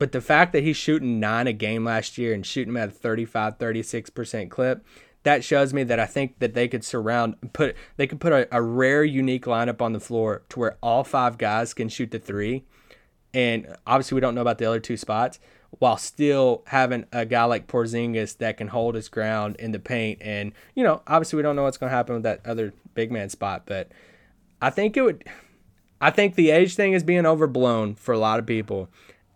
But 0.04 0.12
the 0.12 0.20
fact 0.20 0.52
that 0.52 0.64
he's 0.64 0.76
shooting 0.76 1.22
nine 1.22 1.48
a 1.48 1.54
game 1.54 1.86
last 1.86 2.18
year 2.18 2.34
and 2.34 2.46
shooting 2.46 2.76
at 2.76 2.90
a 2.90 2.92
35, 2.92 3.58
36% 3.58 4.50
clip, 4.50 4.86
that 5.24 5.46
shows 5.46 5.74
me 5.74 5.86
that 5.86 5.98
I 5.98 6.06
think 6.06 6.40
that 6.40 6.54
they 6.54 6.68
could 6.68 6.84
surround 6.84 7.38
put 7.54 7.78
they 7.96 8.06
could 8.06 8.20
put 8.20 8.34
a, 8.34 8.46
a 8.52 8.62
rare 8.62 9.06
unique 9.06 9.46
lineup 9.46 9.82
on 9.82 9.94
the 9.94 10.02
floor 10.02 10.44
to 10.50 10.60
where 10.60 10.78
all 10.84 11.06
five 11.06 11.38
guys 11.38 11.74
can 11.74 11.88
shoot 11.88 12.12
the 12.12 12.20
three. 12.20 12.66
And 13.34 13.78
obviously 13.88 14.16
we 14.16 14.20
don't 14.20 14.36
know 14.36 14.42
about 14.42 14.58
the 14.58 14.66
other 14.66 14.82
two 14.82 14.98
spots, 14.98 15.40
while 15.80 15.96
still 15.96 16.64
having 16.68 17.06
a 17.14 17.26
guy 17.26 17.46
like 17.46 17.68
Porzingis 17.68 18.40
that 18.40 18.58
can 18.58 18.68
hold 18.68 18.96
his 18.96 19.08
ground 19.08 19.56
in 19.56 19.72
the 19.72 19.80
paint. 19.80 20.22
And, 20.22 20.52
you 20.76 20.84
know, 20.84 21.02
obviously 21.08 21.38
we 21.38 21.44
don't 21.44 21.56
know 21.56 21.64
what's 21.64 21.78
going 21.78 21.92
to 21.92 21.96
happen 21.96 22.16
with 22.16 22.24
that 22.24 22.46
other 22.46 22.74
big 22.94 23.10
man 23.10 23.30
spot, 23.30 23.64
but 23.66 23.90
I 24.62 24.70
think 24.70 24.98
it 24.98 25.02
would. 25.04 25.24
I 26.02 26.12
think 26.12 26.36
the 26.36 26.52
age 26.52 26.76
thing 26.76 26.92
is 26.92 27.04
being 27.06 27.26
overblown 27.26 27.96
for 27.96 28.12
a 28.12 28.20
lot 28.20 28.38
of 28.38 28.46
people. 28.46 28.90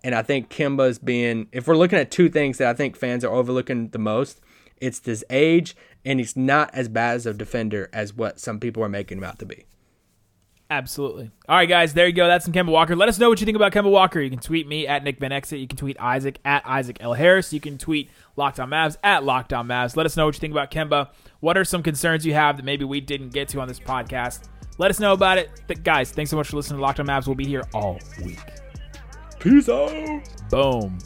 And 0.03 0.13
I 0.15 0.21
think 0.21 0.49
Kemba's 0.49 0.99
being, 0.99 1.47
if 1.51 1.67
we're 1.67 1.75
looking 1.75 1.99
at 1.99 2.11
two 2.11 2.29
things 2.29 2.59
that 2.59 2.67
I 2.67 2.73
think 2.73 2.95
fans 2.95 3.23
are 3.23 3.33
overlooking 3.33 3.89
the 3.89 3.99
most, 3.99 4.39
it's 4.79 5.03
his 5.03 5.25
age 5.29 5.75
and 6.05 6.19
he's 6.19 6.37
not 6.37 6.69
as 6.73 6.87
bad 6.87 7.15
as 7.15 7.25
a 7.25 7.33
defender 7.33 7.89
as 7.91 8.13
what 8.13 8.39
some 8.39 8.59
people 8.59 8.83
are 8.83 8.89
making 8.89 9.17
him 9.17 9.23
out 9.23 9.39
to 9.39 9.45
be. 9.45 9.65
Absolutely. 10.69 11.31
All 11.47 11.55
right, 11.55 11.67
guys, 11.67 11.93
there 11.93 12.07
you 12.07 12.13
go. 12.13 12.27
That's 12.27 12.43
some 12.43 12.53
Kemba 12.53 12.71
Walker. 12.71 12.95
Let 12.95 13.07
us 13.07 13.17
know 13.17 13.29
what 13.29 13.39
you 13.39 13.45
think 13.45 13.55
about 13.55 13.71
Kemba 13.71 13.89
Walker. 13.89 14.19
You 14.19 14.29
can 14.29 14.39
tweet 14.39 14.67
me 14.67 14.85
at 14.85 15.03
Nick 15.03 15.17
Van 15.17 15.31
Exel. 15.31 15.59
You 15.59 15.67
can 15.67 15.77
tweet 15.77 15.99
Isaac 15.99 16.39
at 16.43 16.61
Isaac 16.65 16.97
L. 16.99 17.13
Harris. 17.13 17.53
You 17.53 17.61
can 17.61 17.77
tweet 17.77 18.09
Lockdown 18.37 18.67
Mavs 18.67 18.97
at 19.01 19.23
Lockdown 19.23 19.65
Mavs. 19.65 19.95
Let 19.95 20.05
us 20.05 20.17
know 20.17 20.25
what 20.25 20.35
you 20.35 20.41
think 20.41 20.51
about 20.51 20.71
Kemba. 20.71 21.09
What 21.39 21.57
are 21.57 21.63
some 21.63 21.83
concerns 21.83 22.25
you 22.25 22.33
have 22.33 22.57
that 22.57 22.65
maybe 22.65 22.83
we 22.83 22.99
didn't 22.99 23.29
get 23.29 23.47
to 23.49 23.61
on 23.61 23.69
this 23.69 23.79
podcast? 23.79 24.49
Let 24.77 24.91
us 24.91 24.99
know 24.99 25.13
about 25.13 25.37
it. 25.37 25.49
Guys, 25.83 26.11
thanks 26.11 26.31
so 26.31 26.37
much 26.37 26.49
for 26.49 26.57
listening 26.57 26.81
to 26.81 26.85
Lockdown 26.85 27.07
Mavs. 27.07 27.27
We'll 27.27 27.35
be 27.35 27.47
here 27.47 27.63
all 27.73 27.99
week. 28.23 28.39
Peace 29.47 29.69
out. 29.69 29.89
Boom. 30.49 30.99